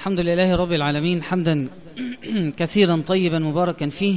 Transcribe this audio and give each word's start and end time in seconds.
الحمد 0.00 0.20
لله 0.20 0.56
رب 0.56 0.72
العالمين 0.72 1.22
حمدا 1.22 1.68
كثيرا 2.58 3.02
طيبا 3.06 3.38
مباركا 3.38 3.88
فيه 3.88 4.16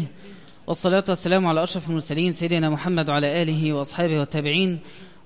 والصلاة 0.67 1.03
والسلام 1.09 1.47
على 1.47 1.63
أشرف 1.63 1.89
المرسلين 1.89 2.33
سيدنا 2.33 2.69
محمد 2.69 3.09
وعلى 3.09 3.41
آله 3.41 3.73
وأصحابه 3.73 4.19
والتابعين. 4.19 4.79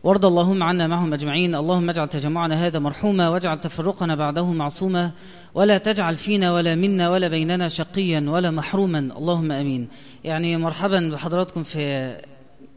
وارض 0.03 0.25
اللهم 0.25 0.63
عنا 0.63 0.87
معهم 0.87 1.13
أجمعين. 1.13 1.55
اللهم 1.55 1.89
اجعل 1.89 2.07
تجمعنا 2.07 2.67
هذا 2.67 2.79
مرحوما 2.79 3.29
واجعل 3.29 3.61
تفرقنا 3.61 4.15
بعده 4.15 4.45
معصوما. 4.45 5.11
ولا 5.55 5.77
تجعل 5.77 6.15
فينا 6.15 6.53
ولا 6.53 6.75
منا 6.75 7.09
ولا 7.09 7.27
بيننا 7.27 7.67
شقيا 7.69 8.25
ولا 8.27 8.51
محروما. 8.51 8.99
اللهم 8.99 9.51
أمين. 9.51 9.87
يعني 10.23 10.57
مرحبا 10.57 11.09
بحضراتكم 11.13 11.63
في 11.63 12.15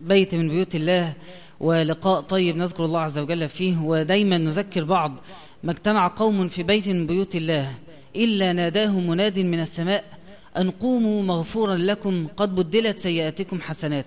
بيت 0.00 0.34
من 0.34 0.48
بيوت 0.48 0.74
الله 0.74 1.12
ولقاء 1.60 2.20
طيب 2.20 2.56
نذكر 2.56 2.84
الله 2.84 3.00
عز 3.00 3.18
وجل 3.18 3.48
فيه. 3.48 3.78
ودايما 3.78 4.38
نذكر 4.38 4.84
بعض 4.84 5.12
ما 5.62 5.72
اجتمع 5.72 6.08
قوم 6.08 6.48
في 6.48 6.62
بيت 6.62 6.88
من 6.88 7.06
بيوت 7.06 7.36
الله 7.36 7.72
إلا 8.16 8.52
ناداهم 8.52 9.06
مناد 9.10 9.38
من 9.38 9.60
السماء 9.60 10.04
أن 10.56 10.70
قوموا 10.70 11.22
مغفورا 11.22 11.74
لكم 11.74 12.26
قد 12.36 12.54
بدلت 12.54 12.98
سيئاتكم 12.98 13.60
حسنات. 13.60 14.06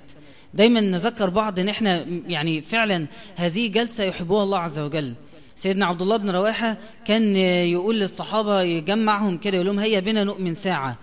دايما 0.54 0.82
نذكر 0.82 1.30
بعض 1.30 1.60
إن 1.60 1.70
إحنا 1.70 2.06
يعني 2.28 2.62
فعلا 2.62 3.08
هذه 3.36 3.68
جلسة 3.68 4.04
يحبوها 4.04 4.44
الله 4.44 4.60
عز 4.60 4.80
وجل. 4.80 5.14
سيدنا 5.56 5.86
عبد 5.86 6.02
الله 6.02 6.18
بن 6.18 6.30
رواحة 6.30 6.78
كان 7.06 7.36
يقول 7.66 8.00
للصحابة 8.00 8.62
يجمعهم 8.62 9.38
كده 9.38 9.56
يقول 9.56 9.68
لهم 9.68 9.80
هيا 9.80 10.00
بنا 10.00 10.24
نؤمن 10.24 10.56
ساعة. 10.56 10.98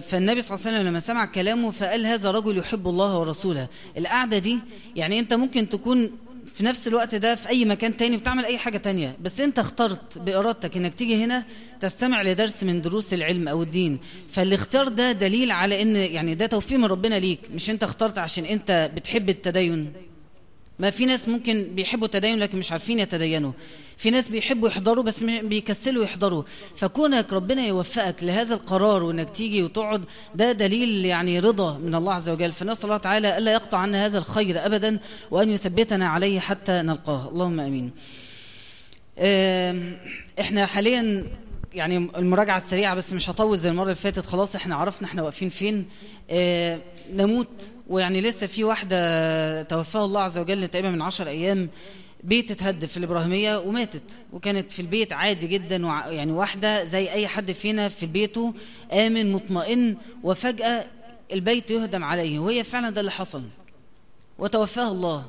فالنبي 0.00 0.42
صلى 0.42 0.54
الله 0.54 0.66
عليه 0.66 0.76
وسلم 0.76 0.88
لما 0.88 1.00
سمع 1.00 1.24
كلامه 1.24 1.70
فقال 1.70 2.06
هذا 2.06 2.30
رجل 2.30 2.58
يحب 2.58 2.88
الله 2.88 3.18
ورسوله. 3.18 3.68
القعدة 3.98 4.38
دي 4.38 4.58
يعني 4.96 5.18
أنت 5.18 5.34
ممكن 5.34 5.68
تكون 5.68 6.10
في 6.54 6.64
نفس 6.64 6.88
الوقت 6.88 7.14
ده 7.14 7.34
في 7.34 7.48
أي 7.48 7.64
مكان 7.64 7.96
تاني 7.96 8.16
بتعمل 8.16 8.44
أي 8.44 8.58
حاجة 8.58 8.78
تانية. 8.78 9.16
بس 9.22 9.40
أنت 9.40 9.58
اخترت 9.58 10.18
بإرادتك 10.18 10.76
أنك 10.76 10.94
تيجي 10.94 11.24
هنا 11.24 11.44
تستمع 11.80 12.22
لدرس 12.22 12.62
من 12.64 12.82
دروس 12.82 13.14
العلم 13.14 13.48
أو 13.48 13.62
الدين. 13.62 13.98
فالاختيار 14.30 14.88
ده 14.88 15.12
دليل 15.12 15.50
على 15.50 15.82
أن 15.82 15.96
يعني 15.96 16.34
ده 16.34 16.46
توفيق 16.46 16.78
من 16.78 16.84
ربنا 16.84 17.14
ليك 17.14 17.38
مش 17.54 17.70
أنت 17.70 17.82
اخترت 17.82 18.18
عشان 18.18 18.44
أنت 18.44 18.90
بتحب 18.94 19.28
التدين. 19.28 19.92
ما 20.78 20.90
في 20.90 21.06
ناس 21.06 21.28
ممكن 21.28 21.66
بيحبوا 21.74 22.06
التدين 22.06 22.38
لكن 22.38 22.58
مش 22.58 22.72
عارفين 22.72 22.98
يتدينوا. 22.98 23.52
في 23.96 24.10
ناس 24.10 24.28
بيحبوا 24.28 24.68
يحضروا 24.68 25.04
بس 25.04 25.24
بيكسلوا 25.24 26.04
يحضروا. 26.04 26.42
فكونك 26.76 27.32
ربنا 27.32 27.66
يوفقك 27.66 28.24
لهذا 28.24 28.54
القرار 28.54 29.02
وإنك 29.02 29.30
تيجي 29.30 29.62
وتقعد 29.62 30.04
ده 30.34 30.52
دليل 30.52 31.04
يعني 31.04 31.40
رضا 31.40 31.78
من 31.78 31.94
الله 31.94 32.12
عز 32.12 32.28
وجل. 32.28 32.52
فنسأل 32.52 32.84
الله 32.84 32.96
تعالى 32.96 33.38
ألا 33.38 33.52
يقطع 33.52 33.78
عنا 33.78 34.06
هذا 34.06 34.18
الخير 34.18 34.66
ابدا 34.66 34.98
وأن 35.30 35.50
يثبتنا 35.50 36.08
عليه 36.08 36.40
حتى 36.40 36.72
نلقاه. 36.72 37.28
اللهم 37.28 37.60
آمين. 37.60 37.90
إحنا 40.40 40.66
حاليا 40.66 41.26
يعني 41.74 41.96
المراجعة 41.96 42.58
السريعة 42.58 42.94
بس 42.94 43.12
مش 43.12 43.30
هطول 43.30 43.58
زي 43.58 43.68
المرة 43.68 43.84
اللي 43.84 43.94
فاتت. 43.94 44.26
خلاص 44.26 44.54
إحنا 44.54 44.74
عرفنا 44.76 45.08
إحنا 45.08 45.22
واقفين 45.22 45.48
فين. 45.48 45.88
آه 46.30 46.78
نموت. 47.14 47.72
ويعني 47.88 48.20
لسه 48.20 48.46
في 48.46 48.64
واحدة 48.64 49.62
توفاها 49.62 50.04
الله 50.04 50.20
عز 50.20 50.38
وجل 50.38 50.68
تقريبا 50.68 50.90
من 50.90 51.02
عشر 51.02 51.28
أيام. 51.28 51.68
بيت 52.24 52.50
اتهد 52.50 52.84
في 52.84 52.96
الإبراهيمية 52.96 53.56
وماتت. 53.58 54.10
وكانت 54.32 54.72
في 54.72 54.82
البيت 54.82 55.12
عادي 55.12 55.46
جدا 55.46 55.76
يعني 56.06 56.32
واحدة 56.32 56.84
زي 56.84 57.12
أي 57.12 57.26
حد 57.28 57.52
فينا 57.52 57.88
في 57.88 58.06
بيته 58.06 58.54
آمن 58.92 59.32
مطمئن 59.32 59.96
وفجأة 60.22 60.84
البيت 61.32 61.70
يهدم 61.70 62.04
عليه. 62.04 62.38
وهي 62.38 62.64
فعلا 62.64 62.90
ده 62.90 63.00
اللي 63.00 63.10
حصل. 63.10 63.42
وتوفاها 64.38 64.88
الله. 64.88 65.24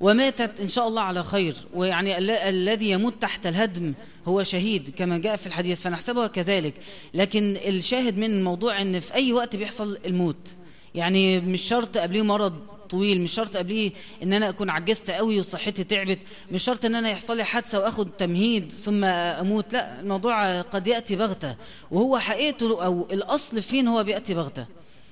وماتت 0.00 0.60
إن 0.60 0.68
شاء 0.68 0.88
الله 0.88 1.02
على 1.02 1.22
خير. 1.22 1.56
ويعني 1.74 2.18
ال 2.18 2.30
الذي 2.30 2.90
يموت 2.90 3.14
تحت 3.20 3.46
الهدم 3.46 3.92
هو 4.28 4.42
شهيد 4.42 4.94
كما 4.96 5.18
جاء 5.18 5.36
في 5.36 5.46
الحديث. 5.46 5.80
فنحسبها 5.80 6.26
كذلك. 6.26 6.74
لكن 7.14 7.56
الشاهد 7.56 8.18
من 8.18 8.30
الموضوع 8.32 8.82
أن 8.82 9.00
في 9.00 9.14
أي 9.14 9.32
وقت 9.32 9.56
بيحصل 9.56 9.98
الموت. 10.06 10.48
يعني 10.94 11.40
مش 11.40 11.62
شرط 11.62 11.98
قبليه 11.98 12.22
مرض 12.22 12.71
طويل 12.92 13.20
مش 13.20 13.32
شرط 13.32 13.56
قبليه 13.56 13.90
إن 14.22 14.32
أنا 14.32 14.48
أكون 14.48 14.70
عجزت 14.70 15.10
قوي 15.10 15.40
وصحتي 15.40 15.84
تعبت 15.84 16.18
مش 16.52 16.62
شرط 16.64 16.84
إن 16.84 16.94
أنا 16.94 17.10
يحصل 17.10 17.36
لي 17.36 17.44
حادثة 17.44 17.78
وآخد 17.78 18.10
تمهيد 18.10 18.72
ثم 18.72 19.04
أموت 19.04 19.72
لا 19.72 20.00
الموضوع 20.00 20.60
قد 20.60 20.86
يأتي 20.86 21.16
بغتة 21.16 21.56
وهو 21.90 22.18
حقيقته 22.18 22.84
أو 22.84 23.06
الأصل 23.12 23.62
فين 23.62 23.88
هو 23.88 24.04
بيأتي 24.04 24.34
بغتة. 24.34 24.66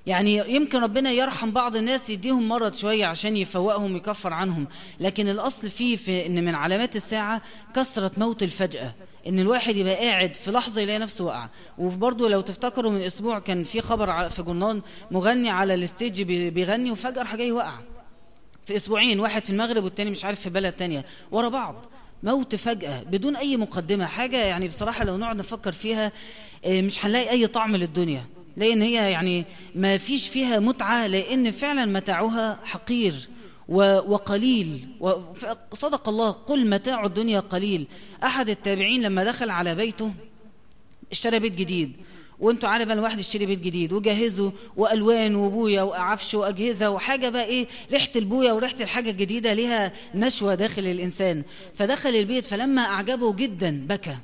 يعني 0.06 0.54
يمكن 0.54 0.80
ربنا 0.80 1.10
يرحم 1.10 1.50
بعض 1.50 1.76
الناس 1.76 2.10
يديهم 2.10 2.48
مرض 2.48 2.74
شوية 2.74 3.06
عشان 3.06 3.36
يفوقهم 3.36 3.92
ويكفر 3.92 4.32
عنهم 4.32 4.66
لكن 5.00 5.28
الأصل 5.28 5.70
فيه 5.70 5.96
في 5.96 6.26
إن 6.26 6.44
من 6.44 6.54
علامات 6.54 6.96
الساعة 6.96 7.42
كثرة 7.76 8.10
موت 8.16 8.42
الفجأة. 8.42 8.94
إن 9.26 9.38
الواحد 9.38 9.76
يبقى 9.76 9.94
قاعد 9.94 10.34
في 10.34 10.50
لحظة 10.50 10.80
يلاقي 10.80 10.98
نفسه 10.98 11.24
وقع. 11.24 11.48
وبرضه 11.78 12.28
لو 12.28 12.40
تفتكروا 12.40 12.90
من 12.90 13.02
أسبوع 13.02 13.38
كان 13.38 13.64
في 13.64 13.80
خبر 13.80 14.28
في 14.28 14.42
جرنان 14.42 14.82
مغني 15.10 15.50
على 15.50 15.74
الستيج 15.74 16.22
بيغني 16.22 16.90
وفجأة 16.90 17.22
راح 17.22 17.36
جاي 17.36 17.52
وقع. 17.52 17.74
في 18.66 18.76
أسبوعين 18.76 19.20
واحد 19.20 19.44
في 19.44 19.50
المغرب 19.50 19.84
والتاني 19.84 20.10
مش 20.10 20.24
عارف 20.24 20.40
في 20.40 20.50
بلد 20.50 20.72
تانية. 20.72 21.04
ورا 21.30 21.48
بعض. 21.48 21.86
موت 22.22 22.54
فجأة 22.54 23.02
بدون 23.02 23.36
أي 23.36 23.56
مقدمة. 23.56 24.06
حاجة 24.06 24.36
يعني 24.36 24.68
بصراحة 24.68 25.04
لو 25.04 25.16
نقعد 25.16 25.36
نفكر 25.36 25.72
فيها 25.72 26.12
مش 26.66 27.04
هنلاقي 27.04 27.30
أي 27.30 27.46
طعم 27.46 27.76
للدنيا. 27.76 28.24
لأن 28.56 28.82
هي 28.82 29.10
يعني 29.10 29.44
ما 29.74 29.96
فيش 29.96 30.28
فيها 30.28 30.58
متعة 30.58 31.06
لأن 31.06 31.50
فعلا 31.50 31.84
متاعها 31.84 32.58
حقير. 32.64 33.28
وقليل. 33.70 34.88
وصدق 35.72 36.08
الله. 36.08 36.30
قل 36.30 36.70
متاع 36.70 37.06
الدنيا 37.06 37.40
قليل. 37.40 37.86
أحد 38.24 38.48
التابعين 38.48 39.02
لما 39.02 39.24
دخل 39.24 39.50
على 39.50 39.74
بيته 39.74 40.12
اشترى 41.12 41.38
بيت 41.38 41.54
جديد. 41.54 41.92
وانتوا 42.40 42.68
عارف 42.68 42.84
بقى 42.84 42.94
الواحد 42.94 43.20
يشتري 43.20 43.46
بيت 43.46 43.58
جديد. 43.58 43.92
وجهزه 43.92 44.52
والوان 44.76 45.34
وبويا 45.34 45.82
وعفش 45.82 46.34
وأجهزة 46.34 46.90
وحاجة 46.90 47.28
بقى 47.28 47.44
إيه 47.44 47.66
ريحة 47.92 48.08
البويا 48.16 48.52
وريحة 48.52 48.80
الحاجة 48.80 49.10
الجديدة 49.10 49.52
ليها 49.52 49.92
نشوة 50.14 50.54
داخل 50.54 50.86
الإنسان. 50.86 51.42
فدخل 51.74 52.10
البيت 52.10 52.44
فلما 52.44 52.82
أعجبه 52.82 53.34
جدا 53.34 53.86
بكى. 53.86 54.16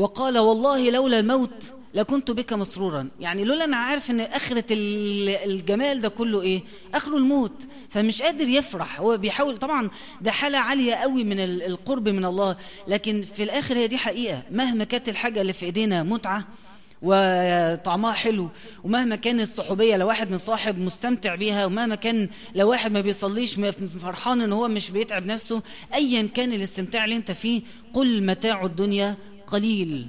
وقال 0.00 0.38
والله 0.38 0.90
لولا 0.90 1.18
الموت 1.20 1.72
لكنت 1.94 2.30
بك 2.30 2.52
مسرورا. 2.52 3.08
يعني 3.20 3.44
لولا 3.44 3.64
أنا 3.64 3.76
عارف 3.76 4.10
أن 4.10 4.20
آخرة 4.20 4.64
الجمال 4.70 6.00
ده 6.00 6.08
كله 6.08 6.42
إيه؟ 6.42 6.62
اخره 6.94 7.16
الموت. 7.16 7.52
فمش 7.88 8.22
قادر 8.22 8.48
يفرح. 8.48 9.00
هو 9.00 9.16
بيحاول 9.16 9.58
طبعا 9.58 9.90
ده 10.20 10.30
حالة 10.30 10.58
عالية 10.58 10.94
قوي 10.94 11.24
من 11.24 11.40
القرب 11.40 12.08
من 12.08 12.24
الله. 12.24 12.56
لكن 12.88 13.22
في 13.22 13.42
الآخر 13.42 13.76
هي 13.76 13.86
دي 13.86 13.96
حقيقة. 13.96 14.42
مهما 14.50 14.84
كانت 14.84 15.08
الحاجة 15.08 15.40
اللي 15.40 15.52
في 15.52 15.66
إيدينا 15.66 16.02
متعة 16.02 16.44
وطعمها 17.02 18.12
حلو 18.12 18.48
ومهما 18.84 19.16
كانت 19.16 19.40
الصحوبيه 19.40 19.96
لو 19.96 20.08
واحد 20.08 20.32
مصاحب 20.32 20.78
مستمتع 20.78 21.34
بيها 21.34 21.66
ومهما 21.66 21.94
كان 21.94 22.28
لو 22.54 22.70
واحد 22.70 22.92
ما 22.92 23.00
بيصليش 23.00 23.54
فرحان 24.02 24.40
إن 24.40 24.52
هو 24.52 24.68
مش 24.68 24.90
بيتعب 24.90 25.26
نفسه 25.26 25.62
ايا 25.94 26.28
كان 26.34 26.52
الاستمتاع 26.52 27.04
اللي 27.04 27.16
أنت 27.16 27.30
فيه 27.30 27.62
قل 27.92 28.22
متاع 28.26 28.64
الدنيا 28.64 29.16
قليل. 29.52 30.06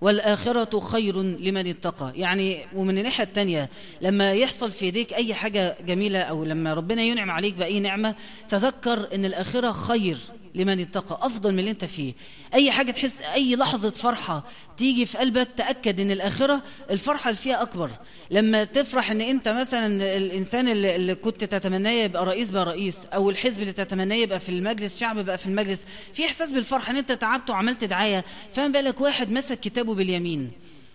والآخرة 0.00 0.80
خير 0.80 1.22
لمن 1.22 1.66
اتقى. 1.66 2.12
يعني 2.16 2.58
ومن 2.74 2.98
الناحية 2.98 3.24
التانية 3.24 3.70
لما 4.00 4.32
يحصل 4.32 4.70
في 4.70 4.86
يديك 4.86 5.14
أي 5.14 5.34
حاجة 5.34 5.76
جميلة 5.86 6.18
أو 6.18 6.44
لما 6.44 6.74
ربنا 6.74 7.02
ينعم 7.02 7.30
عليك 7.30 7.54
بأي 7.54 7.80
نعمة 7.80 8.14
تذكر 8.48 9.14
أن 9.14 9.24
الآخرة 9.24 9.72
خير. 9.72 10.18
لمن 10.54 10.80
اتقى 10.80 11.18
أفضل 11.26 11.52
من 11.52 11.58
اللي 11.58 11.70
أنت 11.70 11.84
فيه. 11.84 12.14
أي 12.54 12.70
حاجة 12.70 12.90
تحس 12.90 13.20
أي 13.20 13.56
لحظة 13.56 13.90
فرحة 13.90 14.44
تيجي 14.76 15.06
في 15.06 15.18
قلبك 15.18 15.48
تأكد 15.56 16.00
أن 16.00 16.10
الآخرة 16.10 16.62
الفرحة 16.90 17.30
اللي 17.30 17.40
فيها 17.40 17.62
أكبر. 17.62 17.90
لما 18.30 18.64
تفرح 18.64 19.10
أن 19.10 19.20
أنت 19.20 19.48
مثلا 19.48 20.16
الإنسان 20.16 20.68
اللي, 20.68 21.14
كنت 21.14 21.44
تتمناه 21.44 21.90
يبقى 21.90 22.26
رئيس 22.26 22.50
بقى 22.50 22.64
رئيس 22.64 22.96
أو 23.14 23.30
الحزب 23.30 23.60
اللي 23.60 23.72
تتمناه 23.72 24.16
يبقى 24.16 24.40
في 24.40 24.48
المجلس 24.48 25.00
شعب 25.00 25.18
بقى 25.18 25.38
في 25.38 25.46
المجلس 25.46 25.84
في 26.12 26.24
إحساس 26.24 26.52
بالفرحة 26.52 26.90
أن 26.90 26.96
أنت 26.96 27.12
تعبت 27.12 27.50
وعملت 27.50 27.84
دعاية. 27.84 28.24
فاهم 28.52 28.72
بالك 28.72 29.00
واحد 29.00 29.30
مسك 29.32 29.60
كتابه 29.60 29.94
باليمين. 29.94 30.50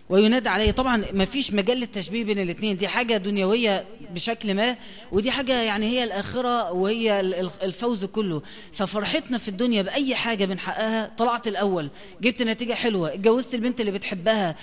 وينادى 0.08 0.48
عليه 0.48 0.70
طبعا 0.70 1.04
ما 1.12 1.24
فيش 1.24 1.52
مجال 1.52 1.78
للتشبيه 1.78 2.24
بين 2.24 2.38
الاثنين 2.38 2.76
دي 2.76 2.88
حاجة 2.88 3.16
دنيوية 3.16 3.84
بشكل 4.14 4.54
ما 4.54 4.76
ودي 5.12 5.30
حاجة 5.30 5.62
يعني 5.62 5.86
هي 5.86 6.04
الآخرة 6.04 6.72
وهي 6.72 7.20
الفوز 7.62 8.04
كله. 8.04 8.42
ففرحتنا 8.72 9.38
في 9.38 9.48
الدنيا 9.48 9.82
بأي 9.82 10.14
حاجة 10.14 10.44
بنحققها 10.44 11.10
طلعت 11.18 11.48
الأول 11.48 11.90
جبت 12.20 12.42
نتيجة 12.42 12.74
حلوة 12.74 13.14
اتجوزت 13.14 13.54
البنت 13.54 13.80
اللي 13.80 13.92
بتحبها 13.92 14.56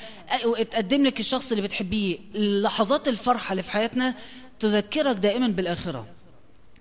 اتقدم 0.45 1.03
لك 1.05 1.19
الشخص 1.19 1.51
اللي 1.51 1.63
بتحبيه. 1.63 2.17
لحظات 2.35 3.07
الفرحة 3.07 3.51
اللي 3.51 3.63
في 3.63 3.71
حياتنا 3.71 4.15
تذكرك 4.59 5.15
دائما 5.15 5.47
بالآخرة. 5.47 6.05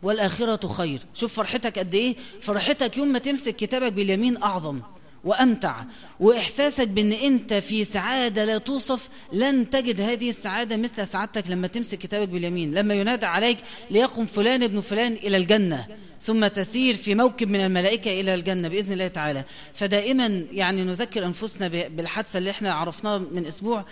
والآخرة 0.02 0.66
خير. 0.68 1.00
شوف 1.14 1.34
فرحتك 1.34 1.78
قد 1.78 1.94
إيه. 1.94 2.16
فرحتك 2.42 2.96
يوم 2.96 3.08
ما 3.08 3.18
تمسك 3.18 3.56
كتابك 3.56 3.92
باليمين 3.92 4.42
أعظم. 4.42 4.80
وأمتع. 5.24 5.84
وإحساسك 6.20 6.88
بأن 6.88 7.12
أنت 7.12 7.54
في 7.54 7.84
سعادة 7.84 8.44
لا 8.44 8.58
توصف 8.58 9.08
لن 9.32 9.70
تجد 9.70 10.00
هذه 10.00 10.30
السعادة 10.30 10.76
مثل 10.76 11.06
سعادتك 11.06 11.44
لما 11.48 11.66
تمسك 11.66 11.98
كتابك 11.98 12.28
باليمين. 12.28 12.74
لما 12.74 12.94
ينادى 12.94 13.26
عليك 13.26 13.58
ليقم 13.90 14.24
فلان 14.24 14.62
ابن 14.62 14.80
فلان 14.80 15.12
إلى 15.12 15.36
الجنة 15.36 15.86
ثم 16.20 16.46
تسير 16.46 16.94
في 16.94 17.14
موكب 17.14 17.48
من 17.48 17.60
الملائكة 17.60 18.20
إلى 18.20 18.34
الجنة 18.34 18.68
بإذن 18.68 18.92
الله 18.92 19.08
تعالى. 19.08 19.44
فدائما 19.74 20.44
يعني 20.52 20.84
نذكر 20.84 21.26
أنفسنا 21.26 21.68
بالحادثة 21.68 22.38
اللي 22.38 22.50
إحنا 22.50 22.72
عرفناها 22.72 23.18
من 23.18 23.46
أسبوع 23.46 23.84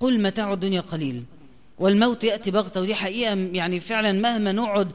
قل 0.00 0.20
متاع 0.20 0.52
الدنيا 0.52 0.80
قليل. 0.80 1.22
والموت 1.78 2.24
يأتي 2.24 2.50
بغتة 2.50 2.80
ودي 2.80 2.94
حقيقة 2.94 3.34
يعني 3.34 3.80
فعلا 3.80 4.12
مهما 4.12 4.52
نقعد 4.52 4.90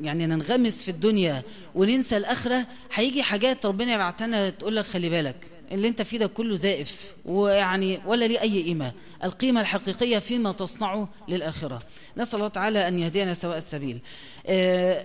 يعني 0.00 0.26
ننغمس 0.26 0.82
في 0.82 0.90
الدنيا 0.90 1.42
وننسى 1.74 2.16
الآخرة 2.16 2.66
هيجي 2.94 3.22
حاجات 3.22 3.66
ربنا 3.66 3.94
يبعتنا 3.94 4.50
تقول 4.50 4.76
لك 4.76 4.84
خلي 4.84 5.08
بالك 5.08 5.36
اللي 5.72 5.88
أنت 5.88 6.02
فيه 6.02 6.18
ده 6.18 6.26
كله 6.26 6.56
زائف 6.56 7.14
ويعني 7.24 8.00
ولا 8.06 8.24
ليه 8.24 8.40
أي 8.40 8.62
قيمة 8.62 8.92
القيمة 9.24 9.60
الحقيقية 9.60 10.18
فيما 10.18 10.52
تصنعه 10.52 11.08
للآخرة. 11.28 11.82
نسأل 12.16 12.36
الله 12.38 12.48
تعالى 12.48 12.88
أن 12.88 12.98
يهدينا 12.98 13.34
سواء 13.34 13.58
السبيل. 13.58 13.98
آه 14.46 15.04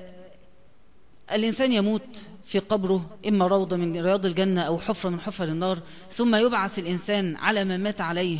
الإنسان 1.31 1.73
يموت 1.73 2.21
في 2.45 2.59
قبره 2.59 3.17
إما 3.27 3.47
روضة 3.47 3.75
من 3.75 4.01
رياض 4.03 4.25
الجنة 4.25 4.61
أو 4.61 4.77
حفرة 4.79 5.09
من 5.09 5.19
حفر 5.19 5.43
النار 5.43 5.79
ثم 6.11 6.35
يبعث 6.35 6.79
الإنسان 6.79 7.35
على 7.35 7.63
ما 7.63 7.77
مات 7.77 8.01
عليه. 8.01 8.39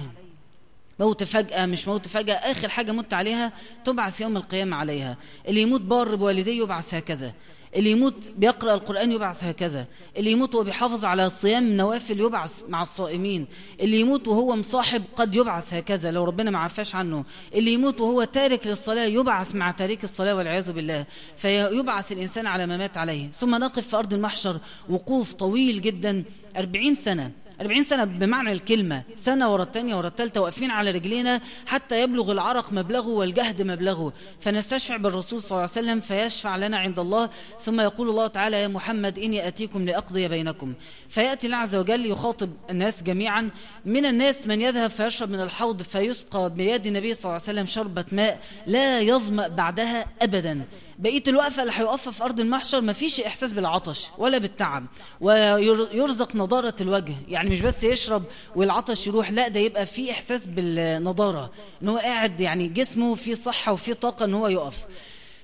موت 1.00 1.24
فجأة 1.24 1.66
مش 1.66 1.88
موت 1.88 2.08
فجأة 2.08 2.36
آخر 2.36 2.70
حاجة 2.70 2.92
مت 2.92 3.14
عليها 3.14 3.52
تبعث 3.86 4.22
يوم 4.22 4.38
القيامة 4.38 4.76
عليها. 4.78 5.18
اللي 5.48 5.62
يموت 5.62 5.82
بار 5.82 6.16
بوالديه 6.16 6.64
يبعث 6.64 6.94
هكذا. 6.94 7.34
اللي 7.76 7.92
يموت 7.92 8.32
بيقرأ 8.38 8.74
القرآن 8.74 9.12
يبعث 9.12 9.44
هكذا. 9.44 9.88
اللي 10.18 10.32
يموت 10.32 10.56
وهو 10.56 10.64
بيحافظ 10.64 11.06
على 11.06 11.30
صيام 11.30 11.78
نوافل 11.78 12.20
يبعث 12.20 12.64
مع 12.70 12.82
الصائمين. 12.82 13.48
اللي 13.82 14.00
يموت 14.00 14.28
وهو 14.28 14.56
مصاحب 14.56 15.04
قد 15.16 15.36
يبعث 15.36 15.74
هكذا 15.74 16.12
لو 16.12 16.24
ربنا 16.24 16.52
ما 16.52 16.60
عفاش 16.60 16.96
عنه. 16.96 17.26
اللي 17.56 17.74
يموت 17.74 18.00
وهو 18.02 18.24
تارك 18.24 18.68
للصلاة 18.68 19.06
يبعث 19.06 19.56
مع 19.56 19.72
تارك 19.72 20.04
الصلاة 20.04 20.36
والعياذ 20.36 20.72
بالله. 20.72 21.06
فيبعث 21.38 22.12
الإنسان 22.12 22.48
على 22.48 22.66
ما 22.66 22.78
مات 22.78 22.98
عليه. 22.98 23.32
ثم 23.32 23.56
نقف 23.56 23.88
في 23.88 23.96
أرض 23.96 24.14
المحشر 24.14 24.60
وقوف 24.90 25.34
طويل 25.34 25.82
جدا 25.82 26.24
أربعين 26.58 26.96
سنة. 26.96 27.32
40 27.62 27.84
سنة 27.84 28.04
بمعنى 28.04 28.52
الكلمة 28.52 29.04
سنة 29.16 29.54
ورا 29.54 29.64
الثانية 29.64 29.96
ورا 29.96 30.08
الثالثة 30.08 30.42
واقفين 30.42 30.72
على 30.72 30.92
رجلينا 30.92 31.42
حتى 31.66 32.02
يبلغ 32.02 32.32
العرق 32.32 32.74
مبلغه 32.74 33.08
والجهد 33.08 33.62
مبلغه. 33.62 34.14
فنستشفع 34.40 34.98
بالرسول 34.98 35.42
صلى 35.42 35.52
الله 35.52 35.62
عليه 35.62 35.72
وسلم 35.72 36.00
فيشفع 36.00 36.56
لنا 36.56 36.78
عند 36.78 37.00
الله. 37.00 37.30
ثم 37.60 37.82
يقول 37.82 38.10
الله 38.10 38.28
تعالى 38.28 38.62
يا 38.62 38.68
محمد 38.68 39.20
إني 39.20 39.48
أتيكم 39.48 39.86
لأقضي 39.86 40.28
بينكم 40.28 40.74
فيأتي 41.10 41.48
الله 41.48 41.58
عز 41.58 41.76
وجل 41.76 42.06
يخاطب 42.06 42.50
الناس 42.70 43.04
جميعا. 43.04 43.50
من 43.86 44.06
الناس 44.06 44.48
من 44.48 44.62
يذهب 44.62 44.90
فيشرب 44.90 45.30
من 45.30 45.42
الحوض 45.42 45.82
فيسقى 45.82 46.50
بيد 46.50 46.88
النبي 46.88 47.14
صلى 47.14 47.24
الله 47.24 47.34
عليه 47.34 47.44
وسلم 47.44 47.66
شربة 47.66 48.06
ماء 48.12 48.40
لا 48.68 49.00
يظمأ 49.00 49.48
بعدها 49.48 50.06
أبدا. 50.22 50.62
بقيه 51.00 51.24
الوقفة 51.28 51.62
اللي 51.62 51.74
هيقفها 51.76 52.12
في 52.14 52.24
أرض 52.24 52.40
المحشر 52.40 52.82
ما 52.82 52.94
فيش 52.94 53.20
إحساس 53.20 53.54
بالعطش 53.54 54.08
ولا 54.18 54.38
بالتعب 54.38 54.86
ويرزق 55.22 56.36
نضارة 56.36 56.76
الوجه 56.82 57.14
يعني 57.28 57.50
مش 57.50 57.62
بس 57.62 57.84
يشرب 57.84 58.24
والعطش 58.56 59.08
يروح 59.08 59.32
لا 59.32 59.48
ده 59.48 59.60
يبقى 59.60 59.86
في 59.86 60.12
إحساس 60.12 60.48
بالنضارة 60.48 61.52
إن 61.84 61.90
هو 61.90 61.98
قاعد 61.98 62.40
يعني 62.42 62.68
جسمه 62.68 63.16
فيه 63.16 63.34
صحة 63.36 63.74
وفيه 63.74 63.94
طاقة 63.94 64.26
إن 64.26 64.34
هو 64.34 64.48
يقف. 64.48 64.86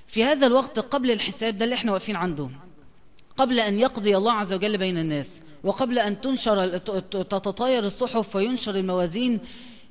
في 0.08 0.24
هذا 0.24 0.48
الوقت 0.48 0.80
قبل 0.80 1.12
الحساب 1.12 1.58
ده 1.58 1.66
اللي 1.66 1.76
إحنا 1.76 1.92
واقفين 1.92 2.16
عنده 2.16 2.50
قبل 3.38 3.60
أن 3.60 3.80
يقضي 3.80 4.18
الله 4.18 4.32
عز 4.34 4.54
وجل 4.54 4.78
بين 4.78 4.98
الناس 4.98 5.42
وقبل 5.64 6.00
أن 6.00 6.22
تنشر 6.22 6.78
تتطاير 6.78 7.84
الصحف 7.86 8.36
وينشر 8.36 8.76
الموازين 8.76 9.40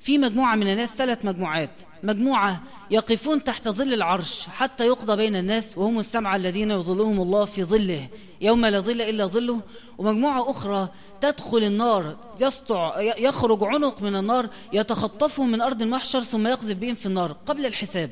في 0.01 0.19
مجموعة 0.19 0.55
من 0.55 0.71
الناس 0.73 0.89
ثلاث 0.89 1.25
مجموعات. 1.25 1.71
مجموعة 2.03 2.63
يقفون 2.91 3.45
تحت 3.45 3.69
ظل 3.69 3.95
العرش 3.95 4.47
حتى 4.47 4.87
يقضى 4.87 5.17
بين 5.17 5.37
الناس 5.37 5.79
وهم 5.79 5.99
السبعة 5.99 6.37
الذين 6.37 6.71
يظلهم 6.71 7.21
الله 7.21 7.45
في 7.45 7.65
ظله 7.65 8.09
يوم 8.41 8.67
لا 8.67 8.81
ظل 8.81 9.01
إلا 9.01 9.27
ظله. 9.27 9.61
ومجموعة 9.99 10.51
أخرى 10.51 10.89
تدخل 11.21 11.65
النار 11.65 12.17
يسطع 12.41 13.01
يخرج 13.01 13.65
عنق 13.65 14.03
من 14.03 14.17
النار 14.17 14.49
يتخطفهم 14.73 15.51
من 15.51 15.61
أرض 15.61 15.83
المحشر 15.83 16.21
ثم 16.21 16.47
يقذف 16.47 16.77
بهم 16.77 16.95
في 16.95 17.07
النار 17.07 17.37
قبل 17.47 17.67
الحساب. 17.67 18.11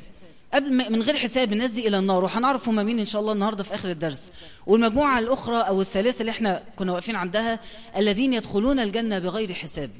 قبل 0.55 0.93
من 0.93 1.02
غير 1.02 1.17
حساب 1.17 1.52
الناس 1.52 1.70
دي 1.70 1.88
إلى 1.88 1.99
النار. 1.99 2.25
وهنعرف 2.25 2.69
هم 2.69 2.75
مين 2.75 2.99
إن 2.99 3.05
شاء 3.05 3.20
الله 3.20 3.32
النهاردة 3.32 3.64
في 3.64 3.75
آخر 3.75 3.90
الدرس. 3.90 4.31
والمجموعة 4.67 5.19
الأخرى 5.19 5.56
أو 5.56 5.81
الثالثة 5.81 6.20
اللي 6.20 6.31
إحنا 6.31 6.62
كنا 6.76 6.93
واقفين 6.93 7.17
عندها 7.17 7.61
الذين 7.96 8.35
يدخلون 8.35 8.81
الجنة 8.81 9.19
بغير 9.19 9.52
حساب. 9.52 9.90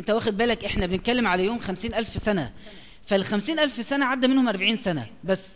انت 0.00 0.10
واخد 0.10 0.36
بالك 0.36 0.64
إحنا 0.64 0.86
بنتكلم 0.86 1.26
على 1.26 1.44
يوم 1.44 1.58
خمسين 1.58 1.94
ألف 1.94 2.08
سنة. 2.08 2.52
فالخمسين 3.06 3.58
ألف 3.58 3.86
سنة 3.86 4.06
عدى 4.06 4.28
منهم 4.28 4.48
أربعين 4.48 4.76
سنة 4.76 5.06
بس. 5.24 5.48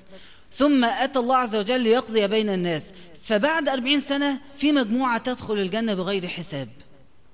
ثم 0.53 0.85
أتى 0.85 1.19
الله 1.19 1.37
عز 1.37 1.57
وجل 1.57 1.81
ليقضي 1.81 2.29
بين 2.29 2.49
الناس. 2.51 2.93
فبعد 3.23 3.69
أربعين 3.69 4.01
سنة 4.01 4.41
في 4.57 4.73
مجموعة 4.73 5.19
تدخل 5.19 5.55
الجنة 5.59 5.95
بغير 5.95 6.27
حساب. 6.27 6.69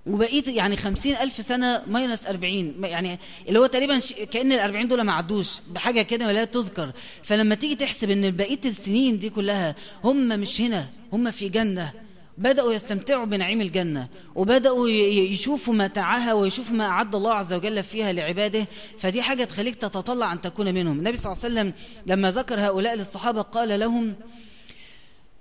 وبقيت 0.07 0.49
يعني 0.49 0.77
خمسين 0.77 1.17
ألف 1.17 1.33
سنة 1.33 1.83
ماينس 1.87 2.27
أربعين. 2.27 2.85
يعني 2.85 3.19
اللي 3.49 3.59
هو 3.59 3.67
تقريبا 3.67 4.01
كأن 4.31 4.53
الأربعين 4.53 4.89
دول 4.89 5.03
ما 5.03 5.13
عدوش 5.13 5.57
بحاجة 5.71 6.03
كده 6.03 6.27
ولا 6.27 6.45
تذكر. 6.45 6.93
فلما 7.23 7.55
تيجي 7.55 7.75
تحسب 7.75 8.11
أن 8.11 8.37
بقية 8.37 8.61
السنين 8.65 9.19
دي 9.19 9.31
كلها 9.31 9.75
هم 10.05 10.29
مش 10.29 10.61
هنا 10.61 10.87
هم 11.13 11.31
في 11.31 11.49
جنة. 11.49 11.93
بدأوا 12.39 12.73
يستمتعوا 12.73 13.25
بنعيم 13.25 13.61
الجنة 13.61 14.09
وبدأوا 14.35 14.89
يشوفوا 14.89 15.75
متاعها 15.75 16.33
ويشوفوا 16.33 16.77
ما 16.77 16.85
أعد 16.85 17.15
الله 17.15 17.35
عز 17.35 17.53
وجل 17.53 17.83
فيها 17.83 18.13
لعباده. 18.13 18.67
فدي 18.99 19.23
حاجة 19.23 19.45
تخليك 19.45 19.75
تتطلع 19.75 20.33
أن 20.33 20.41
تكون 20.41 20.75
منهم. 20.75 20.99
النبي 20.99 21.17
صلى 21.17 21.33
الله 21.33 21.45
عليه 21.45 21.55
وسلم 21.55 21.73
لما 22.07 22.31
ذكر 22.31 22.61
هؤلاء 22.61 22.95
للصحابة 22.95 23.43
قال 23.43 23.81
لهم 23.81 24.15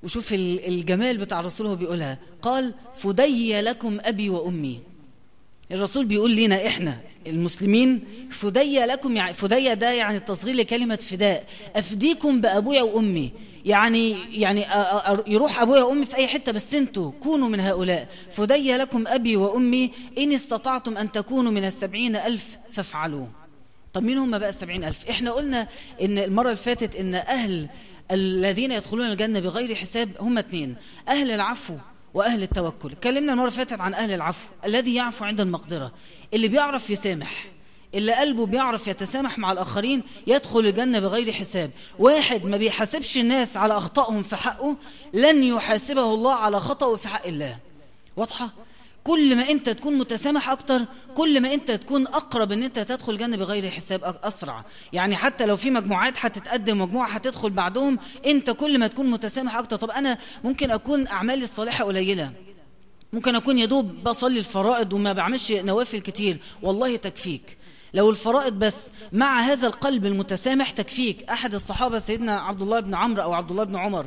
وشوف 0.04 0.34
الجمال 0.34 1.18
بتاع 1.18 1.40
الرسول 1.40 1.76
بيقولها 1.76 2.20
قال 2.42 2.74
فدي 2.96 3.62
لكم 3.62 3.98
أبي 4.02 4.30
وأمي. 4.30 4.80
الرسول 5.72 6.06
بيقول 6.06 6.36
لنا 6.36 6.68
إحنا 6.68 6.98
المسلمين 7.28 8.04
فدي 8.32 8.80
لكم 8.80 9.16
يعني 9.16 9.34
فدي 9.34 9.76
ده 9.76 9.92
يعني 9.92 10.18
التصغير 10.18 10.56
لكلمة 10.56 10.96
فداء. 10.96 11.46
أفديكم 11.76 12.42
بأبويا 12.42 12.82
وأمي. 12.82 13.32
يعني 13.66 14.16
يعني 14.42 14.66
يروح 15.28 15.62
أبويا 15.62 15.84
وأمي 15.84 16.06
في 16.06 16.16
أي 16.16 16.28
حتة 16.28 16.52
بس 16.52 16.74
أنتوا 16.76 17.12
كونوا 17.24 17.50
من 17.50 17.60
هؤلاء. 17.60 18.08
فدي 18.32 18.78
لكم 18.78 19.08
أبي 19.08 19.38
وأمي. 19.38 19.92
إن 20.18 20.34
استطعتم 20.34 20.98
أن 20.98 21.12
تكونوا 21.12 21.52
من 21.52 21.66
السبعين 21.66 22.16
ألف 22.16 22.58
فافعلوا 22.72 23.26
طب 23.94 24.04
مين 24.04 24.18
هم 24.18 24.38
بقى 24.38 24.50
السبعين 24.50 24.84
ألف؟ 24.84 25.10
إحنا 25.10 25.32
قلنا 25.32 25.68
إن 26.02 26.18
المرة 26.18 26.46
اللي 26.46 26.56
فاتت 26.56 26.96
إن 26.96 27.16
أهل 27.16 27.68
الذين 28.12 28.72
يدخلون 28.72 29.06
الجنة 29.12 29.40
بغير 29.40 29.76
حساب 29.76 30.10
هم 30.20 30.38
اثنين 30.38 30.76
أهل 31.08 31.32
العفو 31.32 31.74
وأهل 32.16 32.44
التوكل. 32.44 32.92
اتكلمنا 32.92 33.34
المرة 33.34 33.48
اللي 33.48 33.58
فاتت 33.58 33.82
عن 33.82 33.94
أهل 33.94 34.12
العفو. 34.12 34.48
الذي 34.66 34.96
يعفو 34.96 35.26
عند 35.26 35.42
المقدرة. 35.42 35.92
اللي 36.34 36.48
بيعرف 36.48 36.90
يسامح. 36.90 37.46
اللي 37.94 38.14
قلبه 38.14 38.46
بيعرف 38.46 38.88
يتسامح 38.88 39.38
مع 39.38 39.52
الآخرين 39.52 40.04
يدخل 40.28 40.60
الجنة 40.60 41.00
بغير 41.00 41.34
حساب. 41.34 41.72
واحد 42.00 42.46
ما 42.46 42.58
بيحاسبش 42.58 43.18
الناس 43.18 43.58
على 43.58 43.78
أخطائهم 43.78 44.24
في 44.24 44.36
حقه 44.36 44.78
لن 45.14 45.44
يحاسبه 45.44 46.14
الله 46.14 46.34
على 46.34 46.60
خطأه 46.60 46.96
في 46.96 47.08
حق 47.08 47.28
الله. 47.28 47.58
واضحة؟ 48.18 48.50
كل 49.06 49.36
ما 49.36 49.50
انت 49.50 49.70
تكون 49.70 49.94
متسامح 49.94 50.50
أكتر 50.50 50.82
كل 51.16 51.42
ما 51.42 51.54
انت 51.54 51.72
تكون 51.72 52.08
اقرب 52.08 52.52
ان 52.52 52.64
انت 52.64 52.80
تدخل 52.80 53.14
الجنة 53.14 53.38
بغير 53.38 53.70
حساب 53.70 54.18
اسرع. 54.24 54.66
يعني 54.94 55.16
حتى 55.16 55.46
لو 55.46 55.58
في 55.58 55.70
مجموعات 55.70 56.14
هتتقدم 56.18 56.82
مجموعة 56.82 57.08
هتدخل 57.08 57.50
بعدهم 57.50 58.00
انت 58.26 58.50
كل 58.50 58.80
ما 58.80 58.88
تكون 58.88 59.12
متسامح 59.12 59.56
أكتر. 59.56 59.76
طب 59.76 59.92
أنا 59.92 60.18
ممكن 60.44 60.72
اكون 60.72 61.08
اعمالي 61.08 61.44
الصالحة 61.44 61.86
قليلة. 61.86 62.32
ممكن 63.14 63.36
اكون 63.36 63.60
يدوب 63.60 64.04
بصلي 64.04 64.40
الفرائض 64.40 64.94
وما 64.94 65.14
بعملش 65.14 65.52
نوافل 65.52 66.00
كتير. 66.00 66.38
والله 66.62 66.96
تكفيك. 66.96 67.58
لو 67.96 68.10
الفرائض 68.10 68.54
بس 68.54 68.76
مع 69.12 69.42
هذا 69.42 69.68
القلب 69.68 70.06
المتسامح 70.06 70.72
تكفيك. 70.72 71.24
أحد 71.24 71.54
الصحابة 71.54 72.00
سيدنا 72.00 72.40
عبد 72.40 72.62
الله 72.62 72.80
بن 72.80 72.96
عمرو 72.96 73.24
أو 73.24 73.34
عبد 73.34 73.52
الله 73.52 73.64
بن 73.64 73.76
عمر 73.76 74.06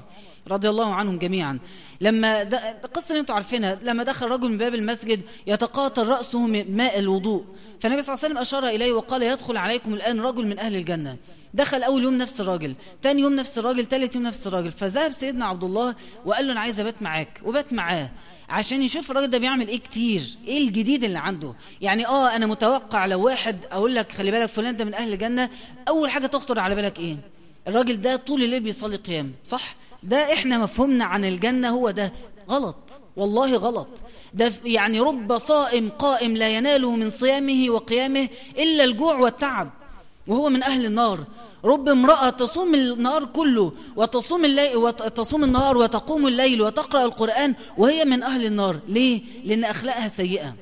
رضي 0.49 0.69
الله 0.69 0.95
عنهم 0.95 1.19
جميعا 1.19 1.59
لما 2.01 2.43
القصة 2.85 3.09
اللي 3.11 3.21
أنتم 3.21 3.35
عارفينها 3.35 3.79
لما 3.83 4.03
دخل 4.03 4.27
رجل 4.27 4.49
من 4.49 4.59
باب 4.59 4.75
المسجد 4.75 5.21
يتقاطر 5.47 6.09
رأسه 6.09 6.47
ماء 6.69 6.99
الوضوء. 6.99 7.45
فالنبي 7.81 8.03
صلى 8.03 8.15
الله 8.15 8.25
عليه 8.25 8.35
وسلم 8.35 8.39
أشار 8.39 8.69
إليه 8.69 8.93
وقال 8.93 9.23
يدخل 9.23 9.57
عليكم 9.57 9.95
الآن 9.95 10.21
رجل 10.21 10.47
من 10.47 10.59
أهل 10.59 10.77
الجنة. 10.77 11.17
دخل 11.55 11.83
أول 11.83 12.03
يوم 12.03 12.15
نفس 12.15 12.41
الراجل 12.41 12.75
تاني 13.03 13.21
يوم 13.21 13.33
نفس 13.37 13.59
الراجل 13.59 13.85
تالت 13.87 14.15
يوم 14.15 14.25
نفس 14.25 14.47
الراجل. 14.47 14.71
فذهب 14.71 15.13
سيدنا 15.13 15.47
عبد 15.47 15.65
الله 15.65 15.95
وقال 16.25 16.47
له 16.47 16.53
أنا 16.53 16.61
عايز 16.61 16.81
أبات 16.81 17.03
معاك. 17.03 17.41
وبات 17.45 17.73
معاه. 17.73 18.11
عشان 18.51 18.83
يشوف 18.83 19.11
الراجل 19.11 19.27
ده 19.31 19.39
بيعمل 19.39 19.69
إيه 19.69 19.79
كتير 19.81 20.23
إيه 20.47 20.59
الجديد 20.69 21.05
اللي 21.05 21.19
عنده. 21.19 21.55
يعني 21.81 22.07
آه 22.07 22.37
أنا 22.37 22.47
متوقع 22.47 23.07
لو 23.07 23.25
واحد 23.25 23.57
أقول 23.73 23.95
لك 23.95 24.13
خلي 24.13 24.31
بالك 24.31 24.47
فلان 24.49 24.77
ده 24.77 24.85
من 24.85 24.95
أهل 24.95 25.13
الجنة 25.13 25.51
أول 25.89 26.11
حاجة 26.11 26.27
تخطر 26.27 26.59
على 26.61 26.75
بالك 26.75 26.99
إيه؟ 26.99 27.17
الراجل 27.69 28.01
ده 28.01 28.17
طول 28.17 28.43
الليل 28.43 28.61
بيصلي 28.61 28.97
قيام 28.97 29.33
صح؟ 29.45 29.75
ده 30.03 30.33
إحنا 30.33 30.59
مفهومنا 30.59 31.05
عن 31.05 31.25
الجنة 31.25 31.69
هو 31.69 31.91
ده. 31.91 32.13
غلط 32.51 32.77
والله 33.17 33.57
غلط. 33.57 33.89
ده 34.35 34.53
يعني 34.65 35.01
رب 35.01 35.39
صائم 35.39 35.89
قائم 35.89 36.37
لا 36.37 36.49
يناله 36.49 36.91
من 36.97 37.11
صيامه 37.11 37.67
وقيامه 37.71 38.29
إلا 38.59 38.85
الجوع 38.85 39.15
والتعب 39.19 39.71
وهو 40.27 40.49
من 40.49 40.63
أهل 40.63 40.87
النار. 40.87 41.25
رب 41.65 41.89
امرأة 41.89 42.31
تصوم 42.31 42.75
النهار 42.75 43.25
كله 43.25 43.73
وتصوم 43.97 44.45
الليل 44.45 44.77
وتصوم 44.77 45.45
النهار 45.45 45.77
وتقوم 45.77 46.27
الليل 46.27 46.63
وتقرأ 46.63 47.05
القرآن 47.05 47.55
وهي 47.79 48.05
من 48.05 48.23
أهل 48.23 48.47
النار. 48.47 48.81
ليه؟ 48.89 49.23
لأن 49.45 49.65
أخلاقها 49.65 50.09
سيئة. 50.09 50.55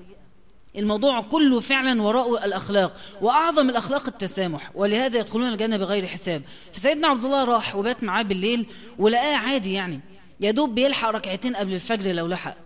الموضوع 0.77 1.21
كله 1.21 1.61
فعلا 1.61 2.03
وراءه 2.03 2.45
الأخلاق 2.45 2.97
وأعظم 3.21 3.71
الأخلاق 3.71 4.07
التسامح 4.07 4.71
ولهذا 4.75 5.19
يدخلون 5.19 5.49
الجنة 5.49 5.77
بغير 5.77 6.07
حساب. 6.07 6.43
فسيدنا 6.73 7.09
عبد 7.09 7.25
الله 7.25 7.45
راح 7.45 7.77
وبات 7.77 8.05
معاه 8.05 8.23
بالليل 8.23 8.67
ولقاه 8.99 9.37
عادي 9.37 9.73
يعني 9.73 10.01
يا 10.41 10.51
دوب 10.51 10.75
بيلحق 10.75 11.11
ركعتين 11.11 11.57
قبل 11.57 11.75
الفجر 11.75 12.13
لو 12.13 12.27
لحق. 12.27 12.66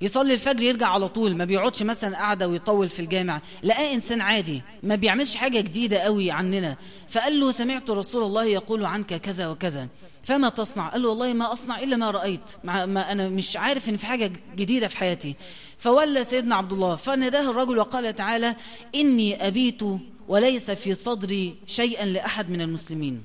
يصلي 0.00 0.34
الفجر 0.34 0.62
يرجع 0.62 0.88
على 0.88 1.08
طول 1.08 1.36
ما 1.36 1.44
بيقعدش 1.44 1.82
مثلا 1.82 2.16
قاعدة 2.16 2.48
ويطول 2.48 2.88
في 2.88 3.00
الجامع. 3.00 3.40
لقاه 3.62 3.94
إنسان 3.94 4.20
عادي 4.20 4.62
ما 4.82 4.94
بيعملش 4.94 5.34
حاجة 5.34 5.60
جديدة 5.60 5.98
قوي 5.98 6.30
عننا. 6.30 6.76
فقال 7.08 7.40
له 7.40 7.52
سمعت 7.52 7.90
رسول 7.90 8.22
الله 8.22 8.44
يقول 8.44 8.84
عنك 8.84 9.14
كذا 9.14 9.48
وكذا. 9.48 9.88
فما 10.22 10.48
تصنع؟ 10.48 10.88
قال 10.88 11.02
له 11.02 11.08
والله 11.08 11.32
ما 11.32 11.52
أصنع 11.52 11.80
إلا 11.80 11.96
ما 11.96 12.10
رأيت. 12.10 12.50
ما, 12.64 13.12
أنا 13.12 13.28
مش 13.28 13.56
عارف 13.56 13.88
إن 13.88 13.96
في 13.96 14.06
حاجة 14.06 14.32
جديدة 14.56 14.88
في 14.88 14.96
حياتي. 14.96 15.34
فولى 15.78 16.24
سيدنا 16.24 16.54
عبد 16.54 16.72
الله 16.72 16.96
فناداه 16.96 17.50
الرجل 17.50 17.78
وقال 17.78 18.14
تعالى 18.14 18.56
إني 18.94 19.46
أبيت 19.46 19.82
وليس 20.28 20.70
في 20.70 20.94
صدري 20.94 21.56
شيئا 21.66 22.06
لأحد 22.06 22.50
من 22.50 22.60
المسلمين. 22.60 23.22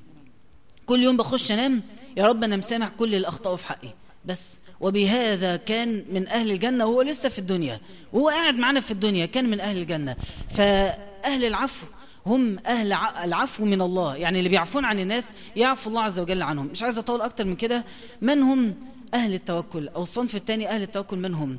كل 0.86 1.02
يوم 1.02 1.16
بخش 1.16 1.52
أنام 1.52 1.82
يا 2.16 2.26
رب 2.26 2.44
أنا 2.44 2.56
مسامح 2.56 2.88
كل 2.88 3.14
الأخطاء 3.14 3.56
في 3.56 3.66
حقي. 3.66 3.88
بس 4.24 4.40
وبهذا 4.84 5.56
كان 5.56 6.04
من 6.12 6.28
أهل 6.28 6.50
الجنة 6.50 6.86
وهو 6.86 7.02
لسه 7.02 7.28
في 7.28 7.38
الدنيا 7.38 7.80
وهو 8.12 8.28
قاعد 8.28 8.54
معنا 8.54 8.80
في 8.80 8.90
الدنيا 8.90 9.26
كان 9.26 9.50
من 9.50 9.60
أهل 9.60 9.78
الجنة. 9.78 10.16
فأهل 10.54 11.44
العفو 11.44 11.86
هم 12.26 12.58
أهل 12.66 12.92
العفو 13.24 13.64
من 13.64 13.82
الله. 13.82 14.16
يعني 14.16 14.38
اللي 14.38 14.48
بيعفون 14.48 14.84
عن 14.84 14.98
الناس 14.98 15.24
يعفو 15.56 15.90
الله 15.90 16.02
عز 16.02 16.18
وجل 16.18 16.42
عنهم. 16.42 16.66
مش 16.66 16.82
عايز 16.82 16.98
أطول 16.98 17.20
أكتر 17.20 17.44
من 17.44 17.56
كده. 17.56 17.84
من 18.22 18.42
هم 18.42 18.74
أهل 19.14 19.34
التوكل؟ 19.34 19.88
أو 19.88 20.02
الصنف 20.02 20.36
الثاني 20.36 20.68
أهل 20.68 20.82
التوكل 20.82 21.16
من 21.16 21.34
هم؟ 21.34 21.58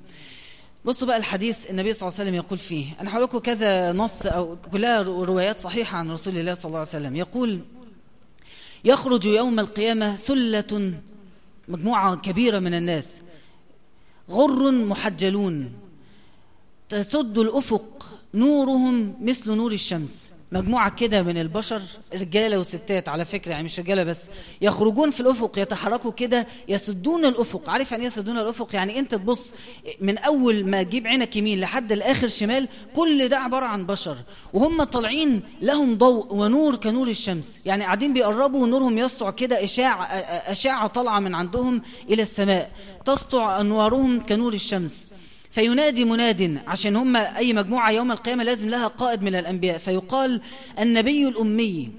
بصوا 0.86 1.08
بقى 1.08 1.17
الحديث 1.17 1.70
النبي 1.70 1.94
صلى 1.94 2.08
الله 2.08 2.20
عليه 2.20 2.29
وسلم 2.29 2.36
يقول 2.36 2.58
فيه. 2.58 2.86
أنا 3.01 3.12
هقول 3.13 3.24
لكم 3.24 3.38
كذا 3.38 3.91
نص 3.91 4.25
أو 4.25 4.58
كلها 4.72 5.01
روايات 5.01 5.60
صحيحة 5.60 5.98
عن 5.98 6.12
رسول 6.12 6.38
الله 6.38 6.53
صلى 6.53 6.65
الله 6.65 6.79
عليه 6.79 6.89
وسلم. 6.89 7.15
يقول 7.15 7.60
يخرج 8.86 9.25
يوم 9.25 9.60
القيامة 9.60 10.15
ثلة 10.15 10.94
مجموعة 11.67 12.15
كبيرة 12.15 12.60
من 12.60 12.74
الناس. 12.74 13.22
غر 14.29 14.72
محجلون. 14.72 15.74
تسد 16.89 17.38
الأفق 17.38 18.19
نورهم 18.34 19.15
مثل 19.22 19.51
نور 19.51 19.72
الشمس. 19.72 20.29
مجموعة 20.51 20.95
كده 20.95 21.21
من 21.23 21.37
البشر 21.37 21.81
رجالة 22.13 22.59
وستات 22.59 23.09
على 23.09 23.25
فكرة 23.25 23.51
يعني 23.51 23.63
مش 23.63 23.79
رجالة 23.79 24.03
بس 24.03 24.19
يخرجون 24.61 25.11
في 25.11 25.19
الأفق 25.19 25.59
يتحركوا 25.59 26.11
كده 26.11 26.47
يسدون 26.67 27.25
الأفق. 27.25 27.69
عارف 27.69 27.91
يعني 27.91 28.05
يسدون 28.05 28.37
الأفق؟ 28.37 28.75
يعني 28.75 28.99
أنت 28.99 29.15
تبص 29.15 29.53
من 30.01 30.17
أول 30.17 30.65
ما 30.69 30.83
تجيب 30.83 31.07
عينك 31.07 31.35
يمين 31.35 31.59
لحد 31.59 31.91
الآخر 31.91 32.27
شمال 32.27 32.67
كل 32.95 33.27
ده 33.27 33.37
عبارة 33.37 33.65
عن 33.65 33.85
بشر. 33.85 34.17
وهم 34.53 34.83
طالعين 34.83 35.41
لهم 35.61 35.97
ضوء 35.97 36.33
ونور 36.33 36.75
كنور 36.75 37.07
الشمس. 37.07 37.61
يعني 37.65 37.83
قاعدين 37.83 38.13
بيقربوا 38.13 38.63
ونورهم 38.63 38.97
يسطع 38.97 39.29
كده 39.29 39.63
إشاعة, 39.63 40.05
أشاعة 40.51 40.87
طالعة 40.87 41.19
من 41.19 41.35
عندهم 41.35 41.81
إلى 42.09 42.21
السماء. 42.23 42.71
تسطع 43.05 43.61
أنوارهم 43.61 44.25
كنور 44.25 44.53
الشمس. 44.53 45.07
فينادي 45.55 46.05
مناد 46.05 46.62
عشان 46.67 46.95
هم 46.95 47.15
أي 47.15 47.53
مجموعة 47.53 47.91
يوم 47.91 48.12
القيامة 48.12 48.43
لازم 48.43 48.69
لها 48.69 48.88
قائد 48.88 49.24
من 49.24 49.35
الأنبياء. 49.35 49.77
فيقال 49.77 50.41
النبي 50.79 51.27
الأمي. 51.27 51.91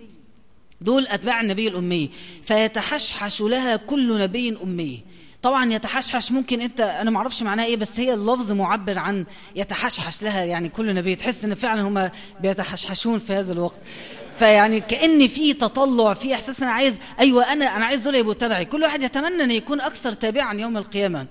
دول 0.80 1.06
أتباع 1.06 1.40
النبي 1.40 1.68
الأمي. 1.68 2.10
فيتحشحش 2.44 3.40
لها 3.40 3.76
كل 3.76 4.20
نبي 4.20 4.56
أمي. 4.62 5.02
طبعا 5.42 5.72
يتحشحش 5.72 6.32
ممكن 6.32 6.60
أنت 6.60 6.80
أنا 6.80 7.10
ما 7.10 7.18
أعرفش 7.18 7.42
معناها 7.42 7.66
إيه 7.66 7.76
بس 7.76 8.00
هي 8.00 8.14
اللفظ 8.14 8.52
معبر 8.52 8.98
عن 8.98 9.26
يتحشحش 9.54 10.22
لها 10.22 10.44
يعني 10.44 10.68
كل 10.68 10.94
نبي. 10.94 11.14
تحس 11.14 11.44
إن 11.44 11.54
فعلا 11.54 11.80
هم 11.82 12.10
بيتحشحشون 12.40 13.18
في 13.18 13.32
هذا 13.32 13.52
الوقت. 13.52 13.80
فيعني 14.38 14.80
كأن 14.80 15.28
في 15.28 15.52
تطلع 15.52 16.14
في 16.14 16.34
إحساس 16.34 16.62
أنا 16.62 16.72
عايز 16.72 16.94
أيوه 17.20 17.52
أنا 17.52 17.76
أنا 17.76 17.86
عايز 17.86 18.02
دول 18.02 18.14
يبقوا 18.14 18.34
تبعي. 18.34 18.64
كل 18.64 18.82
واحد 18.82 19.02
يتمنى 19.02 19.44
أن 19.44 19.50
يكون 19.50 19.80
أكثر 19.80 20.12
تابعا 20.12 20.54
يوم 20.54 20.76
القيامة. 20.76 21.26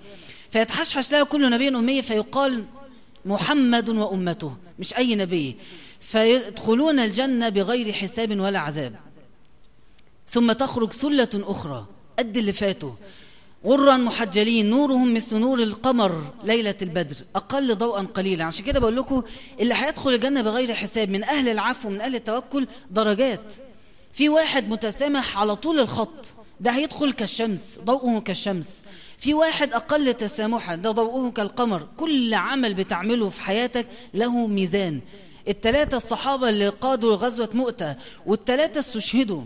فيتحشحش 0.52 1.12
له 1.12 1.24
كل 1.24 1.50
نبي 1.50 1.68
أمية 1.68 2.02
فيقال 2.02 2.66
محمد 3.26 3.90
وأمته 3.90 4.54
مش 4.80 4.94
أي 4.94 5.16
نبي. 5.16 5.56
فيدخلون 6.00 7.00
الجنة 7.00 7.50
بغير 7.50 7.92
حساب 7.94 8.40
ولا 8.40 8.60
عذاب. 8.60 8.96
ثم 10.28 10.52
تخرج 10.52 10.94
ثلة 10.94 11.30
أخرى 11.34 11.86
قد 12.20 12.38
اللي 12.38 12.54
فاتوا. 12.54 12.92
غرا 13.66 13.98
محجلين 13.98 14.70
نورهم 14.70 15.14
مثل 15.14 15.38
نور 15.38 15.64
القمر 15.64 16.34
ليلة 16.44 16.76
البدر 16.82 17.16
أقل 17.36 17.76
ضوءا 17.76 18.02
قليلا. 18.04 18.46
عشان 18.46 18.66
كده 18.66 18.80
بقول 18.80 18.96
لكم 18.96 19.24
اللي 19.60 19.74
هيدخل 19.74 20.10
الجنة 20.14 20.42
بغير 20.42 20.74
حساب 20.74 21.10
من 21.10 21.24
أهل 21.24 21.50
العفو 21.50 21.90
من 21.90 22.02
أهل 22.02 22.16
التوكل 22.16 22.68
درجات. 22.92 23.54
في 24.14 24.30
واحد 24.30 24.70
متسامح 24.70 25.38
على 25.38 25.56
طول 25.56 25.80
الخط 25.80 26.26
ده 26.60 26.72
هيدخل 26.72 27.14
كالشمس 27.14 27.80
ضوءه 27.84 28.20
كالشمس. 28.20 28.82
في 29.26 29.34
واحد 29.34 29.74
أقل 29.74 30.14
تسامحا 30.14 30.76
ده 30.76 30.92
ضوءه 30.92 31.32
كالقمر. 31.32 31.88
كل 31.98 32.34
عمل 32.34 32.74
بتعمله 32.74 33.30
في 33.30 33.42
حياتك 33.42 33.88
له 34.14 34.48
ميزان. 34.48 35.00
التلاتة 35.48 35.98
الصحابة 35.98 36.50
اللي 36.50 36.70
قادوا 36.70 37.16
غزوة 37.16 37.50
مؤتة 37.54 37.96
والتلاتة 38.26 38.80
استشهدوا. 38.80 39.42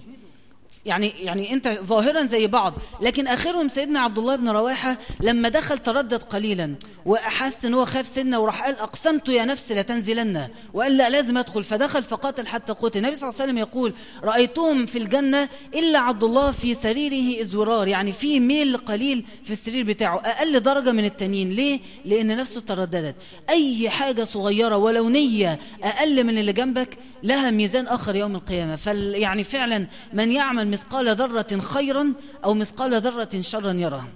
يعني 0.90 1.14
يعني 1.20 1.54
انت 1.54 1.68
ظاهرا 1.84 2.24
زي 2.26 2.48
بعض 2.48 2.74
لكن 3.02 3.28
آخرهم 3.28 3.70
سيدنا 3.70 4.00
عبد 4.00 4.18
الله 4.18 4.36
بن 4.36 4.50
رواحة 4.50 4.98
لما 5.20 5.50
دخل 5.50 5.78
تردد 5.78 6.24
قليلا 6.24 6.76
وأحس 7.06 7.66
إن 7.66 7.74
هو 7.74 7.86
خاف 7.86 8.08
سنه 8.08 8.40
وراح 8.40 8.64
قال 8.64 8.80
أقسمت 8.80 9.30
يا 9.30 9.46
نفس 9.46 9.72
لتنزلن 9.72 10.48
وقال 10.74 10.98
لا 10.98 11.10
لازم 11.10 11.38
أدخل 11.38 11.64
فدخل 11.64 12.04
فقاتل 12.04 12.48
حتى 12.48 12.74
قتل. 12.74 13.00
النبي 13.00 13.16
صلى 13.16 13.30
الله 13.30 13.42
عليه 13.42 13.52
وسلم 13.52 13.58
يقول 13.58 13.94
رأيتهم 14.24 14.86
في 14.86 14.98
الجنة 14.98 15.50
إلا 15.74 16.00
عبد 16.00 16.24
الله 16.24 16.52
في 16.52 16.74
سريره 16.74 17.42
ازورار 17.42 17.88
يعني 17.88 18.12
في 18.12 18.40
ميل 18.40 18.78
قليل 18.78 19.26
في 19.44 19.52
السرير 19.54 19.86
بتاعه 19.86 20.22
أقل 20.26 20.60
درجة 20.60 20.92
من 20.92 21.06
التانيين. 21.06 21.50
ليه؟ 21.50 21.80
لأن 22.06 22.38
نفسه 22.38 22.62
ترددت. 22.62 23.16
أي 23.50 23.90
حاجة 23.90 24.24
صغيرة 24.24 24.78
ولو 24.78 25.10
نية 25.10 25.60
أقل 25.84 26.24
من 26.24 26.38
اللي 26.38 26.54
جنبك 26.54 26.98
لها 27.24 27.52
ميزان 27.52 27.88
آخر 27.88 28.16
يوم 28.16 28.36
القيامة. 28.36 28.76
فال 28.76 29.16
يعني 29.16 29.44
فعلا 29.44 29.88
من 30.14 30.32
يعمل 30.32 30.68
مثقال 30.80 31.16
ذرة 31.16 31.60
خيرا 31.62 32.14
أو 32.46 32.54
مثقال 32.54 33.02
ذرة 33.02 33.42
شرا 33.42 33.74
يراه 33.74 34.08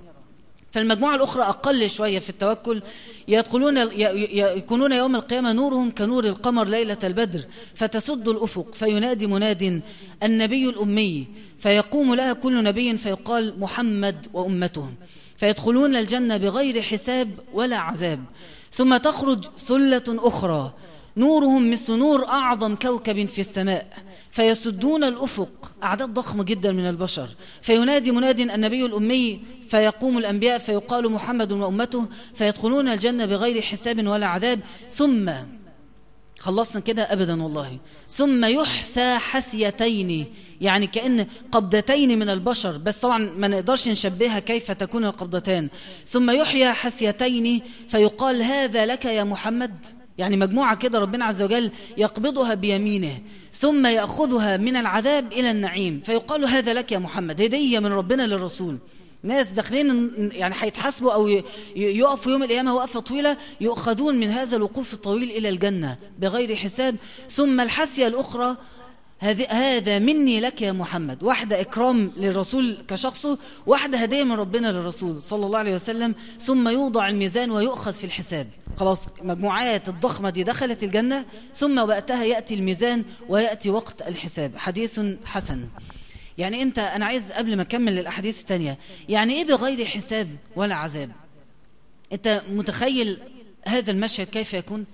فالمجموعة 0.71 1.15
الأخرى 1.15 1.43
أقل 1.43 1.89
شوية 1.89 2.19
في 2.19 2.29
التوكل 2.29 2.81
يدخلون 3.27 3.77
يكونون 4.57 4.91
يوم 4.91 5.15
القيامة 5.15 5.51
نورهم 5.51 5.91
كنور 5.91 6.25
القمر 6.25 6.67
ليلة 6.67 6.97
البدر 7.03 7.45
فتسد 7.75 8.27
الأفق 8.27 8.73
فينادي 8.73 9.27
مناد 9.27 9.81
النبي 10.23 10.69
الأمي 10.69 11.27
فيقوم 11.57 12.15
لها 12.15 12.33
كل 12.33 12.63
نبي 12.63 12.97
فيقال 12.97 13.59
محمد 13.59 14.27
وأمته. 14.33 14.89
فيدخلون 15.37 15.95
الجنة 15.95 16.37
بغير 16.37 16.81
حساب 16.81 17.39
ولا 17.53 17.77
عذاب. 17.77 18.23
ثم 18.71 18.97
تخرج 18.97 19.45
ثلة 19.67 20.03
أخرى 20.07 20.73
نورهم 21.17 21.71
مثل 21.71 21.93
نور 21.93 22.27
أعظم 22.27 22.75
كوكب 22.75 23.25
في 23.25 23.41
السماء 23.41 23.87
فيسدون 24.31 25.03
الأفق 25.03 25.71
أعداد 25.83 26.13
ضخمة 26.13 26.43
جدا 26.43 26.71
من 26.71 26.89
البشر. 26.89 27.29
فينادي 27.61 28.11
مناد 28.11 28.39
النبي 28.39 28.85
الأمي 28.85 29.39
فيقوم 29.69 30.17
الأنبياء 30.17 30.57
فيقال 30.59 31.11
محمد 31.11 31.51
وأمته 31.51 32.07
فيدخلون 32.33 32.87
الجنة 32.87 33.25
بغير 33.25 33.61
حساب 33.61 34.07
ولا 34.07 34.27
عذاب. 34.27 34.59
ثم 34.91 35.31
خلصنا 36.39 36.81
كده 36.81 37.03
أبدا 37.13 37.43
والله. 37.43 37.77
ثم 38.09 38.45
يحسى 38.45 39.17
حسيتين 39.17 40.25
يعني 40.61 40.87
كأن 40.87 41.27
قبضتين 41.51 42.19
من 42.19 42.29
البشر 42.29 42.77
بس 42.77 42.99
طبعا 42.99 43.17
ما 43.37 43.47
نقدرش 43.47 43.87
نشبهها 43.87 44.39
كيف 44.39 44.71
تكون 44.71 45.05
القبضتان. 45.05 45.69
ثم 46.05 46.31
يحيى 46.31 46.73
حسيتين 46.73 47.61
فيقال 47.89 48.43
هذا 48.43 48.85
لك 48.85 49.05
يا 49.05 49.23
محمد. 49.23 49.85
يعني 50.17 50.37
مجموعة 50.37 50.75
كده 50.75 50.99
ربنا 50.99 51.25
عز 51.25 51.41
وجل 51.41 51.71
يقبضها 51.97 52.53
بيمينه 52.53 53.21
ثم 53.53 53.85
يأخذها 53.85 54.57
من 54.57 54.75
العذاب 54.75 55.33
إلى 55.33 55.51
النعيم 55.51 56.01
فيقال 56.05 56.45
هذا 56.45 56.73
لك 56.73 56.91
يا 56.91 56.99
محمد 56.99 57.41
هدية 57.41 57.79
من 57.79 57.91
ربنا 57.93 58.27
للرسول. 58.27 58.77
ناس 59.23 59.47
داخلين 59.47 60.11
يعني 60.31 60.55
هيتحاسبوا 60.59 61.13
أو 61.13 61.41
يقفوا 61.75 62.31
يوم 62.31 62.43
القيامة 62.43 62.75
وقفة 62.75 62.99
طويلة 62.99 63.37
يؤخذون 63.61 64.15
من 64.15 64.29
هذا 64.29 64.55
الوقوف 64.55 64.93
الطويل 64.93 65.31
إلى 65.31 65.49
الجنة 65.49 65.97
بغير 66.19 66.55
حساب. 66.55 66.95
ثم 67.29 67.59
الحسية 67.59 68.07
الأخرى 68.07 68.47
هذه 68.47 68.57
هذا 69.19 69.99
مني 69.99 70.39
لك 70.39 70.61
يا 70.61 70.71
محمد. 70.71 71.23
واحدة 71.23 71.61
إكرام 71.61 72.11
للرسول 72.17 72.77
كشخصه 72.87 73.37
واحدة 73.65 73.97
هدية 73.97 74.23
من 74.23 74.31
ربنا 74.31 74.67
للرسول 74.67 75.21
صلى 75.21 75.45
الله 75.45 75.59
عليه 75.59 75.75
وسلم 75.75 76.15
ثم 76.39 76.67
يوضع 76.67 77.07
الميزان 77.07 77.51
ويؤخذ 77.51 77.93
في 77.93 78.03
الحساب. 78.03 78.47
خلاص 78.77 78.99
مجموعات 79.21 79.89
الضخمة 79.89 80.29
دي 80.29 80.43
دخلت 80.43 80.83
الجنة 80.83 81.25
ثم 81.55 81.79
وقتها 81.79 82.23
يأتي 82.23 82.53
الميزان 82.53 83.03
ويأتي 83.29 83.69
وقت 83.69 84.07
الحساب. 84.07 84.57
حديث 84.57 84.99
حسن. 85.25 85.67
يعني 86.37 86.61
أنت 86.61 86.79
أنا 86.79 87.05
عايز 87.05 87.31
قبل 87.31 87.55
ما 87.55 87.61
أكمل 87.61 87.99
الأحاديث 87.99 88.39
التانية 88.41 88.77
يعني 89.09 89.33
إيه 89.33 89.47
بغير 89.47 89.85
حساب 89.85 90.29
ولا 90.55 90.75
عذاب؟ 90.75 91.11
أنت 92.13 92.41
متخيل 92.49 93.17
هذا 93.67 93.91
المشهد 93.91 94.27
كيف 94.27 94.53
يكون؟ 94.53 94.85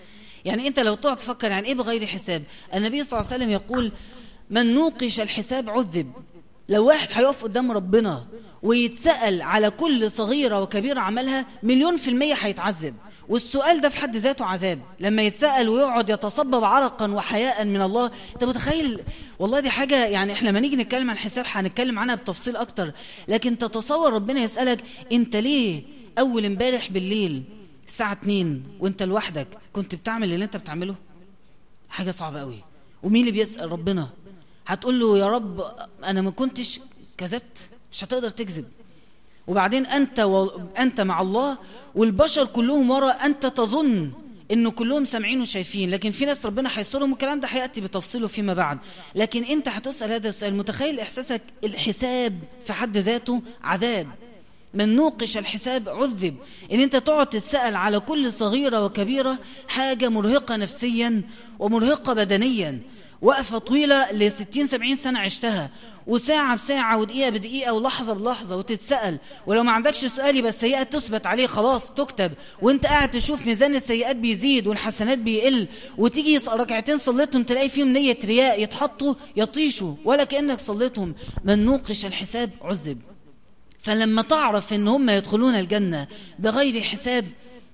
يعني 0.45 0.67
أنت 0.67 0.79
لو 0.79 0.95
تقعد 0.95 1.17
تفكر 1.17 1.51
يعني 1.51 1.67
إيه 1.67 1.75
بغير 1.75 2.05
حساب؟ 2.05 2.43
النبي 2.73 3.03
صلى 3.03 3.19
الله 3.19 3.31
عليه 3.31 3.43
وسلم 3.43 3.51
يقول 3.53 3.91
من 4.49 4.75
نوقش 4.75 5.19
الحساب 5.19 5.69
عذب. 5.69 6.11
لو 6.69 6.87
واحد 6.87 7.07
هيقف 7.13 7.43
قدام 7.43 7.71
ربنا 7.71 8.25
ويتسأل 8.63 9.41
على 9.41 9.69
كل 9.69 10.11
صغيرة 10.11 10.61
وكبيرة 10.61 10.99
عملها 10.99 11.45
مليون 11.63 11.97
في 11.97 12.07
المية 12.07 12.33
هيتعذب. 12.33 12.95
والسؤال 13.29 13.81
ده 13.81 13.89
في 13.89 13.99
حد 13.99 14.15
ذاته 14.15 14.45
عذاب. 14.45 14.79
لما 14.99 15.21
يتسأل 15.21 15.69
ويقعد 15.69 16.09
يتصبب 16.09 16.63
عرقا 16.63 17.11
وحياء 17.11 17.65
من 17.65 17.81
الله 17.81 18.11
انت 18.33 18.43
متخيل؟ 18.43 18.99
والله 19.39 19.59
دي 19.59 19.69
حاجة 19.69 20.05
يعني 20.05 20.33
إحنا 20.33 20.49
لما 20.49 20.59
نيجي 20.59 20.75
نتكلم 20.75 21.09
عن 21.09 21.15
الحساب 21.15 21.45
هنتكلم 21.47 21.99
عنها 21.99 22.15
بتفصيل 22.15 22.55
أكتر. 22.55 22.91
لكن 23.27 23.57
تتصور 23.57 24.13
ربنا 24.13 24.41
يسألك 24.41 24.79
انت 25.11 25.35
ليه 25.35 25.81
أول 26.19 26.45
امبارح 26.45 26.91
بالليل 26.91 27.43
الساعة 27.89 28.13
2 28.13 28.63
وانت 28.79 29.03
لوحدك 29.03 29.47
كنت 29.73 29.95
بتعمل 29.95 30.33
اللي 30.33 30.45
انت 30.45 30.57
بتعمله؟ 30.57 30.95
حاجة 31.89 32.11
صعبة 32.11 32.39
قوي. 32.39 32.63
ومين 33.03 33.21
اللي 33.21 33.31
بيسأل؟ 33.31 33.71
ربنا. 33.71 34.09
هتقول 34.67 34.99
له 34.99 35.17
يا 35.17 35.27
رب 35.27 35.71
أنا 36.03 36.21
ما 36.21 36.31
كنتش 36.31 36.79
كذبت. 37.17 37.69
مش 37.91 38.03
هتقدر 38.03 38.29
تكذب. 38.29 38.65
وبعدين 39.47 39.85
أنت 39.85 40.19
و... 40.19 40.49
أنت 40.77 41.01
مع 41.01 41.21
الله 41.21 41.57
والبشر 41.95 42.45
كلهم 42.45 42.89
ورا 42.89 43.11
أنت 43.11 43.45
تظن 43.45 44.11
انه 44.51 44.71
كلهم 44.71 45.05
سامعين 45.05 45.41
وشايفين. 45.41 45.91
لكن 45.91 46.11
في 46.11 46.25
ناس 46.25 46.45
ربنا 46.45 46.69
هيسرهم 46.73 47.11
والكلام 47.11 47.39
ده 47.39 47.47
هيأتي 47.47 47.81
بتفصيله 47.81 48.27
فيما 48.27 48.53
بعد. 48.53 48.77
لكن 49.15 49.43
أنت 49.43 49.67
هتسأل 49.67 50.11
هذا 50.11 50.29
السؤال. 50.29 50.53
متخيل 50.53 50.99
إحساسك؟ 50.99 51.41
الحساب 51.63 52.43
في 52.65 52.73
حد 52.73 52.97
ذاته 52.97 53.41
عذاب. 53.63 54.07
من 54.73 54.95
نوقش 54.95 55.37
الحساب 55.37 55.89
عذب. 55.89 56.35
إن 56.71 56.79
أنت 56.79 56.95
تقعد 56.95 57.27
تتسأل 57.27 57.75
على 57.75 57.99
كل 57.99 58.31
صغيرة 58.31 58.85
وكبيرة 58.85 59.39
حاجة 59.67 60.09
مرهقة 60.09 60.55
نفسيا 60.55 61.21
ومرهقة 61.59 62.13
بدنيا. 62.13 62.79
وقفة 63.21 63.57
طويلة 63.57 64.11
ل 64.11 64.31
60 64.31 64.67
70 64.67 64.95
سنة 64.95 65.19
عشتها. 65.19 65.69
وساعة 66.07 66.55
بساعة 66.57 66.97
ودقيقة 66.97 67.29
بدقيقة 67.29 67.73
ولحظة 67.73 68.13
بلحظة 68.13 68.57
وتتسأل 68.57 69.19
ولو 69.47 69.63
ما 69.63 69.71
عندكش 69.71 70.05
سؤال 70.05 70.35
يبقى 70.37 70.49
السيئة 70.49 70.83
تثبت 70.83 71.25
عليه 71.27 71.47
خلاص 71.47 71.91
تكتب. 71.91 72.31
وأنت 72.61 72.85
قاعد 72.85 73.11
تشوف 73.11 73.47
ميزان 73.47 73.75
السيئات 73.75 74.15
بيزيد 74.15 74.67
والحسنات 74.67 75.17
بيقل. 75.17 75.67
وتيجي 75.97 76.37
ركعتين 76.47 76.97
صليتهم 76.97 77.43
تلاقي 77.43 77.69
فيهم 77.69 77.87
نية 77.87 78.17
رياء 78.25 78.63
يتحطوا 78.63 79.13
يطيشوا 79.35 79.95
ولا 80.05 80.23
كأنك 80.23 80.59
صليتهم. 80.59 81.15
من 81.43 81.65
نوقش 81.65 82.05
الحساب 82.05 82.49
عذب. 82.61 83.01
فلما 83.79 84.21
تعرف 84.21 84.73
إن 84.73 84.87
هم 84.87 85.09
يدخلون 85.09 85.55
الجنة 85.55 86.07
بغير 86.39 86.81
حساب 86.81 87.25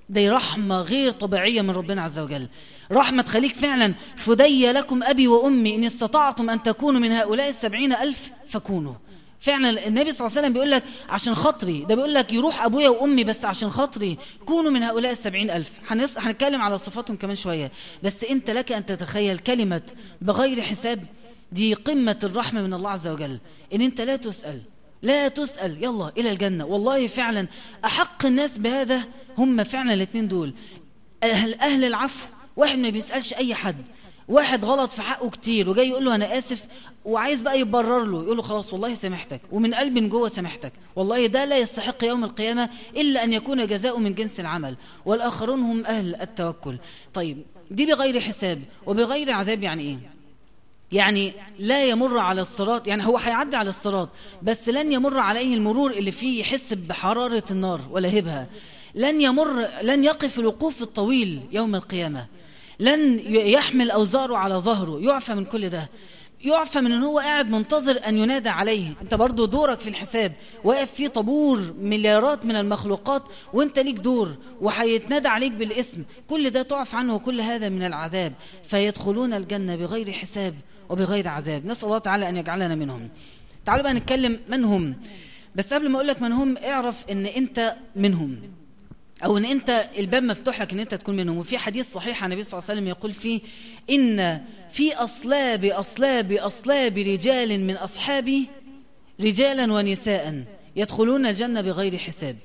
دي 0.09 0.29
رحمة 0.29 0.81
غير 0.81 1.11
طبيعية 1.11 1.61
من 1.61 1.69
ربنا 1.69 2.01
عز 2.01 2.19
وجل. 2.19 2.47
رحمة 2.91 3.21
تخليك 3.23 3.55
فعلا 3.55 3.93
فدي 4.15 4.71
لكم 4.71 5.03
أبي 5.03 5.27
وأمي 5.27 5.75
إن 5.75 5.83
استطعتم 5.83 6.49
أن 6.49 6.63
تكونوا 6.63 6.99
من 6.99 7.11
هؤلاء 7.11 7.49
السبعين 7.49 7.93
ألف 7.93 8.31
فكونوا. 8.47 8.93
فعلا 9.39 9.87
النبي 9.87 10.11
صلى 10.11 10.27
الله 10.27 10.37
عليه 10.37 10.39
وسلم 10.39 10.53
بيقول 10.53 10.71
لك 10.71 10.83
عشان 11.09 11.35
خاطري 11.35 11.85
ده 11.85 11.95
بيقول 11.95 12.13
لك 12.13 12.33
يروح 12.33 12.63
أبويا 12.63 12.89
وأمي 12.89 13.23
بس 13.23 13.45
عشان 13.45 13.69
خاطري 13.69 14.17
كونوا 14.45 14.71
من 14.71 14.83
هؤلاء 14.83 15.11
السبعين 15.11 15.49
ألف. 15.49 15.71
هنتكلم 16.17 16.61
على 16.61 16.77
صفاتهم 16.77 17.17
كمان 17.17 17.35
شوية. 17.35 17.71
بس 18.03 18.23
أنت 18.23 18.49
لك 18.49 18.71
أن 18.71 18.85
تتخيل 18.85 19.39
كلمة 19.39 19.81
بغير 20.21 20.61
حساب 20.61 21.05
دي 21.51 21.73
قمة 21.73 22.19
الرحمة 22.23 22.61
من 22.61 22.73
الله 22.73 22.89
عز 22.89 23.07
وجل. 23.07 23.39
إن 23.73 23.81
أنت 23.81 24.01
لا 24.01 24.15
تسأل 24.15 24.61
لا 25.01 25.27
تسأل 25.27 25.83
يلا 25.83 26.11
إلى 26.17 26.31
الجنة. 26.31 26.65
والله 26.65 27.07
فعلا 27.07 27.47
أحق 27.85 28.25
الناس 28.25 28.57
بهذا 28.57 29.03
هم 29.37 29.63
فعلا 29.63 29.93
الاثنين 29.93 30.27
دول. 30.27 30.53
أهل, 31.23 31.53
أهل 31.53 31.83
العفو 31.85 32.27
واحد 32.57 32.77
ما 32.77 32.89
بيسألش 32.89 33.33
أي 33.33 33.55
حد. 33.55 33.75
واحد 34.27 34.65
غلط 34.65 34.91
في 34.91 35.01
حقه 35.01 35.29
كتير 35.29 35.69
وجاي 35.69 35.89
يقول 35.89 36.05
له 36.05 36.15
أنا 36.15 36.37
آسف 36.37 36.65
وعايز 37.05 37.41
بقى 37.41 37.59
يبرر 37.59 38.03
له 38.03 38.23
يقول 38.23 38.37
له 38.37 38.43
خلاص 38.43 38.73
والله 38.73 38.93
سامحتك 38.93 39.41
ومن 39.51 39.73
قلب 39.73 39.99
من 39.99 40.09
جوه 40.09 40.29
سامحتك. 40.29 40.73
والله 40.95 41.27
ده 41.27 41.45
لا 41.45 41.57
يستحق 41.57 42.03
يوم 42.03 42.23
القيامة 42.23 42.69
إلا 42.97 43.23
أن 43.23 43.33
يكون 43.33 43.67
جزاؤه 43.67 43.99
من 43.99 44.13
جنس 44.13 44.39
العمل. 44.39 44.75
والآخرون 45.05 45.59
هم 45.59 45.85
أهل 45.85 46.15
التوكل. 46.21 46.77
طيب 47.13 47.41
دي 47.71 47.85
بغير 47.85 48.19
حساب 48.19 48.61
وبغير 48.85 49.31
عذاب 49.31 49.63
يعني 49.63 49.83
إيه؟ 49.83 50.14
يعني 50.91 51.33
لا 51.59 51.85
يمر 51.85 52.17
على 52.17 52.41
الصراط 52.41 52.87
يعني 52.87 53.05
هو 53.05 53.17
هيعدي 53.17 53.57
على 53.57 53.69
الصراط 53.69 54.09
بس 54.41 54.69
لن 54.69 54.91
يمر 54.91 55.19
عليه 55.19 55.55
المرور 55.55 55.91
اللي 55.91 56.11
فيه 56.11 56.39
يحس 56.39 56.73
بحرارة 56.73 57.43
النار 57.51 57.81
ولا 57.91 58.19
هبها. 58.19 58.47
لن 58.95 59.21
يمر 59.21 59.67
لن 59.81 60.03
يقف 60.03 60.39
الوقوف 60.39 60.81
الطويل 60.81 61.41
يوم 61.51 61.75
القيامة. 61.75 62.25
لن 62.79 63.19
يحمل 63.29 63.91
أوزاره 63.91 64.37
على 64.37 64.55
ظهره. 64.55 64.99
يعفى 65.01 65.33
من 65.33 65.45
كل 65.45 65.69
ده. 65.69 65.89
يعفى 66.41 66.81
من 66.81 66.91
إن 66.91 67.03
هو 67.03 67.19
قاعد 67.19 67.49
منتظر 67.49 67.99
أن 68.07 68.17
ينادى 68.17 68.49
عليه. 68.49 68.93
أنت 69.01 69.13
برضو 69.13 69.45
دورك 69.45 69.79
في 69.79 69.89
الحساب. 69.89 70.33
واقف 70.63 70.91
في 70.91 71.07
طابور 71.07 71.73
مليارات 71.79 72.45
من 72.45 72.55
المخلوقات 72.55 73.23
وأنت 73.53 73.79
ليك 73.79 73.95
دور 73.95 74.35
وهيتنادى 74.61 75.27
عليك 75.27 75.51
بالاسم. 75.51 76.03
كل 76.29 76.49
ده 76.49 76.61
تعف 76.61 76.95
عنه 76.95 77.15
وكل 77.15 77.41
هذا 77.41 77.69
من 77.69 77.83
العذاب. 77.83 78.33
فيدخلون 78.63 79.33
الجنة 79.33 79.75
بغير 79.75 80.11
حساب. 80.11 80.55
وبغير 80.89 81.27
عذاب. 81.27 81.65
نسأل 81.65 81.85
الله 81.85 81.97
تعالى 81.97 82.29
أن 82.29 82.37
يجعلنا 82.37 82.75
منهم. 82.75 83.09
تعالوا 83.65 83.83
بقى 83.83 83.93
نتكلم 83.93 84.39
من 84.49 84.63
هم 84.63 84.95
بس 85.55 85.73
قبل 85.73 85.89
ما 85.89 85.95
أقول 85.95 86.07
لك 86.07 86.21
من 86.21 86.31
هم 86.31 86.57
اعرف 86.57 87.05
أن 87.11 87.25
أنت 87.25 87.75
منهم. 87.95 88.37
أو 89.23 89.37
أن 89.37 89.45
أنت 89.45 89.89
الباب 89.97 90.23
مفتوح 90.23 90.61
لك 90.61 90.73
أن 90.73 90.79
أنت 90.79 90.95
تكون 90.95 91.15
منهم. 91.15 91.37
وفي 91.37 91.57
حديث 91.57 91.93
صحيح 91.93 92.23
عن 92.23 92.31
النبي 92.31 92.43
صلى 92.43 92.59
الله 92.59 92.69
عليه 92.69 92.79
وسلم 92.79 92.89
يقول 92.89 93.11
فيه 93.11 93.41
إن 93.89 94.41
في 94.69 94.95
أصلاب 94.95 95.65
أصلاب 95.65 96.31
أصلاب 96.31 96.97
رجال 96.97 97.59
من 97.59 97.75
أصحابي 97.75 98.47
رجالا 99.21 99.73
ونساء 99.73 100.43
يدخلون 100.75 101.25
الجنة 101.25 101.61
بغير 101.61 101.97
حساب. 101.97 102.35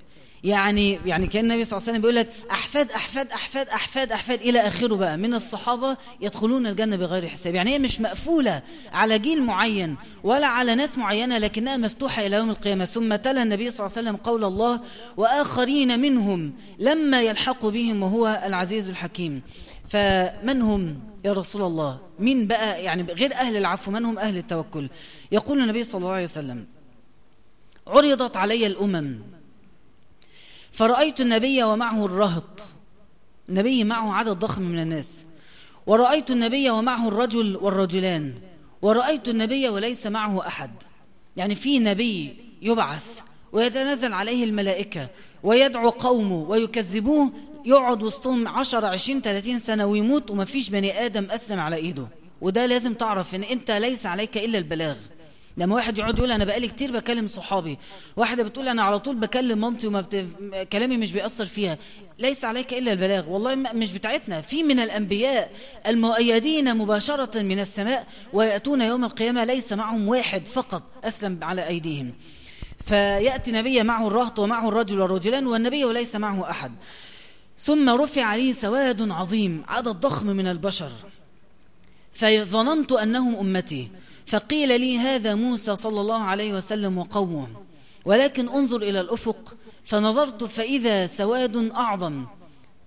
يعني 0.45 0.99
يعني 1.07 1.27
كأن 1.27 1.45
النبي 1.45 1.65
صلى 1.65 1.77
الله 1.77 1.89
عليه 1.89 1.93
وسلم 1.99 2.01
بيقول 2.03 2.17
لك 2.17 2.31
أحفاد 2.51 2.91
أحفاد 2.93 3.33
أحفاد 3.33 3.69
أحفاد 3.69 4.13
أحفاد 4.13 4.41
إلى 4.41 4.61
آخره 4.61 4.95
بقى 4.95 5.17
من 5.17 5.35
الصحابة 5.35 5.97
يدخلون 6.21 6.67
الجنة 6.67 6.97
بغير 6.97 7.29
حساب. 7.29 7.55
يعني 7.55 7.71
هي 7.71 7.79
مش 7.79 8.01
مقفولة 8.01 8.63
على 8.93 9.19
جيل 9.19 9.43
معين 9.43 9.97
ولا 10.25 10.47
على 10.47 10.75
ناس 10.75 10.99
معينة 10.99 11.39
لكنها 11.39 11.77
مفتوحة 11.77 12.27
إلى 12.27 12.37
يوم 12.37 12.51
القيامة. 12.51 12.85
ثم 12.85 13.17
تلا 13.17 13.43
النبي 13.43 13.71
صلى 13.71 13.87
الله 13.87 13.97
عليه 13.99 14.09
وسلم 14.09 14.17
قول 14.17 14.45
الله 14.45 14.81
وآخرين 15.17 16.01
منهم 16.01 16.53
لما 16.79 17.23
يلحقوا 17.23 17.71
بهم 17.71 18.03
وهو 18.03 18.43
العزيز 18.47 18.89
الحكيم. 18.89 19.43
فمن 19.89 20.63
هم 20.63 21.01
يا 21.25 21.33
رسول 21.33 21.63
الله؟ 21.63 21.99
مين 22.19 22.47
بقى 22.47 22.83
يعني 22.85 23.03
غير 23.03 23.35
أهل 23.35 23.57
العفو؟ 23.57 23.91
من 23.91 24.05
هم 24.05 24.19
أهل 24.19 24.37
التوكل؟ 24.39 24.89
يقول 25.33 25.61
النبي 25.63 25.85
صلى 25.85 25.99
الله 25.99 26.13
عليه 26.13 26.25
وسلم 26.25 26.67
عرضت 27.87 28.37
علي 28.37 28.67
الأمم 28.67 29.19
فرأيت 30.73 31.21
النبي 31.21 31.63
ومعه 31.63 32.05
الرهط. 32.05 32.61
النبي 33.49 33.85
معه 33.85 34.15
عدد 34.15 34.39
ضخم 34.39 34.63
من 34.63 34.79
الناس. 34.83 35.25
ورأيت 35.87 36.31
النبي 36.31 36.71
ومعه 36.71 37.09
الرجل 37.09 37.57
والرجلان. 37.57 38.35
ورأيت 38.83 39.29
النبي 39.29 39.69
وليس 39.69 40.07
معه 40.07 40.47
أحد. 40.47 40.71
يعني 41.37 41.55
في 41.55 41.79
نبي 41.79 42.37
يبعث 42.63 43.21
ويتنزل 43.53 44.13
عليه 44.13 44.45
الملائكة 44.45 45.09
ويدعو 45.43 45.91
قومه 45.91 46.43
ويكذبوه 46.49 47.33
يقعد 47.65 48.03
وسطهم 48.03 48.49
عشر 48.49 48.87
عشرين 48.87 49.21
ثلاثين 49.21 49.59
سنة 49.59 49.87
ويموت 49.87 50.31
وما 50.31 50.45
فيش 50.45 50.71
بني 50.71 51.07
آدم 51.07 51.31
أسلم 51.31 51.61
على 51.61 51.77
إيده. 51.77 52.09
وده 52.41 52.67
لازم 52.67 52.95
تعرف 52.95 53.35
إن 53.35 53.43
أنت 53.43 53.71
ليس 53.71 54.07
عليك 54.07 54.39
إلا 54.39 54.59
البلاغ. 54.59 54.97
لما 55.57 55.75
واحد 55.75 55.99
يقعد 55.99 56.19
يقول 56.19 56.33
أنا 56.33 56.45
بقالي 56.45 56.69
كتير 56.69 56.93
بكلم 56.93 57.27
صحابي 57.27 57.79
واحدة 58.17 58.43
بتقول 58.43 58.69
أنا 58.69 58.83
على 58.83 58.99
طول 58.99 59.17
بكلم 59.17 59.61
مامتي 59.61 59.87
وما 59.87 60.01
بت... 60.01 60.27
كلامي 60.73 60.97
مش 60.97 61.13
بيأثر 61.13 61.47
فيها. 61.47 61.79
ليس 62.19 62.45
عليك 62.45 62.73
إلا 62.75 62.93
البلاغ. 62.93 63.31
والله 63.31 63.55
مش 63.55 63.93
بتاعتنا. 63.93 64.41
في 64.41 64.63
من 64.63 64.81
الأنبياء 64.81 65.51
المؤيدين 65.87 66.77
مباشرة 66.77 67.43
من 67.43 67.61
السماء 67.61 68.07
ويأتون 68.33 68.83
يوم 68.83 69.05
القيامة 69.05 69.45
ليس 69.45 69.73
معهم 69.73 70.09
واحد 70.09 70.49
فقط 70.49 70.83
أسلم 71.05 71.39
على 71.43 71.67
أيديهم. 71.67 72.13
فيأتي 72.87 73.53
نبي 73.53 73.83
معه 73.83 74.07
الرهط 74.07 74.39
ومعه 74.39 74.69
الرجل 74.69 75.01
والرجلان 75.01 75.47
والنبي 75.47 75.85
وليس 75.85 76.17
معه 76.17 76.51
أحد. 76.51 76.73
ثم 77.59 77.91
رفع 77.91 78.23
عليه 78.23 78.53
سواد 78.53 79.11
عظيم 79.11 79.63
عدد 79.69 79.89
ضخم 79.89 80.27
من 80.27 80.47
البشر. 80.47 80.91
فظننت 82.13 82.93
أنهم 82.93 83.37
أمتي. 83.37 83.91
فقيل 84.27 84.81
لي 84.81 84.99
هذا 84.99 85.35
موسى 85.35 85.77
صلى 85.77 86.01
الله 86.01 86.23
عليه 86.23 86.55
وسلم 86.55 86.99
وقومه 86.99 87.47
ولكن 88.05 88.49
انظر 88.49 88.83
إلى 88.83 89.01
الأفق 89.01 89.57
فنظرت 89.85 90.45
فإذا 90.45 91.07
سواد 91.07 91.71
أعظم. 91.71 92.25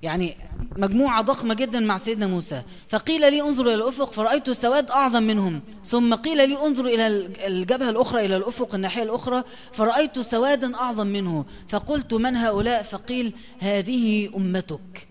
يعني 0.02 0.38
مجموعة 0.78 1.22
ضخمة 1.22 1.54
جدا 1.54 1.80
مع 1.80 1.98
سيدنا 1.98 2.28
موسى. 2.28 2.62
فقيل 2.88 3.22
لي 3.22 3.41
انظر 3.41 3.63
إلى 3.63 3.74
الأفق 3.74 4.12
فرأيت 4.12 4.52
سواد 4.52 4.91
أعظم 4.91 5.24
منهم. 5.24 5.62
ثم 5.86 6.13
قيل 6.13 6.50
لي 6.50 6.65
انظر 6.65 6.86
إلى 6.86 7.08
الجبهة 7.48 7.89
الأخرى 7.89 8.26
إلى 8.26 8.38
الأفق 8.38 8.76
الناحية 8.76 9.04
الأخرى 9.04 9.43
فرأيت 9.72 10.19
سوادا 10.19 10.76
أعظم 10.76 11.08
منه. 11.08 11.46
فقلت 11.69 12.13
من 12.13 12.36
هؤلاء؟ 12.36 12.84
فقيل 12.84 13.34
هذه 13.60 14.30
أمتك. 14.36 15.08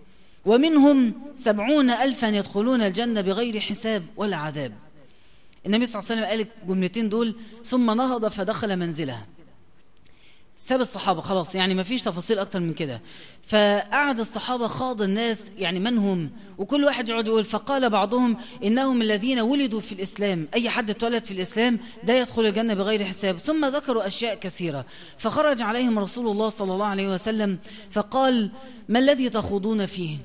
ومنهم 0.46 1.12
سبعون 1.36 1.90
ألفا 1.90 2.26
يدخلون 2.26 2.82
الجنة 2.82 3.20
بغير 3.20 3.60
حساب 3.60 4.02
ولا 4.16 4.36
عذاب. 4.36 4.81
النبي 5.66 5.86
صلى 5.86 5.98
الله 5.98 6.10
عليه 6.10 6.20
وسلم 6.20 6.30
قال 6.30 6.46
الجملتين 6.62 7.08
دول 7.08 7.34
ثم 7.64 7.90
نهض 7.90 8.28
فدخل 8.28 8.76
منزله 8.76 9.24
ساب 10.58 10.80
الصحابة 10.80 11.20
خلاص 11.20 11.54
يعني 11.54 11.74
ما 11.74 11.82
فيش 11.82 12.02
تفاصيل 12.02 12.38
أكتر 12.38 12.60
من 12.60 12.72
كده. 12.72 13.00
فقعد 13.46 14.20
الصحابة 14.20 14.66
خاض 14.66 15.02
الناس 15.02 15.50
يعني 15.58 15.80
من 15.80 15.98
هم؟ 15.98 16.30
وكل 16.58 16.84
واحد 16.84 17.08
يقعد 17.08 17.26
يقول 17.26 17.44
فقال 17.44 17.90
بعضهم 17.90 18.36
إنهم 18.64 19.02
الذين 19.02 19.40
ولدوا 19.40 19.80
في 19.80 19.92
الإسلام. 19.92 20.48
أي 20.54 20.70
حد 20.70 20.90
اتولد 20.90 21.24
في 21.24 21.30
الإسلام 21.30 21.78
ده 22.04 22.14
يدخل 22.14 22.46
الجنة 22.46 22.74
بغير 22.74 23.04
حساب. 23.04 23.38
ثم 23.38 23.64
ذكروا 23.64 24.06
أشياء 24.06 24.34
كثيرة. 24.34 24.86
فخرج 25.18 25.62
عليهم 25.62 25.98
رسول 25.98 26.28
الله 26.28 26.48
صلى 26.48 26.74
الله 26.74 26.86
عليه 26.86 27.14
وسلم 27.14 27.58
فقال 27.90 28.50
ما 28.88 28.98
الذي 28.98 29.28
تخوضون 29.28 29.86
فيه؟ 29.86 30.16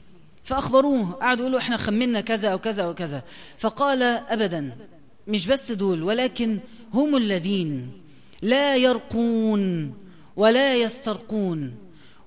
فأخبروه 0.43 1.11
قعدوا 1.11 1.41
يقولوا 1.41 1.59
إحنا 1.59 1.77
خمنا 1.77 2.21
كذا 2.21 2.49
أو 2.49 2.59
كذا 2.59 2.83
أو 2.83 2.93
كذا 2.93 3.23
فقال 3.57 4.03
أبدا. 4.03 4.77
مش 5.27 5.47
بس 5.47 5.71
دول 5.71 6.03
ولكن 6.03 6.59
هم 6.93 7.15
الذين 7.15 7.91
لا 8.41 8.75
يرقون 8.75 9.93
ولا 10.35 10.75
يسترقون 10.75 11.75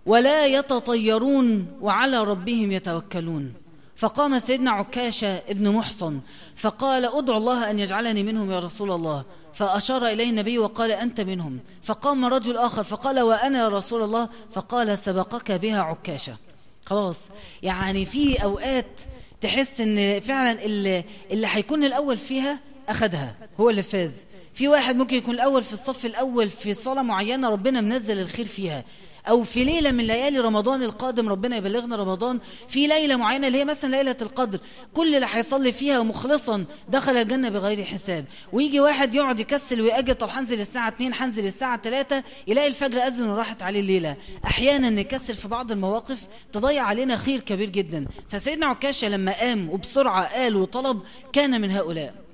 ولا 0.07 0.47
يتطيرون 0.47 1.67
وعلى 1.81 2.23
ربهم 2.23 2.73
يتوكلون. 2.73 3.53
فقام 3.97 4.39
سيدنا 4.39 4.71
عكاشة 4.71 5.29
ابن 5.29 5.71
محصن 5.73 6.21
فقال 6.57 7.05
أدعو 7.05 7.37
الله 7.37 7.71
أن 7.71 7.79
يجعلني 7.79 8.23
منهم 8.23 8.51
يا 8.51 8.59
رسول 8.59 8.93
الله. 8.93 9.25
فأشار 9.55 10.07
إليه 10.07 10.31
النبي 10.31 10.59
وقال 10.59 10.91
أنت 10.91 11.21
منهم. 11.21 11.59
فقام 11.83 12.25
رجل 12.25 12.57
آخر 12.57 12.83
فقال 12.83 13.21
وأنا 13.21 13.59
يا 13.59 13.69
رسول 13.69 14.03
الله. 14.03 14.29
فقال 14.53 14.99
سبقك 14.99 15.53
بها 15.53 15.81
عكاشة. 15.81 16.37
خلاص 16.85 17.19
يعني 17.63 18.05
في 18.05 18.43
أوقات 18.43 19.01
تحس 19.41 19.81
إن 19.81 20.21
فعلا 20.21 20.65
اللي, 20.65 21.05
اللي 21.31 21.47
هيكون 21.51 21.85
الأول 21.85 22.17
فيها 22.17 22.61
أخدها 22.91 23.37
هو 23.61 23.71
اللي 23.71 23.83
فاز. 23.83 24.25
في 24.55 24.69
واحد 24.69 24.97
ممكن 24.97 25.17
يكون 25.17 25.35
الأول 25.35 25.65
في 25.65 25.73
الصف 25.73 26.07
الأول 26.07 26.49
في 26.51 26.75
صلاة 26.75 27.03
معينة 27.03 27.49
ربنا 27.49 27.81
منزل 27.81 28.19
الخير 28.21 28.47
فيها. 28.47 28.85
أو 29.29 29.43
في 29.43 29.65
ليلة 29.65 29.91
من 29.91 30.05
ليالي 30.05 30.39
رمضان 30.39 30.83
القادم 30.83 31.29
ربنا 31.29 31.57
يبلغنا 31.57 31.97
رمضان. 31.97 32.41
في 32.69 32.87
ليلة 32.87 33.17
معينة 33.17 33.47
اللي 33.47 33.59
هي 33.59 33.65
مثلا 33.65 33.97
ليلة 33.97 34.17
القدر 34.23 34.59
كل 34.95 35.15
اللي 35.15 35.27
هيصلي 35.31 35.73
فيها 35.73 36.03
مخلصا 36.03 36.65
دخل 36.89 37.17
الجنة 37.17 37.49
بغير 37.49 37.85
حساب. 37.85 38.25
ويجي 38.53 38.81
واحد 38.81 39.15
يقعد 39.15 39.41
يكسل 39.41 39.81
ويأجل 39.81 40.15
طب 40.15 40.29
هنزل 40.31 40.61
الساعة 40.61 40.89
2 40.89 41.13
هنزل 41.15 41.47
الساعة 41.47 41.83
3 41.83 42.23
يلاقي 42.47 42.69
الفجر 42.69 42.99
أذن 42.99 43.29
وراحت 43.29 43.63
عليه 43.63 43.81
الليلة. 43.81 44.17
أحيانا 44.45 44.91
نكسل 44.91 45.35
في 45.35 45.49
بعض 45.49 45.73
المواقف 45.73 46.23
تضيع 46.53 46.83
علينا 46.83 47.17
خير 47.17 47.41
كبير 47.41 47.69
جدا. 47.69 48.07
فسيدنا 48.29 48.67
عكاشة 48.67 49.09
لما 49.09 49.33
قام 49.33 49.71
وبسرعة 49.71 50.35
قال 50.35 50.57
وطلب 50.57 51.01
كان 51.33 51.61
من 51.61 51.71
هؤلاء. 51.71 52.30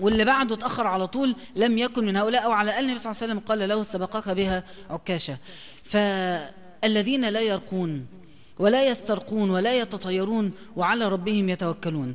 واللي 0.00 0.24
بعده 0.24 0.54
اتأخر 0.54 0.86
على 0.86 1.06
طول 1.06 1.36
لم 1.56 1.78
يكن 1.78 2.04
من 2.04 2.16
هؤلاء 2.16 2.44
أو 2.44 2.52
على 2.52 2.70
الأقل 2.70 2.84
النبي 2.84 2.98
صلى 2.98 3.10
الله 3.10 3.22
عليه 3.22 3.32
وسلم 3.32 3.44
قال 3.46 3.68
له 3.68 3.82
سبقك 3.82 4.28
بها 4.28 4.64
عكاشة. 4.90 5.38
فالذين 5.82 7.28
لا 7.28 7.40
يرقون 7.40 8.06
ولا 8.58 8.88
يسترقون 8.88 9.50
ولا 9.50 9.78
يتطيرون 9.78 10.52
وعلى 10.76 11.08
ربهم 11.08 11.48
يتوكلون. 11.48 12.14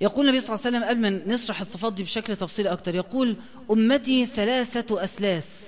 يقول 0.00 0.28
النبي 0.28 0.40
صلى 0.40 0.54
الله 0.54 0.66
عليه 0.66 0.76
وسلم 0.76 0.88
قبل 0.88 1.00
ما 1.00 1.34
نشرح 1.34 1.60
الصفات 1.60 1.92
دي 1.92 2.02
بشكل 2.02 2.36
تفصيلي 2.36 2.72
أكتر 2.72 2.94
يقول 2.94 3.36
أمتي 3.70 4.26
ثلاثة 4.26 5.04
أسلاس 5.04 5.64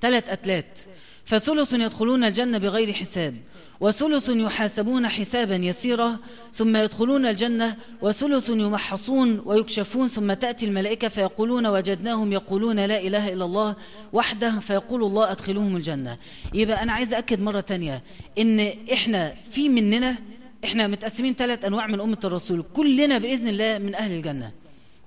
ثلاث 0.00 0.28
أتلات 0.28 0.78
فثلث 1.24 1.72
يدخلون 1.72 2.24
الجنة 2.24 2.58
بغير 2.58 2.92
حساب 2.92 3.36
وثلث 3.80 4.28
يحاسبون 4.28 5.08
حسابا 5.08 5.56
يسيرا 5.56 6.16
ثم 6.52 6.76
يدخلون 6.76 7.26
الجنة 7.26 7.76
وثلث 8.02 8.48
يمحصون 8.48 9.42
ويكشفون 9.44 10.08
ثم 10.08 10.32
تأتي 10.32 10.66
الملائكة 10.66 11.08
فيقولون 11.08 11.66
وجدناهم 11.66 12.32
يقولون 12.32 12.80
لا 12.80 13.00
إله 13.00 13.32
إلا 13.32 13.44
الله 13.44 13.76
وحده 14.12 14.60
فيقول 14.60 15.02
الله 15.02 15.30
أدخلهم 15.32 15.76
الجنة. 15.76 16.16
يبقى 16.54 16.82
أنا 16.82 16.92
عايز 16.92 17.14
أكد 17.14 17.40
مرة 17.40 17.60
تانية 17.60 18.02
إن 18.38 18.72
إحنا 18.92 19.34
في 19.50 19.68
مننا 19.68 20.16
إحنا 20.64 20.86
متقسمين 20.86 21.34
ثلاث 21.34 21.64
أنواع 21.64 21.86
من 21.86 22.00
أمة 22.00 22.18
الرسول 22.24 22.64
كلنا 22.74 23.18
بإذن 23.18 23.48
الله 23.48 23.78
من 23.78 23.94
أهل 23.94 24.12
الجنة. 24.12 24.52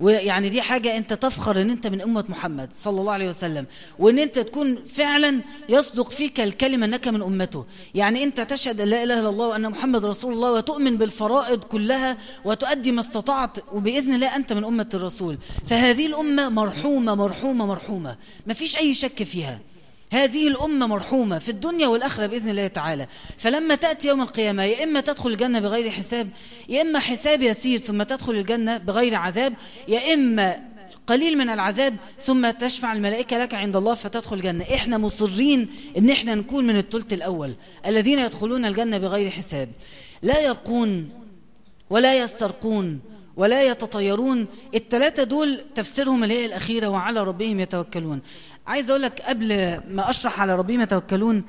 ويعني 0.00 0.48
دي 0.48 0.62
حاجة 0.62 0.96
أنت 0.96 1.12
تفخر 1.12 1.60
إن 1.60 1.70
أنت 1.70 1.86
من 1.86 2.00
أمة 2.00 2.24
محمد 2.28 2.72
صلى 2.72 3.00
الله 3.00 3.12
عليه 3.12 3.28
وسلم 3.28 3.66
وإن 3.98 4.18
أنت 4.18 4.38
تكون 4.38 4.84
فعلا 4.84 5.40
يصدق 5.68 6.10
فيك 6.10 6.40
الكلمة 6.40 6.86
إنك 6.86 7.08
من 7.08 7.22
أمته. 7.22 7.64
يعني 7.94 8.24
أنت 8.24 8.40
تشهد 8.40 8.80
أن 8.80 8.88
لا 8.88 9.02
إله 9.02 9.20
إلا 9.20 9.28
الله 9.28 9.46
وأن 9.46 9.70
محمد 9.70 10.04
رسول 10.04 10.32
الله 10.32 10.52
وتؤمن 10.52 10.96
بالفرائض 10.96 11.64
كلها 11.64 12.16
وتؤدي 12.44 12.92
ما 12.92 13.00
استطعت 13.00 13.58
وبإذن 13.74 14.14
الله 14.14 14.36
أنت 14.36 14.52
من 14.52 14.64
أمة 14.64 14.88
الرسول. 14.94 15.38
فهذه 15.66 16.06
الأمة 16.06 16.48
مرحومة 16.48 17.14
مرحومة 17.14 17.66
مرحومة. 17.66 18.16
ما 18.46 18.54
فيش 18.54 18.78
أي 18.78 18.94
شك 18.94 19.22
فيها. 19.22 19.60
هذه 20.12 20.48
الأمة 20.48 20.86
مرحومة 20.86 21.38
في 21.38 21.48
الدنيا 21.48 21.86
والآخرة 21.86 22.26
بإذن 22.26 22.48
الله 22.48 22.66
تعالى. 22.66 23.06
فلما 23.38 23.74
تأتي 23.74 24.08
يوم 24.08 24.22
القيامة 24.22 24.62
يا 24.62 24.84
إما 24.84 25.00
تدخل 25.00 25.30
الجنة 25.30 25.60
بغير 25.60 25.90
حساب 25.90 26.28
يا 26.68 26.82
إما 26.82 26.98
حساب 26.98 27.42
يسير 27.42 27.78
ثم 27.78 28.02
تدخل 28.02 28.32
الجنة 28.32 28.76
بغير 28.76 29.14
عذاب 29.14 29.54
يا 29.88 30.14
إما 30.14 30.60
قليل 31.06 31.38
من 31.38 31.48
العذاب 31.48 31.96
ثم 32.20 32.50
تشفع 32.50 32.92
الملائكة 32.92 33.38
لك 33.38 33.54
عند 33.54 33.76
الله 33.76 33.94
فتدخل 33.94 34.36
الجنة. 34.36 34.64
إحنا 34.74 34.98
مصرين 34.98 35.68
إن 35.98 36.10
إحنا 36.10 36.34
نكون 36.34 36.66
من 36.66 36.76
الثلث 36.76 37.12
الأول 37.12 37.54
الذين 37.86 38.18
يدخلون 38.18 38.64
الجنة 38.64 38.98
بغير 38.98 39.30
حساب. 39.30 39.68
لا 40.22 40.40
يرقون 40.40 41.10
ولا 41.90 42.18
يسترقون 42.18 43.00
ولا 43.36 43.62
يتطيرون 43.62 44.46
الثلاثة 44.74 45.22
دول 45.22 45.64
تفسيرهم 45.74 46.24
اللي 46.24 46.34
هي 46.34 46.46
الأخيرة 46.46 46.86
وعلى 46.88 47.22
ربهم 47.22 47.60
يتوكلون. 47.60 48.20
عايز 48.66 48.90
أقول 48.90 49.02
لك 49.02 49.20
قبل 49.20 49.80
ما 49.90 50.10
أشرح 50.10 50.40
على 50.40 50.56
ربهم 50.56 50.80
يتوكلون 50.80 51.44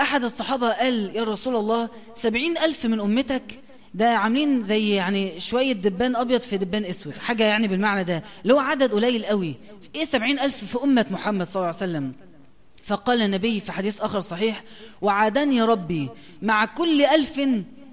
أحد 0.00 0.24
الصحابة 0.24 0.72
قال 0.72 1.16
يا 1.16 1.24
رسول 1.24 1.56
الله 1.56 1.88
سبعين 2.14 2.58
ألف 2.58 2.86
من 2.86 3.00
أمتك 3.00 3.60
ده 3.94 4.08
عاملين 4.08 4.62
زي 4.62 4.90
يعني 4.94 5.40
شوية 5.40 5.72
دبان 5.72 6.16
أبيض 6.16 6.40
في 6.40 6.56
دبان 6.56 6.84
أسود 6.84 7.14
حاجة 7.14 7.44
يعني 7.44 7.68
بالمعنى 7.68 8.04
ده 8.04 8.22
اللي 8.42 8.54
هو 8.54 8.58
عدد 8.58 8.92
قليل 8.92 9.24
قوي. 9.24 9.54
إيه 9.94 10.04
سبعين 10.04 10.38
ألف 10.38 10.64
في 10.64 10.84
أمة 10.84 11.06
محمد 11.10 11.46
صلى 11.46 11.56
الله 11.56 11.66
عليه 11.66 11.76
وسلم؟ 11.76 12.12
فقال 12.84 13.22
النبي 13.22 13.60
في 13.60 13.72
حديث 13.72 14.00
آخر 14.00 14.20
صحيح 14.20 14.64
وعادني 15.02 15.62
ربي 15.62 16.08
مع 16.42 16.64
كل 16.64 17.02
ألف 17.02 17.40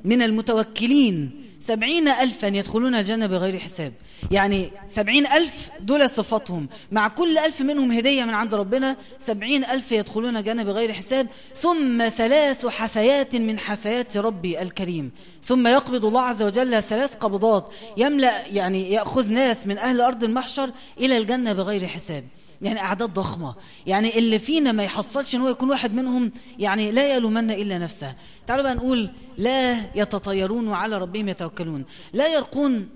من 0.06 0.22
المتوكلين 0.22 1.43
سبعين 1.64 2.08
ألفا 2.08 2.48
يدخلون 2.48 2.96
الجنة 2.96 3.26
بغير 3.28 3.60
حساب. 3.60 3.94
يعني 4.32 4.72
سبعين 4.88 5.28
ألف 5.28 5.70
دول 5.80 6.10
صفاتهم. 6.10 6.70
مع 6.92 7.08
كل 7.08 7.38
ألف 7.38 7.62
منهم 7.62 7.92
هدية 7.92 8.24
من 8.24 8.34
عند 8.34 8.54
ربنا 8.54 8.98
سبعين 9.20 9.66
ألف 9.66 9.92
يدخلون 9.92 10.38
الجنة 10.38 10.64
بغير 10.64 10.94
حساب. 10.94 11.28
ثم 11.56 12.10
ثلاث 12.10 12.66
حثيات 12.66 13.36
من 13.36 13.60
حثيات 13.60 14.18
ربي 14.18 14.62
الكريم. 14.62 15.12
ثم 15.44 15.68
يقبض 15.68 16.06
الله 16.06 16.22
عز 16.22 16.42
وجل 16.42 16.84
ثلاث 16.84 17.16
قبضات. 17.16 17.74
يملأ 17.98 18.48
يعني 18.48 18.92
يأخذ 18.92 19.32
ناس 19.32 19.68
من 19.68 19.78
أهل 19.78 20.02
أرض 20.02 20.24
المحشر 20.24 20.70
إلى 21.00 21.18
الجنة 21.18 21.54
بغير 21.54 21.88
حساب. 21.88 22.24
يعني 22.64 22.80
أعداد 22.82 23.14
ضخمة. 23.14 23.56
يعني 23.88 24.20
اللي 24.20 24.40
فينا 24.40 24.72
ما 24.72 24.84
يحصلش 24.84 25.36
إن 25.36 25.42
هو 25.42 25.50
يكون 25.50 25.70
واحد 25.70 25.94
منهم 25.94 26.32
يعني 26.60 26.92
لا 26.92 27.16
يلومن 27.16 27.52
إلا 27.52 27.78
نفسه. 27.78 28.16
تعالوا 28.48 28.64
بقى 28.64 28.76
نقول 28.76 29.10
لا 29.38 29.78
يتطيرون 29.96 30.68
وعلى 30.68 30.98
ربهم 30.98 31.30
يتوكلون. 31.30 31.86
لا 32.14 32.28
يرقون 32.28 32.90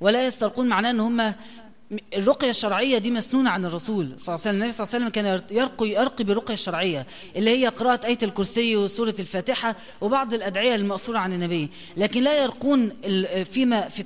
ولا 0.00 0.26
يسترقون 0.26 0.68
معناه 0.68 0.90
إن 0.90 1.00
هم 1.00 1.34
الرقية 2.16 2.50
الشرعية 2.50 2.98
دي 2.98 3.10
مسنونة 3.10 3.50
عن 3.50 3.64
الرسول 3.64 4.06
صلى 4.16 4.34
الله 4.34 4.40
عليه 4.40 4.40
وسلم. 4.40 4.54
النبي 4.54 4.72
صلى 4.72 4.84
الله 4.84 4.94
عليه 4.94 5.04
وسلم 5.04 5.08
كان 5.08 5.56
يرقي, 5.56 5.88
يرقي 5.88 6.24
بالرقية 6.24 6.54
الشرعية 6.54 7.06
اللي 7.36 7.50
هي 7.50 7.68
قراءة 7.68 8.06
آية 8.06 8.18
الكرسي 8.22 8.76
وسورة 8.76 9.14
الفاتحة 9.18 9.76
وبعض 10.00 10.34
الأدعية 10.34 10.74
المأثورة 10.74 11.18
عن 11.18 11.32
النبي. 11.32 11.68
لكن 11.96 12.22
لا 12.22 12.42
يرقون 12.42 12.92
فيما 13.44 13.88
في 13.88 14.02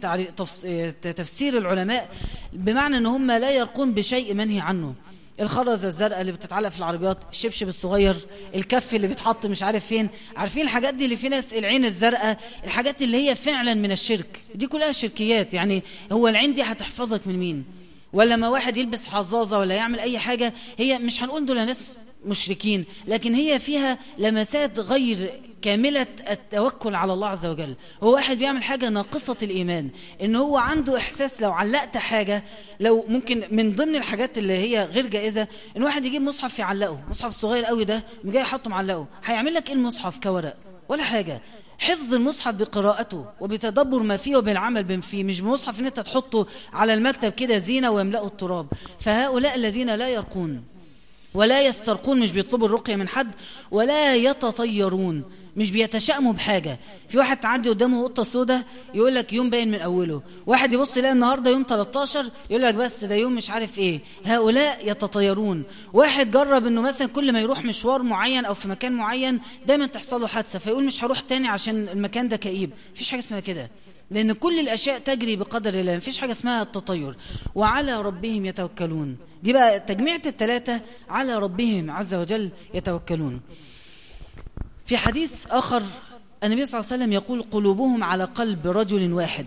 تفسير 1.02 1.58
العلماء 1.58 2.08
بمعنى 2.52 2.96
أن 2.96 3.06
هم 3.06 3.30
لا 3.30 3.50
يرقون 3.50 3.92
بشيء 3.92 4.34
منهي 4.34 4.60
عنه. 4.60 4.94
الخرزة 5.40 5.88
الزرقاء 5.88 6.20
اللي 6.20 6.32
بتتعلق 6.32 6.68
في 6.68 6.78
العربيات 6.78 7.18
الشبشب 7.32 7.68
الصغير 7.68 8.16
الكف 8.54 8.94
اللي 8.94 9.06
بيتحط 9.06 9.46
مش 9.46 9.62
عارف 9.62 9.86
فين. 9.86 10.08
عارفين 10.36 10.62
الحاجات 10.62 10.94
دي 10.94 11.04
اللي 11.04 11.16
في 11.16 11.28
ناس 11.28 11.52
العين 11.54 11.84
الزرقاء 11.84 12.38
الحاجات 12.64 13.02
اللي 13.02 13.28
هي 13.30 13.34
فعلا 13.34 13.74
من 13.74 13.92
الشرك. 13.92 14.40
دي 14.54 14.66
كلها 14.66 14.92
شركيات 14.92 15.54
يعني 15.54 15.82
هو 16.12 16.28
العين 16.28 16.52
دي 16.52 16.62
هتحفظك 16.62 17.26
من 17.26 17.38
مين؟ 17.38 17.64
ولا 18.12 18.36
ما 18.36 18.48
واحد 18.48 18.76
يلبس 18.76 19.06
حظاظة 19.06 19.58
ولا 19.58 19.74
يعمل 19.74 20.00
أي 20.00 20.18
حاجة 20.18 20.52
هي 20.78 20.98
مش 20.98 21.22
هنقول 21.22 21.46
دول 21.46 21.66
ناس 21.66 21.96
مشركين 22.24 22.84
لكن 23.06 23.34
هي 23.34 23.58
فيها 23.58 23.98
لمسات 24.18 24.78
غير 24.78 25.40
كاملة 25.62 26.06
التوكل 26.30 26.94
على 26.94 27.12
الله 27.12 27.28
عز 27.28 27.46
وجل. 27.46 27.74
هو 28.02 28.14
واحد 28.14 28.38
بيعمل 28.38 28.62
حاجة 28.62 28.88
ناقصة 28.88 29.36
الإيمان 29.42 29.88
إن 30.22 30.36
هو 30.36 30.56
عنده 30.56 30.96
إحساس 30.96 31.42
لو 31.42 31.52
علقت 31.52 31.96
حاجة 31.96 32.44
لو 32.80 33.04
ممكن 33.08 33.44
من 33.50 33.74
ضمن 33.74 33.96
الحاجات 33.96 34.38
اللي 34.38 34.52
هي 34.52 34.84
غير 34.84 35.06
جائزة 35.06 35.48
إن 35.76 35.82
واحد 35.82 36.04
يجيب 36.04 36.22
مصحف 36.22 36.58
يعلقه 36.58 37.00
مصحف 37.10 37.32
صغير 37.32 37.64
قوي 37.64 37.84
ده 37.84 38.04
جاي 38.24 38.42
يحطه 38.42 38.70
معلقه 38.70 39.06
هيعمل 39.24 39.54
لك 39.54 39.68
إيه 39.68 39.74
المصحف 39.74 40.18
كورق؟ 40.18 40.56
ولا 40.88 41.02
حاجة. 41.02 41.40
حفظ 41.78 42.14
المصحف 42.14 42.54
بقراءته 42.54 43.24
وبتدبر 43.40 44.02
ما 44.02 44.16
فيه 44.16 44.36
وبالعمل 44.36 44.84
بما 44.84 45.00
فيه 45.00 45.24
مش 45.24 45.42
مصحف 45.42 45.80
إن 45.80 45.86
أنت 45.86 46.00
تحطه 46.00 46.46
على 46.72 46.94
المكتب 46.94 47.32
كده 47.32 47.58
زينة 47.58 47.90
ويملأه 47.90 48.26
التراب. 48.26 48.66
فهؤلاء 49.00 49.54
الذين 49.54 49.94
لا 49.94 50.08
يرقون. 50.08 50.62
ولا 51.34 51.60
يسترقون 51.66 52.20
مش 52.20 52.30
بيطلبوا 52.32 52.66
الرقية 52.66 52.96
من 52.96 53.08
حد 53.08 53.30
ولا 53.70 54.16
يتطيرون 54.16 55.22
مش 55.56 55.70
بيتشائموا 55.70 56.32
بحاجة. 56.32 56.78
في 57.08 57.18
واحد 57.18 57.40
تعدي 57.40 57.68
قدامه 57.68 58.04
قطة 58.04 58.22
سودة 58.22 58.64
يقول 58.94 59.14
لك 59.14 59.32
يوم 59.32 59.50
باين 59.50 59.70
من 59.70 59.80
أوله. 59.80 60.22
واحد 60.46 60.72
يبص 60.72 60.96
يلاقي 60.96 61.12
النهاردة 61.12 61.50
يوم 61.50 61.64
13 61.68 62.30
يقول 62.50 62.62
لك 62.62 62.74
بس 62.74 63.04
ده 63.04 63.14
يوم 63.14 63.32
مش 63.34 63.50
عارف 63.50 63.78
إيه. 63.78 64.00
هؤلاء 64.24 64.90
يتطيرون. 64.90 65.62
واحد 65.92 66.30
جرب 66.30 66.66
إنه 66.66 66.80
مثلا 66.82 67.08
كل 67.08 67.32
ما 67.32 67.40
يروح 67.40 67.64
مشوار 67.64 68.02
معين 68.02 68.44
أو 68.44 68.54
في 68.54 68.68
مكان 68.68 68.92
معين 68.92 69.40
دايما 69.66 69.86
تحصل 69.86 70.20
له 70.20 70.26
حادثة 70.26 70.58
فيقول 70.58 70.84
مش 70.84 71.04
هروح 71.04 71.20
تاني 71.20 71.48
عشان 71.48 71.88
المكان 71.88 72.28
ده 72.28 72.36
كئيب. 72.36 72.70
مفيش 72.94 73.10
حاجة 73.10 73.20
اسمها 73.20 73.40
كده. 73.40 73.70
لأن 74.10 74.32
كل 74.32 74.58
الأشياء 74.58 74.98
تجري 74.98 75.36
بقدر 75.36 75.74
الله 75.74 75.96
مفيش 75.96 76.18
حاجة 76.18 76.32
اسمها 76.32 76.62
التطير. 76.62 77.16
وعلى 77.54 78.00
ربهم 78.00 78.46
يتوكلون. 78.46 79.16
دي 79.42 79.52
بقى 79.52 79.80
تجميعة 79.80 80.22
الثلاثة 80.26 80.80
على 81.08 81.38
ربهم 81.38 81.90
عز 81.90 82.14
وجل 82.14 82.50
يتوكلون. 82.74 83.40
في 84.86 84.96
حديث 84.96 85.46
آخر 85.46 85.82
النبي 86.44 86.66
صلى 86.66 86.80
الله 86.80 86.92
عليه 86.92 87.02
وسلم 87.02 87.12
يقول 87.12 87.42
قلوبهم 87.42 88.04
على 88.04 88.24
قلب 88.24 88.66
رجل 88.66 89.12
واحد. 89.12 89.46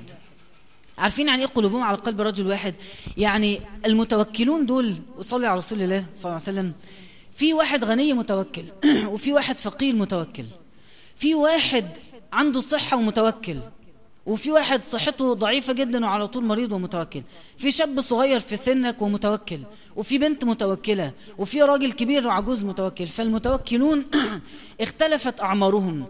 عارفين 0.97 1.27
يعني 1.27 1.41
إيه 1.41 1.47
قلوبهم 1.47 1.83
على 1.83 1.97
قلب 1.97 2.21
رجل 2.21 2.47
واحد؟ 2.47 2.73
يعني 3.17 3.61
المتوكلون 3.85 4.65
دول 4.65 4.95
وصلي 5.17 5.47
على 5.47 5.57
رسول 5.57 5.81
الله 5.81 6.05
صلى 6.15 6.19
الله 6.25 6.41
عليه 6.47 6.59
وسلم 6.59 6.73
في 7.33 7.53
واحد 7.53 7.83
غني 7.83 8.13
متوكل 8.13 8.63
وفي 9.13 9.33
واحد 9.33 9.57
فقير 9.57 9.95
متوكل 9.95 10.45
في 11.15 11.35
واحد 11.35 11.87
عنده 12.33 12.61
صحة 12.61 12.97
ومتوكل. 12.97 13.57
وفي 14.25 14.51
واحد 14.51 14.83
صحته 14.83 15.33
ضعيفة 15.33 15.73
جدا 15.73 16.05
وعلى 16.05 16.27
طول 16.27 16.45
مريض 16.45 16.71
ومتوكل. 16.71 17.21
في 17.57 17.71
شاب 17.71 18.01
صغير 18.01 18.39
في 18.39 18.55
سنك 18.55 19.01
ومتوكل. 19.01 19.59
وفي 19.95 20.17
بنت 20.17 20.43
متوكلة. 20.43 21.11
وفي 21.37 21.61
راجل 21.61 21.91
كبير 21.91 22.27
وعجوز 22.27 22.63
متوكل. 22.63 23.07
فالمتوكلون 23.07 24.05
اختلفت 24.81 25.41
أعمارهم. 25.41 26.05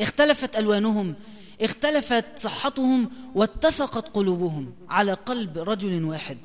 اختلفت 0.00 0.56
ألوانهم. 0.56 1.14
اختلفت 1.60 2.24
صحتهم. 2.38 3.10
واتفقت 3.34 4.08
قلوبهم. 4.08 4.72
على 4.88 5.12
قلب 5.12 5.58
رجل 5.58 6.04
واحد. 6.04 6.38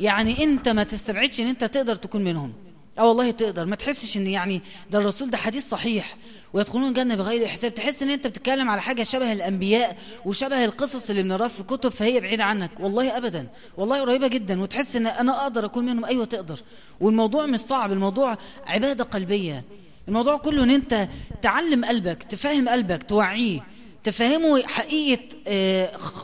يعني 0.00 0.44
أنت 0.44 0.68
ما 0.68 0.82
تستبعدش 0.84 1.40
إن 1.40 1.46
أنت 1.46 1.64
تقدر 1.64 1.94
تكون 1.94 2.24
منهم. 2.24 2.52
آه 2.98 3.08
والله 3.08 3.30
تقدر. 3.30 3.64
ما 3.66 3.76
تحسش 3.76 4.16
إن 4.16 4.26
يعني 4.26 4.62
ده 4.90 4.98
الرسول 4.98 5.30
ده 5.30 5.36
حديث 5.36 5.68
صحيح. 5.68 6.16
ويدخلون 6.52 6.88
الجنة 6.88 7.14
بغير 7.14 7.46
حساب. 7.46 7.74
تحس 7.74 8.02
إن 8.02 8.10
أنت 8.10 8.26
بتتكلم 8.26 8.70
على 8.70 8.82
حاجة 8.82 9.02
شبه 9.02 9.32
الأنبياء 9.32 9.96
وشبه 10.24 10.64
القصص 10.64 11.10
اللي 11.10 11.22
بنراها 11.22 11.48
في 11.48 11.62
كتب 11.62 11.88
فهي 11.90 12.20
بعيدة 12.20 12.44
عنك. 12.44 12.70
والله 12.80 13.16
ابدا. 13.16 13.46
والله 13.76 14.00
قريبة 14.00 14.26
جدا. 14.26 14.62
وتحس 14.62 14.96
إن 14.96 15.06
أنا 15.06 15.42
أقدر 15.42 15.64
أكون 15.64 15.84
منهم. 15.84 16.04
أيوه 16.04 16.24
تقدر. 16.24 16.60
والموضوع 17.00 17.46
مش 17.46 17.60
صعب. 17.60 17.92
الموضوع 17.92 18.38
عبادة 18.66 19.04
قلبية. 19.04 19.64
الموضوع 20.08 20.36
كله 20.36 20.62
إن 20.62 20.70
أنت 20.70 21.08
تعلم 21.42 21.84
قلبك 21.84 22.22
تفهم 22.22 22.68
قلبك 22.68 23.02
توعيه. 23.02 23.60
تفهموا 24.04 24.58
حقيقة 24.66 25.22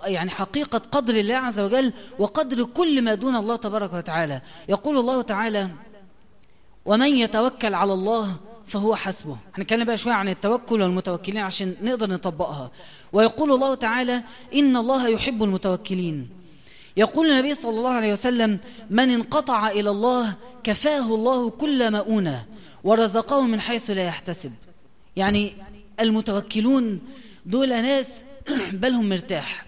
يعني 0.05 0.31
حقيقة 0.31 0.79
قدر 0.79 1.15
الله 1.15 1.37
عز 1.37 1.61
وجل 1.61 1.93
وقدر 2.19 2.65
كل 2.65 3.03
ما 3.03 3.15
دون 3.15 3.37
الله 3.37 3.57
تبارك 3.57 3.93
وتعالى. 3.93 4.43
يقول 4.69 4.99
الله 4.99 5.23
تعالى 5.23 5.69
ومن 6.85 7.17
يتوكل 7.17 7.75
على 7.75 7.93
الله 7.93 8.37
فهو 8.67 8.95
حسبه. 8.95 9.37
هنتكلم 9.55 9.85
بقى 9.85 9.99
شوية 9.99 10.15
عن 10.15 10.29
التوكل 10.29 10.83
والمتوكلين 10.83 11.39
عشان 11.39 11.75
نقدر 11.83 12.11
نطبقها. 12.11 12.71
ويقول 13.13 13.53
الله 13.53 13.75
تعالى 13.75 14.23
إن 14.55 14.77
الله 14.77 15.09
يحب 15.09 15.43
المتوكلين. 15.43 16.29
يقول 16.97 17.31
النبي 17.31 17.55
صلى 17.55 17.71
الله 17.79 17.91
عليه 17.91 18.13
وسلم 18.13 18.59
من 18.91 19.11
انقطع 19.11 19.69
إلى 19.69 19.91
الله 19.91 20.35
كفاه 20.65 21.15
الله 21.15 21.51
كل 21.51 21.93
مؤونة 21.93 22.45
ورزقه 22.85 23.43
من 23.47 23.61
حيث 23.61 23.91
لا 23.91 24.05
يحتسب. 24.05 24.53
يعني 25.17 25.57
المتوكلون 26.01 27.01
دول 27.47 27.69
ناس 27.69 28.25
بالهم 28.73 29.09
مرتاح. 29.09 29.67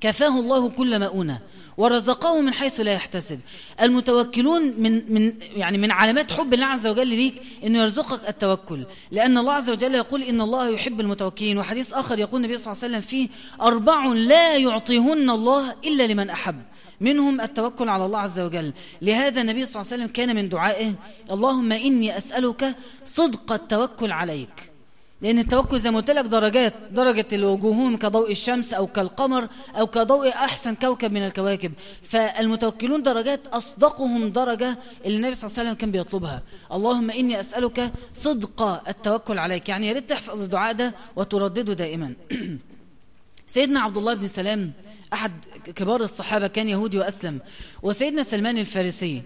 كفاه 0.00 0.40
الله 0.40 0.68
كل 0.68 1.00
مؤونة 1.00 1.40
ورزقه 1.76 2.40
من 2.40 2.54
حيث 2.54 2.80
لا 2.80 2.92
يحتسب. 2.92 3.40
المتوكلون 3.82 4.62
من 4.78 5.12
من 5.14 5.32
يعني 5.40 5.78
من 5.78 5.90
علامات 5.90 6.32
حب 6.32 6.54
الله 6.54 6.66
عز 6.66 6.86
وجل 6.86 7.06
ليك 7.06 7.42
إنه 7.64 7.78
يرزقك 7.78 8.28
التوكل. 8.28 8.86
لأن 9.10 9.38
الله 9.38 9.52
عز 9.52 9.70
وجل 9.70 9.94
يقول 9.94 10.22
إن 10.22 10.40
الله 10.40 10.68
يحب 10.68 11.00
المتوكلين. 11.00 11.58
وحديث 11.58 11.92
آخر 11.92 12.18
يقول 12.18 12.44
النبي 12.44 12.58
صلى 12.58 12.72
الله 12.72 12.84
عليه 12.84 12.96
وسلم 12.96 13.00
فيه 13.00 13.28
أربع 13.60 14.06
لا 14.06 14.56
يعطيهن 14.56 15.30
الله 15.30 15.74
إلا 15.84 16.06
لمن 16.06 16.30
أحب. 16.30 16.62
منهم 17.00 17.40
التوكل 17.40 17.88
على 17.88 18.06
الله 18.06 18.18
عز 18.18 18.40
وجل. 18.40 18.72
لهذا 19.02 19.40
النبي 19.40 19.66
صلى 19.66 19.82
الله 19.82 19.92
عليه 19.92 20.02
وسلم 20.02 20.12
كان 20.14 20.36
من 20.36 20.48
دعائه 20.48 20.94
اللهم 21.30 21.72
إني 21.72 22.16
أسألك 22.16 22.76
صدق 23.04 23.52
التوكل 23.52 24.12
عليك. 24.12 24.75
لأن 25.20 25.38
التوكل 25.38 25.80
زي 25.80 25.90
ما 25.90 25.96
قلت 25.96 26.10
لك 26.10 26.24
درجات 26.24 26.74
درجة 26.90 27.26
الوجوههم 27.32 27.96
كضوء 27.96 28.30
الشمس 28.30 28.74
أو 28.74 28.86
كالقمر 28.86 29.48
أو 29.74 29.86
كضوء 29.86 30.28
أحسن 30.28 30.74
كوكب 30.74 31.12
من 31.12 31.26
الكواكب. 31.26 31.72
فالمتوكلون 32.02 33.02
درجات 33.02 33.46
أصدقهم 33.46 34.28
درجة 34.28 34.78
اللي 35.04 35.16
النبي 35.16 35.34
صلى 35.34 35.48
الله 35.48 35.58
عليه 35.58 35.68
وسلم 35.68 35.80
كان 35.80 35.90
بيطلبها. 35.90 36.42
اللهم 36.72 37.10
إني 37.10 37.40
أسألك 37.40 37.92
صدق 38.14 38.88
التوكل 38.88 39.38
عليك. 39.38 39.68
يعني 39.68 39.88
يا 39.88 39.92
ريت 39.92 40.10
تحفظ 40.10 40.42
الدعاء 40.42 40.72
ده 40.72 40.94
وتردده 41.16 41.72
دائما. 41.72 42.14
سيدنا 43.46 43.80
عبد 43.80 43.96
الله 43.96 44.14
بن 44.14 44.26
سلام 44.26 44.72
أحد 45.12 45.32
كبار 45.74 46.00
الصحابة 46.02 46.46
كان 46.46 46.68
يهودي 46.68 46.98
وأسلم. 46.98 47.40
وسيدنا 47.82 48.22
سلمان 48.22 48.58
الفارسي 48.58 49.22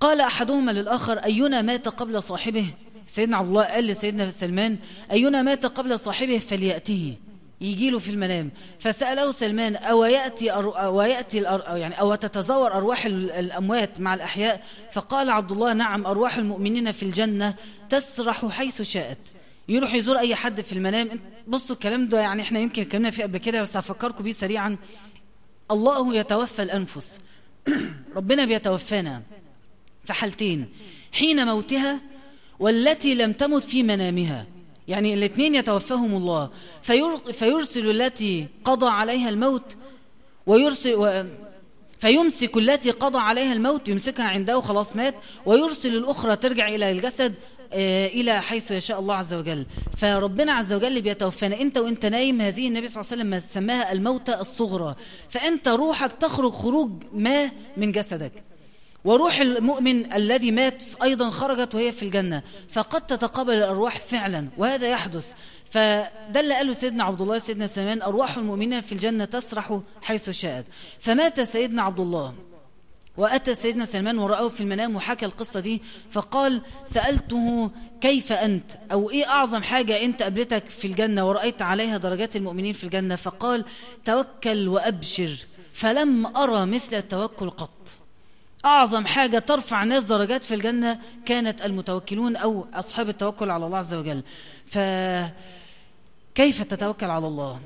قال 0.00 0.20
أحدهما 0.20 0.70
للآخر 0.70 1.18
أينا 1.18 1.62
مات 1.62 1.88
قبل 1.88 2.22
صاحبه؟ 2.22 2.66
سيدنا 3.08 3.36
عبد 3.36 3.48
الله 3.48 3.64
قال 3.64 3.86
لسيدنا 3.86 4.30
سلمان 4.30 4.76
أينا 5.10 5.42
مات 5.42 5.66
قبل 5.66 5.98
صاحبه 5.98 6.38
فليأته؟ 6.38 7.14
يجي 7.60 7.90
له 7.90 7.98
في 7.98 8.10
المنام. 8.10 8.50
فسأله 8.78 9.32
سلمان 9.32 9.76
أو 9.76 10.04
يأتي, 10.04 10.50
أو 10.50 11.02
يأتي 11.02 11.42
يعني 11.68 12.00
أو 12.00 12.14
تتزور 12.14 12.72
أرواح 12.72 13.04
الأموات 13.06 14.00
مع 14.00 14.14
الأحياء؟ 14.14 14.64
فقال 14.92 15.30
عبد 15.30 15.52
الله 15.52 15.72
نعم 15.72 16.06
أرواح 16.06 16.36
المؤمنين 16.36 16.92
في 16.92 17.02
الجنة 17.02 17.54
تسرح 17.88 18.46
حيث 18.46 18.82
شاءت. 18.82 19.18
يروح 19.68 19.94
يزور 19.94 20.18
أي 20.18 20.34
حد 20.34 20.60
في 20.60 20.72
المنام. 20.72 21.08
بصوا 21.48 21.74
الكلام 21.74 22.08
ده 22.08 22.20
يعني 22.20 22.42
إحنا 22.42 22.60
يمكن 22.60 22.82
اتكلمنا 22.82 23.10
فيه 23.10 23.22
قبل 23.22 23.38
كده 23.38 23.62
بس 23.62 23.76
هفكركم 23.76 24.24
بيه 24.24 24.32
سريعا. 24.32 24.76
الله 25.70 26.16
يتوفى 26.16 26.62
الأنفس. 26.62 27.20
ربنا 28.16 28.44
بيتوفانا 28.44 29.22
في 30.04 30.12
حالتين 30.12 30.68
حين 31.12 31.46
موتها 31.46 32.00
والتي 32.60 33.14
لم 33.14 33.32
تمت 33.32 33.64
في 33.64 33.82
منامها. 33.82 34.46
يعني 34.88 35.14
الاثنين 35.14 35.54
يتوفاهم 35.54 36.16
الله. 36.16 36.50
فيرسل 37.32 37.90
التي 37.90 38.46
قضى 38.64 38.86
عليها 38.86 39.28
الموت 39.28 39.76
ويرسل 40.46 40.94
و 40.94 41.24
فيمسك 41.98 42.56
التي 42.56 42.90
قضى 42.90 43.18
عليها 43.18 43.52
الموت 43.52 43.88
يمسكها 43.88 44.24
عنده 44.24 44.60
خلاص 44.60 44.96
مات 44.96 45.14
ويرسل 45.46 45.96
الأخرى 45.96 46.36
ترجع 46.36 46.68
إلى 46.68 46.90
الجسد 46.90 47.34
إلى 47.72 48.42
حيث 48.42 48.70
يشاء 48.70 49.00
الله 49.00 49.14
عز 49.14 49.34
وجل. 49.34 49.66
فربنا 49.98 50.52
عز 50.52 50.72
وجل 50.72 51.02
بيتوفانا 51.02 51.60
أنت 51.60 51.78
وأنت 51.78 52.06
نايم 52.06 52.40
هذه 52.40 52.68
النبي 52.68 52.88
صلى 52.88 53.00
الله 53.00 53.12
عليه 53.12 53.22
وسلم 53.22 53.40
سماها 53.40 53.92
الموتى 53.92 54.34
الصغرى. 54.40 54.94
فأنت 55.28 55.68
روحك 55.68 56.12
تخرج 56.12 56.52
خروج 56.52 56.90
ما 57.12 57.50
من 57.76 57.92
جسدك. 57.92 58.32
وروح 59.04 59.40
المؤمن 59.40 60.12
الذي 60.12 60.50
مات 60.50 60.82
أيضا 61.02 61.30
خرجت 61.30 61.74
وهي 61.74 61.92
في 61.92 62.02
الجنة 62.02 62.42
فقد 62.68 63.06
تتقابل 63.06 63.54
الأرواح 63.54 63.98
فعلا 63.98 64.48
وهذا 64.58 64.88
يحدث. 64.88 65.32
فده 65.70 66.40
اللي 66.40 66.54
قاله 66.54 66.72
سيدنا 66.72 67.04
عبد 67.04 67.22
الله 67.22 67.38
سيدنا 67.38 67.66
سلمان 67.66 68.02
أرواح 68.02 68.36
المؤمنين 68.36 68.80
في 68.80 68.92
الجنة 68.92 69.24
تسرح 69.24 69.80
حيث 70.02 70.30
شاءت. 70.30 70.64
فمات 70.98 71.40
سيدنا 71.40 71.82
عبد 71.82 72.00
الله 72.00 72.34
وأتى 73.16 73.54
سيدنا 73.54 73.84
سلمان 73.84 74.18
ورأه 74.18 74.48
في 74.48 74.60
المنام 74.60 74.96
وحكى 74.96 75.26
القصة 75.26 75.60
دي 75.60 75.82
فقال 76.10 76.62
سألته 76.84 77.70
كيف 78.00 78.32
أنت؟ 78.32 78.70
أو 78.92 79.10
إيه 79.10 79.28
أعظم 79.28 79.62
حاجة 79.62 80.04
أنت 80.04 80.22
قابلتك 80.22 80.66
في 80.66 80.86
الجنة؟ 80.86 81.28
ورأيت 81.28 81.62
عليها 81.62 81.96
درجات 81.96 82.36
المؤمنين 82.36 82.72
في 82.72 82.84
الجنة 82.84 83.16
فقال 83.16 83.64
توكل 84.04 84.68
وأبشر 84.68 85.36
فلم 85.72 86.36
أرى 86.36 86.66
مثل 86.66 86.96
التوكل 86.96 87.50
قط. 87.50 87.88
أعظم 88.64 89.06
حاجة 89.06 89.38
ترفع 89.38 89.84
ناس 89.84 90.04
درجات 90.04 90.42
في 90.42 90.54
الجنة 90.54 90.98
كانت 91.26 91.64
المتوكلون 91.64 92.36
أو 92.36 92.66
أصحاب 92.74 93.08
التوكل 93.08 93.50
على 93.50 93.66
الله 93.66 93.78
عز 93.78 93.94
وجل. 93.94 94.22
فكيف 94.66 96.62
تتوكل 96.62 97.10
على 97.10 97.26
الله؟ 97.26 97.60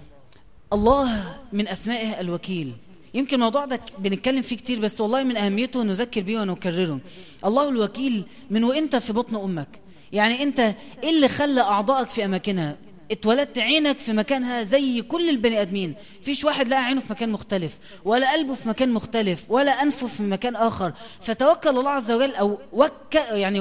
الله 0.72 1.36
من 1.52 1.68
أسمائه 1.68 2.20
الوكيل. 2.20 2.72
يمكن 3.14 3.36
الموضوع 3.36 3.64
ده 3.64 3.80
بنتكلم 3.98 4.42
فيه 4.42 4.56
كتير 4.56 4.80
بس 4.80 5.00
والله 5.00 5.24
من 5.24 5.36
أهميته 5.36 5.82
نذكر 5.82 6.20
بيه 6.20 6.40
ونكرره. 6.40 7.00
الله 7.44 7.68
الوكيل 7.68 8.24
من 8.50 8.64
وإنت 8.64 8.96
في 8.96 9.12
بطن 9.12 9.36
أمك. 9.36 9.68
يعني 10.12 10.42
أنت 10.42 10.60
إيه 11.02 11.10
اللي 11.10 11.28
خلى 11.28 11.60
أعضائك 11.60 12.08
في 12.08 12.24
أماكنها؟ 12.24 12.76
اتولدت 13.12 13.58
عينك 13.58 13.98
في 13.98 14.12
مكانها 14.12 14.62
زي 14.62 15.02
كل 15.02 15.28
البني 15.28 15.62
آدمين. 15.62 15.94
فيش 16.22 16.44
واحد 16.44 16.68
لقى 16.68 16.84
عينه 16.84 17.00
في 17.00 17.12
مكان 17.12 17.30
مختلف 17.30 17.78
ولا 18.04 18.32
قلبه 18.32 18.54
في 18.54 18.68
مكان 18.68 18.92
مختلف 18.92 19.44
ولا 19.48 19.82
أنفه 19.82 20.06
في 20.06 20.22
مكان 20.22 20.56
آخر. 20.56 20.92
فتوكل 21.20 21.70
الله 21.70 21.90
عز 21.90 22.10
وجل 22.10 22.34
أو 22.34 22.58
وك 22.72 23.14
يعني 23.14 23.60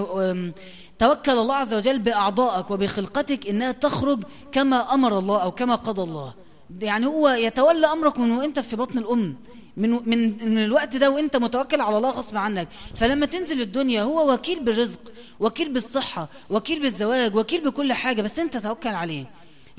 توكل 0.99 1.31
الله 1.31 1.55
عز 1.55 1.73
وجل 1.73 1.99
بأعضائك 1.99 2.71
وبخلقتك 2.71 3.47
إنها 3.47 3.71
تخرج 3.71 4.23
كما 4.51 4.93
أمر 4.93 5.19
الله 5.19 5.41
أو 5.41 5.51
كما 5.51 5.75
قضى 5.75 6.01
الله. 6.01 6.33
يعني 6.81 7.05
هو 7.05 7.29
يتولى 7.29 7.87
أمرك 7.87 8.19
من 8.19 8.31
وأنت 8.31 8.59
في 8.59 8.75
بطن 8.75 8.97
الأم 8.97 9.35
من 9.77 9.89
من 9.89 10.49
من 10.51 10.57
الوقت 10.57 10.97
ده 10.97 11.09
وأنت 11.09 11.37
متوكل 11.37 11.81
على 11.81 11.97
الله 11.97 12.09
غصب 12.09 12.37
عنك. 12.37 12.67
فلما 12.95 13.25
تنزل 13.25 13.61
الدنيا 13.61 14.03
هو 14.03 14.33
وكيل 14.33 14.59
بالرزق 14.59 14.99
وكيل 15.39 15.69
بالصحة 15.73 16.29
وكيل 16.49 16.81
بالزواج 16.81 17.35
وكيل 17.35 17.61
بكل 17.65 17.93
حاجة 17.93 18.21
بس 18.21 18.39
أنت 18.39 18.57
توكل 18.57 18.89
عليه. 18.89 19.25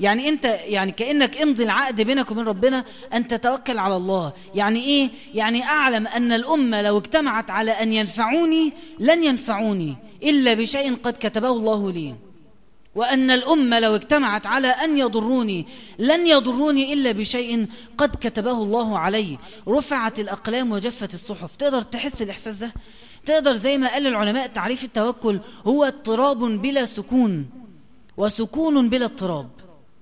يعني 0.03 0.29
انت 0.29 0.45
يعني 0.45 0.91
كأنك 0.91 1.41
امضي 1.41 1.63
العقد 1.63 2.01
بينك 2.01 2.31
وبين 2.31 2.45
ربنا 2.45 2.85
أن 3.13 3.27
تتوكل 3.27 3.77
على 3.77 3.95
الله. 3.95 4.33
يعني 4.55 4.85
إيه؟ 4.85 5.09
يعني 5.33 5.63
أعلم 5.63 6.07
أن 6.07 6.31
الأمة 6.31 6.81
لو 6.81 6.97
اجتمعت 6.97 7.49
على 7.51 7.71
أن 7.71 7.93
ينفعوني 7.93 8.73
لن 8.99 9.23
ينفعوني 9.23 9.95
إلا 10.23 10.53
بشيء 10.53 10.95
قد 10.95 11.13
كتبه 11.13 11.51
الله 11.51 11.91
لي. 11.91 12.15
وأن 12.95 13.31
الأمة 13.31 13.79
لو 13.79 13.95
اجتمعت 13.95 14.45
على 14.45 14.67
أن 14.67 14.97
يضروني 14.97 15.65
لن 15.99 16.27
يضروني 16.27 16.93
إلا 16.93 17.11
بشيء 17.11 17.65
قد 17.97 18.15
كتبه 18.15 18.51
الله 18.51 18.99
علي. 18.99 19.37
رفعت 19.67 20.19
الأقلام 20.19 20.71
وجفت 20.71 21.13
الصحف. 21.13 21.55
تقدر 21.55 21.81
تحس 21.81 22.21
الإحساس 22.21 22.57
ده؟ 22.57 22.73
تقدر 23.25 23.53
زي 23.53 23.77
ما 23.77 23.87
قال 23.93 24.07
العلماء 24.07 24.47
تعريف 24.47 24.83
التوكل 24.83 25.39
هو 25.67 25.83
اضطراب 25.83 26.39
بلا 26.39 26.85
سكون. 26.85 27.49
وسكون 28.17 28.89
بلا 28.89 29.05
اضطراب. 29.05 29.49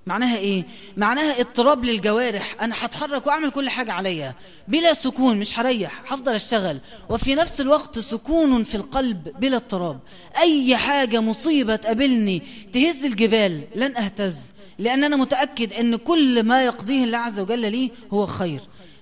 معناها 0.06 0.36
إيه؟ 0.36 0.64
معناها 0.96 1.40
اضطراب 1.40 1.84
للجوارح. 1.84 2.56
أنا 2.60 2.74
هتحرك 2.80 3.26
وأعمل 3.26 3.50
كل 3.50 3.70
حاجة 3.70 3.92
عليا. 3.92 4.34
بلا 4.68 4.94
سكون 4.94 5.36
مش 5.36 5.58
هريح. 5.58 6.12
هفضل 6.12 6.34
أشتغل. 6.34 6.80
وفي 7.10 7.34
نفس 7.34 7.60
الوقت 7.60 7.98
سكون 7.98 8.62
في 8.62 8.74
القلب 8.74 9.40
بلا 9.40 9.56
اضطراب. 9.56 10.00
أي 10.38 10.76
حاجة 10.76 11.20
مصيبة 11.20 11.76
تقابلني 11.76 12.42
تهز 12.72 13.04
الجبال. 13.04 13.60
لن 13.74 13.96
أهتز. 13.96 14.36
لأن 14.78 15.04
أنا 15.04 15.16
متأكد 15.16 15.72
إن 15.72 15.96
كل 15.96 16.42
ما 16.42 16.64
يقضيه 16.64 17.04
الله 17.04 17.18
عز 17.18 17.40
وجل 17.40 17.72
لي 17.72 17.90
هو 18.12 18.26
خير. 18.26 18.60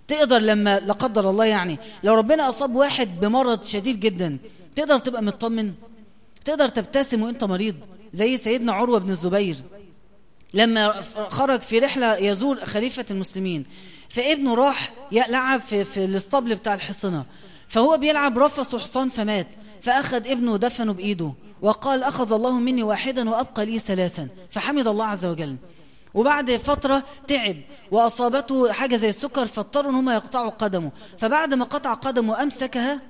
تقدر 0.08 0.38
لما 0.38 0.80
لا 0.80 0.92
قدر 0.92 1.30
الله 1.30 1.44
يعني 1.44 1.78
لو 2.04 2.14
ربنا 2.14 2.48
أصاب 2.48 2.74
واحد 2.76 3.20
بمرض 3.20 3.64
شديد 3.64 4.00
جدا 4.00 4.38
تقدر 4.76 4.98
تبقى 4.98 5.22
مطمن؟ 5.22 5.72
تقدر 6.44 6.68
تبتسم 6.68 7.22
وأنت 7.22 7.44
مريض 7.44 7.74
زي 8.12 8.38
سيدنا 8.38 8.72
عروة 8.72 8.98
بن 8.98 9.10
الزبير. 9.10 9.56
لما 10.54 11.00
خرج 11.28 11.60
في 11.60 11.78
رحلة 11.78 12.16
يزور 12.16 12.64
خليفة 12.64 13.04
المسلمين 13.10 13.64
فابنه 14.08 14.54
راح 14.54 14.92
يلعب 15.12 15.60
في, 15.60 15.84
في 15.84 16.04
الاسطبل 16.04 16.54
بتاع 16.54 16.74
الحصنة 16.74 17.24
فهو 17.68 17.96
بيلعب 17.96 18.38
رفص 18.38 18.76
حصان 18.76 19.08
فمات 19.08 19.48
فأخذ 19.82 20.26
ابنه 20.30 20.52
ودفنه 20.52 20.92
بإيده 20.92 21.32
وقال 21.62 22.02
أخذ 22.02 22.32
الله 22.32 22.52
مني 22.52 22.82
واحدا 22.82 23.30
وأبقى 23.30 23.66
لي 23.66 23.78
ثلاثا 23.78 24.28
فحمد 24.50 24.88
الله 24.88 25.04
عز 25.04 25.24
وجل. 25.24 25.56
وبعد 26.14 26.56
فترة 26.56 27.04
تعب 27.28 27.56
وأصابته 27.90 28.72
حاجة 28.72 28.96
زي 28.96 29.08
السكر 29.08 29.46
فاضطروا 29.46 29.90
إن 29.90 29.96
هم 29.96 30.10
يقطعوا 30.10 30.50
قدمه. 30.50 30.90
فبعد 31.18 31.54
ما 31.54 31.64
قطع 31.64 31.94
قدمه 31.94 32.42
أمسكها 32.42 33.00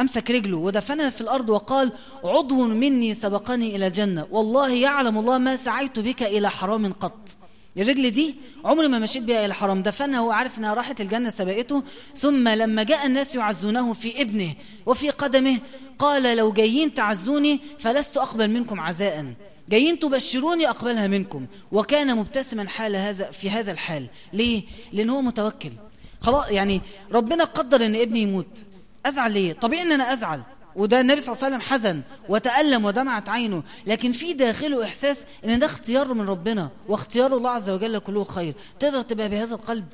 أمسك 0.00 0.30
رجله 0.30 0.56
ودفنها 0.56 1.10
في 1.10 1.20
الأرض 1.20 1.50
وقال 1.50 1.92
عضو 2.24 2.66
مني 2.66 3.14
سبقني 3.14 3.76
إلى 3.76 3.86
الجنة. 3.86 4.26
والله 4.30 4.74
يعلم 4.74 5.18
الله 5.18 5.38
ما 5.38 5.56
سعيت 5.56 5.98
بك 5.98 6.22
إلى 6.22 6.50
حرام 6.50 6.92
قط. 6.92 7.28
الرجل 7.76 8.10
دي 8.10 8.34
عمري 8.64 8.88
ما 8.88 8.98
مشيت 8.98 9.22
بها 9.22 9.44
إلى 9.44 9.54
حرام 9.54 9.82
دفنها 9.82 10.20
وهو 10.20 10.30
عارف 10.30 10.58
أنها 10.58 10.74
راحت 10.74 11.00
الجنة 11.00 11.30
سبقته 11.30 11.82
ثم 12.16 12.48
لما 12.48 12.82
جاء 12.82 13.06
الناس 13.06 13.34
يعزونه 13.34 13.92
في 13.92 14.22
ابنه 14.22 14.54
وفي 14.86 15.10
قدمه 15.10 15.58
قال 15.98 16.36
لو 16.36 16.52
جايين 16.52 16.94
تعزوني 16.94 17.60
فلست 17.78 18.16
أقبل 18.16 18.50
منكم 18.50 18.80
عزاء. 18.80 19.34
جايين 19.68 19.98
تبشروني 19.98 20.68
أقبلها 20.68 21.06
منكم. 21.06 21.46
وكان 21.72 22.16
مبتسما 22.16 22.68
حال 22.68 22.96
هذا 22.96 23.30
في 23.30 23.50
هذا 23.50 23.72
الحال. 23.72 24.06
ليه؟ 24.32 24.62
لأنه 24.92 25.16
هو 25.16 25.22
متوكل. 25.22 25.72
خلاص 26.20 26.50
يعني 26.50 26.80
ربنا 27.12 27.44
قدر 27.44 27.86
أن 27.86 27.94
ابني 27.94 28.22
يموت. 28.22 28.58
أزعل 29.06 29.32
ليه؟ 29.32 29.52
طبيعي 29.52 29.82
أن 29.82 29.92
أنا 29.92 30.12
أزعل. 30.12 30.40
وده 30.76 31.00
النبي 31.00 31.20
صلى 31.20 31.32
الله 31.34 31.44
عليه 31.44 31.56
وسلم 31.56 31.68
حزن 31.70 32.02
وتألم 32.28 32.84
ودمعت 32.84 33.28
عينه. 33.28 33.62
لكن 33.86 34.12
في 34.12 34.32
داخله 34.32 34.84
إحساس 34.84 35.24
أن 35.44 35.58
ده 35.58 35.66
اختيار 35.66 36.14
من 36.14 36.28
ربنا 36.28 36.68
واختيار 36.88 37.36
الله 37.36 37.50
عز 37.50 37.70
وجل 37.70 37.98
كله 37.98 38.24
خير. 38.24 38.54
تقدر 38.80 39.00
تبقى 39.00 39.28
بهذا 39.28 39.54
القلب؟ 39.54 39.84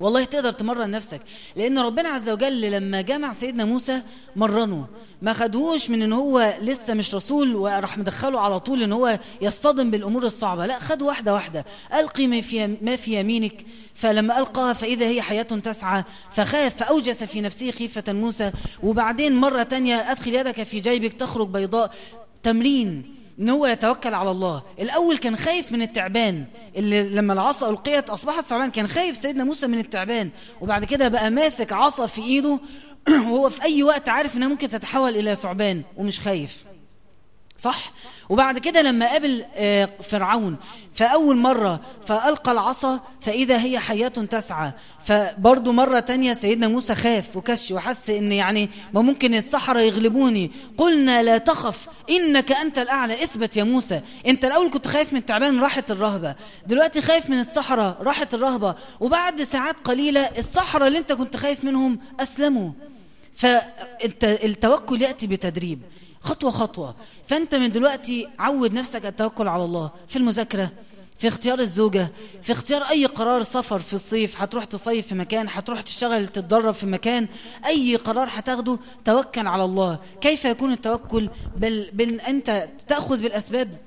والله 0.00 0.24
تقدر 0.24 0.52
تمرن 0.52 0.90
نفسك. 0.90 1.20
لأن 1.56 1.78
ربنا 1.78 2.08
عز 2.08 2.28
وجل 2.28 2.60
لما 2.60 3.00
جمع 3.00 3.32
سيدنا 3.32 3.64
موسى 3.64 4.02
مرنه. 4.36 4.86
ما 5.22 5.32
خدهوش 5.32 5.90
من 5.90 6.02
إن 6.02 6.12
هو 6.12 6.54
لسه 6.60 6.94
مش 6.94 7.14
رسول 7.14 7.56
وراح 7.56 7.98
مدخله 7.98 8.40
على 8.40 8.60
طول 8.60 8.82
إن 8.82 8.92
هو 8.92 9.18
يصطدم 9.40 9.90
بالأمور 9.90 10.26
الصعبة. 10.26 10.66
لا 10.66 10.78
خد 10.78 11.02
واحدة 11.02 11.34
واحدة. 11.34 11.64
ألقي 11.94 12.26
ما 12.26 12.40
في 12.40 12.76
ما 12.82 12.96
في 12.96 13.20
يمينك. 13.20 13.64
فلما 13.94 14.38
ألقاها 14.38 14.72
فإذا 14.72 15.06
هي 15.06 15.22
حياة 15.22 15.42
تسعى. 15.42 16.04
فخاف 16.30 16.76
فأوجس 16.76 17.24
في 17.24 17.40
نفسه 17.40 17.70
خيفة 17.70 18.12
موسى. 18.12 18.52
وبعدين 18.82 19.36
مرة 19.36 19.62
تانية 19.62 20.10
أدخل 20.12 20.34
يدك 20.34 20.62
في 20.62 20.80
جيبك 20.80 21.12
تخرج 21.12 21.48
بيضاء 21.48 21.94
تمرين. 22.42 23.14
إن 23.38 23.48
هو 23.48 23.66
يتوكل 23.66 24.14
على 24.14 24.30
الله. 24.30 24.62
الأول 24.78 25.18
كان 25.18 25.36
خايف 25.36 25.72
من 25.72 25.82
التعبان. 25.82 26.44
اللي 26.76 27.08
لما 27.08 27.32
العصا 27.32 27.70
ألقيت 27.70 28.10
أصبحت 28.10 28.44
ثعبان 28.44 28.70
كان 28.70 28.88
خايف 28.88 29.16
سيدنا 29.16 29.44
موسى 29.44 29.66
من 29.66 29.78
التعبان. 29.78 30.30
وبعد 30.60 30.84
كده 30.84 31.08
بقى 31.08 31.30
ماسك 31.30 31.72
عصا 31.72 32.06
في 32.06 32.22
إيده. 32.22 32.60
وهو 33.08 33.50
في 33.50 33.62
أي 33.62 33.82
وقت 33.82 34.08
عارف 34.08 34.36
إنها 34.36 34.48
ممكن 34.48 34.68
تتحول 34.68 35.16
إلى 35.16 35.34
ثعبان. 35.34 35.82
ومش 35.96 36.20
خايف. 36.20 36.64
صح؟ 37.58 37.92
وبعد 38.28 38.58
كده 38.58 38.82
لما 38.82 39.06
قابل 39.06 39.44
فرعون 40.02 40.56
فأول 40.94 41.36
مرة 41.36 41.80
فألقى 42.06 42.52
العصا 42.52 43.00
فإذا 43.20 43.62
هي 43.64 43.78
حياة 43.78 44.08
تسعى. 44.08 44.72
فبرضه 45.04 45.72
مرة 45.72 46.00
تانية 46.00 46.34
سيدنا 46.34 46.68
موسى 46.68 46.94
خاف 46.94 47.36
وكش 47.36 47.70
وحس 47.70 48.10
إن 48.10 48.32
يعني 48.32 48.70
ما 48.94 49.02
ممكن 49.02 49.34
السحرة 49.34 49.78
يغلبوني. 49.78 50.50
قلنا 50.78 51.22
لا 51.22 51.38
تخف 51.38 51.88
إنك 52.10 52.52
أنت 52.52 52.78
الأعلى. 52.78 53.24
اثبت 53.24 53.56
يا 53.56 53.64
موسى 53.64 54.00
أنت 54.26 54.44
الأول 54.44 54.70
كنت 54.70 54.88
خايف 54.88 55.12
من 55.12 55.18
التعبان 55.18 55.60
راحت 55.60 55.90
الرهبة. 55.90 56.34
دلوقتي 56.66 57.02
خايف 57.02 57.30
من 57.30 57.40
السحرة 57.40 57.98
راحت 58.00 58.34
الرهبة. 58.34 58.74
وبعد 59.00 59.42
ساعات 59.42 59.78
قليلة 59.80 60.20
السحرة 60.38 60.86
اللي 60.86 60.98
أنت 60.98 61.12
كنت 61.12 61.36
خايف 61.36 61.64
منهم 61.64 61.98
أسلموا. 62.20 62.70
فالتوكل 63.36 65.02
يأتي 65.02 65.26
بتدريب. 65.26 65.82
خطوة 66.22 66.50
خطوة. 66.50 66.94
فأنت 67.26 67.54
من 67.54 67.72
دلوقتي 67.72 68.28
عود 68.38 68.72
نفسك 68.72 69.06
التوكل 69.06 69.48
على 69.48 69.64
الله 69.64 69.90
في 70.08 70.16
المذاكرة 70.16 70.70
في 71.18 71.28
اختيار 71.28 71.58
الزوجة 71.58 72.12
في 72.42 72.52
اختيار 72.52 72.82
أي 72.82 73.06
قرار 73.06 73.42
سفر 73.42 73.78
في 73.78 73.94
الصيف 73.94 74.42
هتروح 74.42 74.64
تصيف 74.64 75.06
في 75.06 75.14
مكان 75.14 75.46
هتروح 75.50 75.80
تشتغل 75.80 76.28
تتدرب 76.28 76.74
في 76.74 76.86
مكان 76.86 77.28
أي 77.66 77.96
قرار 77.96 78.28
هتاخده 78.30 78.78
توكل 79.04 79.46
على 79.46 79.64
الله. 79.64 79.98
كيف 80.20 80.44
يكون 80.44 80.72
التوكل؟ 80.72 81.28
بل, 81.56 81.90
بل 81.92 82.20
أنت 82.20 82.68
تأخذ 82.88 83.22
بالأسباب. 83.22 83.78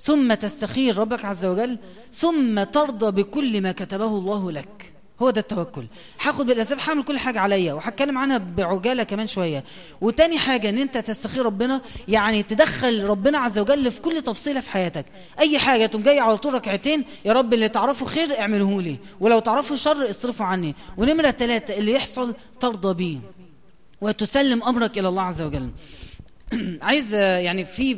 ثم 0.00 0.34
تستخير 0.34 0.98
ربك 0.98 1.24
عز 1.24 1.44
وجل 1.44 1.78
ثم 2.12 2.62
ترضى 2.62 3.22
بكل 3.22 3.60
ما 3.60 3.72
كتبه 3.72 4.06
الله 4.06 4.52
لك. 4.52 4.92
هو 5.22 5.30
ده 5.30 5.40
التوكل. 5.40 5.84
هاخد 6.22 6.46
بالأسباب 6.46 6.78
هعمل 6.88 7.02
كل 7.02 7.18
حاجة 7.18 7.40
عليا 7.40 7.72
وهتكلم 7.72 8.18
عنها 8.18 8.38
بعجالة 8.38 9.02
كمان 9.02 9.26
شوية. 9.26 9.64
وتاني 10.00 10.38
حاجة 10.38 10.68
إن 10.68 10.78
أنت 10.78 10.98
تستخير 10.98 11.46
ربنا 11.46 11.80
يعني 12.08 12.42
تدخل 12.42 13.04
ربنا 13.04 13.38
عز 13.38 13.58
وجل 13.58 13.92
في 13.92 14.00
كل 14.00 14.22
تفصيلة 14.22 14.60
في 14.60 14.70
حياتك. 14.70 15.04
أي 15.38 15.58
حاجة 15.58 15.86
تقوم 15.86 16.02
جاي 16.02 16.20
على 16.20 16.36
طول 16.36 16.54
ركعتين 16.54 17.04
يا 17.24 17.32
رب 17.32 17.54
اللي 17.54 17.68
تعرفه 17.68 18.06
خير 18.06 18.38
اعمله 18.40 18.82
لي 18.82 18.96
ولو 19.20 19.38
تعرفه 19.38 19.76
شر 19.76 20.10
اصرفه 20.10 20.44
عني. 20.44 20.74
ونمرة 20.96 21.30
ثلاثة 21.30 21.78
اللي 21.78 21.92
يحصل 21.92 22.34
ترضى 22.60 22.94
بيه. 22.94 23.18
وتسلم 24.00 24.62
أمرك 24.62 24.98
إلى 24.98 25.08
الله 25.08 25.22
عز 25.22 25.42
وجل. 25.42 25.70
عايز 26.82 27.14
يعني 27.14 27.64
في 27.64 27.96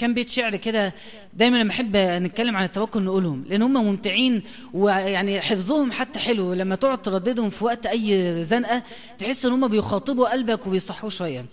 كان 0.00 0.14
بيت 0.14 0.30
شعر 0.30 0.56
كده 0.56 0.94
دايما 1.34 1.56
لما 1.56 1.70
أحب 1.70 1.96
نتكلم 1.96 2.56
عن 2.56 2.64
التوكل 2.64 3.02
نقولهم 3.02 3.44
لأن 3.48 3.62
هم 3.62 3.72
ممتعين 3.72 4.42
ويعني 4.74 5.40
حفظهم 5.40 5.92
حتى 5.92 6.18
حلو 6.18 6.52
لما 6.52 6.74
تقعد 6.74 7.02
ترددهم 7.02 7.50
في 7.50 7.64
وقت 7.64 7.86
أي 7.86 8.34
زنقة 8.44 8.82
تحس 9.18 9.46
إن 9.46 9.52
هم 9.52 9.68
بيخاطبوا 9.68 10.28
قلبك 10.32 10.66
وبيصحوه 10.66 11.10
شوية. 11.10 11.46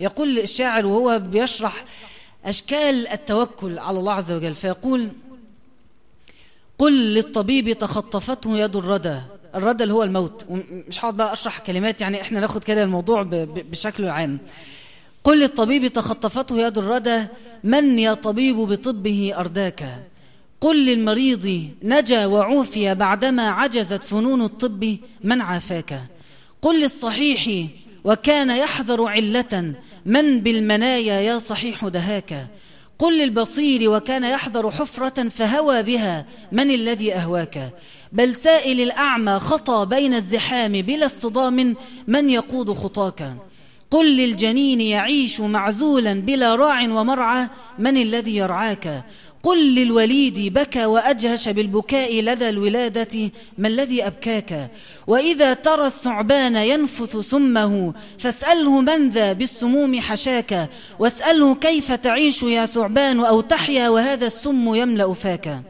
يقول 0.00 0.38
الشاعر 0.38 0.86
وهو 0.86 1.18
بيشرح 1.18 1.84
أشكال 2.44 3.08
التوكل 3.08 3.78
على 3.78 3.98
الله 3.98 4.12
عز 4.12 4.32
وجل 4.32 4.54
فيقول 4.54 5.08
قل 6.78 7.14
للطبيب 7.14 7.72
تخطفته 7.72 8.58
يد 8.58 8.76
الردى 8.76 9.20
الردى 9.54 9.82
اللي 9.82 9.94
هو 9.94 10.02
الموت. 10.02 10.46
مش 10.88 11.00
هقعد 11.00 11.16
بقى 11.16 11.32
أشرح 11.32 11.58
كلمات 11.58 12.00
يعني 12.00 12.20
إحنا 12.20 12.40
ناخد 12.40 12.64
كده 12.64 12.82
الموضوع 12.82 13.22
بشكل 13.70 14.08
عام. 14.08 14.38
قل 15.24 15.40
للطبيب 15.40 15.86
تخطفته 15.86 16.58
يد 16.58 16.78
الردى 16.78 17.24
من 17.64 17.98
يا 17.98 18.14
طبيب 18.14 18.56
بطبه 18.56 19.34
أرداك؟ 19.36 20.08
قل 20.60 20.86
للمريض 20.86 21.70
نجا 21.82 22.26
وعوفي 22.26 22.94
بعدما 22.94 23.42
عجزت 23.42 24.04
فنون 24.04 24.42
الطب 24.42 24.96
من 25.24 25.40
عافاك؟ 25.40 26.00
قل 26.62 26.82
للصحيح 26.82 27.68
وكان 28.04 28.50
يحذر 28.50 29.04
علة 29.04 29.74
من 30.06 30.40
بالمنايا 30.40 31.20
يا 31.20 31.38
صحيح 31.38 31.88
دهاك؟ 31.88 32.46
قل 32.98 33.18
للبصير 33.18 33.90
وكان 33.90 34.24
يحذر 34.24 34.70
حفرة 34.70 35.28
فهوى 35.28 35.82
بها 35.82 36.26
من 36.52 36.70
الذي 36.70 37.14
أهواك؟ 37.14 37.70
بل 38.12 38.34
سائل 38.34 38.80
الأعمى 38.80 39.38
خطى 39.38 39.86
بين 39.86 40.14
الزحام 40.14 40.72
بلا 40.72 41.06
اصطدام 41.06 41.76
من 42.06 42.30
يقود 42.30 42.72
خطاك؟ 42.72 43.36
قل 43.92 44.16
للجنين 44.16 44.80
يعيش 44.80 45.40
معزولا 45.40 46.14
بلا 46.14 46.54
راع 46.54 46.82
ومرعى 46.82 47.48
من 47.78 47.96
الذي 47.96 48.36
يرعاك؟ 48.36 49.04
قل 49.42 49.74
للوليد 49.74 50.54
بكى 50.54 50.84
وأجهش 50.84 51.48
بالبكاء 51.48 52.20
لدى 52.20 52.48
الولادة 52.48 53.30
ما 53.58 53.68
الذي 53.68 54.06
أبكاك؟ 54.06 54.70
وإذا 55.06 55.54
ترى 55.54 55.86
الثعبان 55.86 56.56
ينفث 56.56 57.16
سمه 57.16 57.94
فاسأله 58.18 58.80
من 58.80 59.10
ذا 59.10 59.32
بالسموم 59.32 60.00
حشاك؟ 60.00 60.68
واسأله 60.98 61.54
كيف 61.54 61.92
تعيش 61.92 62.42
يا 62.42 62.66
ثعبان 62.66 63.20
أو 63.20 63.40
تحيا 63.40 63.88
وهذا 63.88 64.26
السم 64.26 64.74
يملأ 64.74 65.14
فاك؟ 65.14 65.62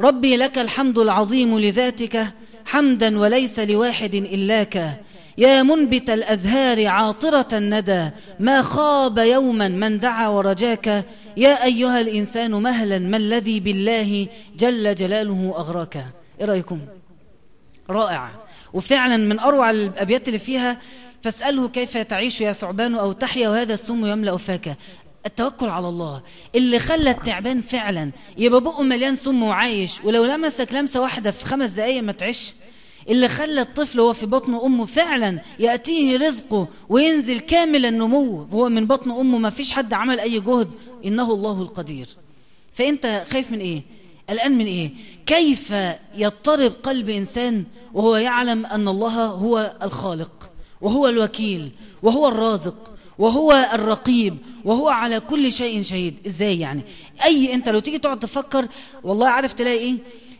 ربي 0.00 0.36
لك 0.36 0.58
الحمد 0.58 0.98
العظيم 0.98 1.58
لذاتك 1.58 2.26
حمدا 2.66 3.18
وليس 3.18 3.58
لواحد 3.58 4.14
إلاك. 4.14 5.00
يا 5.38 5.62
منبت 5.62 6.10
الأزهار 6.10 6.86
عاطرة 6.86 7.48
الندى 7.52 8.10
ما 8.40 8.62
خاب 8.62 9.18
يوما 9.18 9.68
من 9.68 9.98
دعا 9.98 10.28
ورجاك. 10.28 11.04
يا 11.36 11.64
أيها 11.64 12.00
الإنسان 12.00 12.50
مهلا 12.50 12.98
ما 12.98 13.16
الذي 13.16 13.60
بالله 13.60 14.26
جل 14.58 14.94
جلاله 14.94 15.54
أغراك؟ 15.56 15.96
إيه 16.40 16.46
رأيكم؟ 16.46 16.80
رائع. 17.90 18.30
وفعلا 18.72 19.16
من 19.16 19.38
أروع 19.38 19.70
الأبيات 19.70 20.28
اللي 20.28 20.38
فيها 20.38 20.78
فاسأله 21.22 21.68
كيف 21.68 21.96
تعيش 21.96 22.40
يا 22.40 22.52
ثعبان 22.52 22.94
أو 22.94 23.12
تحيا 23.12 23.48
وهذا 23.48 23.74
السم 23.74 24.06
يملأ 24.06 24.36
فاك. 24.36 24.76
التوكل 25.26 25.68
على 25.68 25.88
الله. 25.88 26.22
اللي 26.54 26.78
خلى 26.78 27.10
التعبان 27.10 27.60
فعلا 27.60 28.10
يبقى 28.38 28.60
بقه 28.60 28.82
مليان 28.82 29.16
سم 29.16 29.42
وعايش 29.42 30.04
ولو 30.04 30.24
لمسك 30.24 30.72
لمسة 30.72 31.00
واحدة 31.00 31.30
في 31.30 31.44
خمس 31.44 31.70
دقايق 31.70 32.02
ما 32.02 32.12
تعيش. 32.12 32.54
اللي 33.08 33.28
خلى 33.28 33.60
الطفل 33.60 34.00
هو 34.00 34.12
في 34.12 34.26
بطن 34.26 34.54
أمه 34.54 34.84
فعلا 34.84 35.40
يأتيه 35.58 36.16
رزقه 36.16 36.68
وينزل 36.88 37.40
كامل 37.40 37.86
النمو 37.86 38.46
وهو 38.52 38.68
من 38.68 38.86
بطن 38.86 39.10
أمه. 39.10 39.38
ما 39.38 39.50
فيش 39.50 39.72
حد 39.72 39.92
عمل 39.92 40.20
أي 40.20 40.40
جهد. 40.40 40.70
إنه 41.04 41.32
الله 41.32 41.62
القدير. 41.62 42.08
فأنت 42.74 43.24
خايف 43.30 43.50
من 43.52 43.58
إيه؟ 43.58 43.82
الآن 44.30 44.58
من 44.58 44.66
إيه؟ 44.66 44.90
كيف 45.26 45.74
يضطرب 46.14 46.72
قلب 46.82 47.08
إنسان 47.10 47.64
وهو 47.94 48.16
يعلم 48.16 48.66
أن 48.66 48.88
الله 48.88 49.26
هو 49.26 49.76
الخالق 49.82 50.50
وهو 50.80 51.08
الوكيل 51.08 51.70
وهو 52.02 52.28
الرازق 52.28 52.92
وهو 53.18 53.70
الرقيب 53.74 54.36
وهو 54.64 54.88
على 54.88 55.20
كل 55.20 55.52
شيء 55.52 55.82
شهيد؟ 55.82 56.14
إزاي 56.26 56.60
يعني؟ 56.60 56.82
أي 57.24 57.54
أنت 57.54 57.68
لو 57.68 57.78
تيجي 57.78 57.98
تقعد 57.98 58.18
تفكر 58.18 58.68
والله 59.02 59.28
عارف 59.28 59.52
تلاقي 59.52 59.78
إيه؟ 59.78 59.96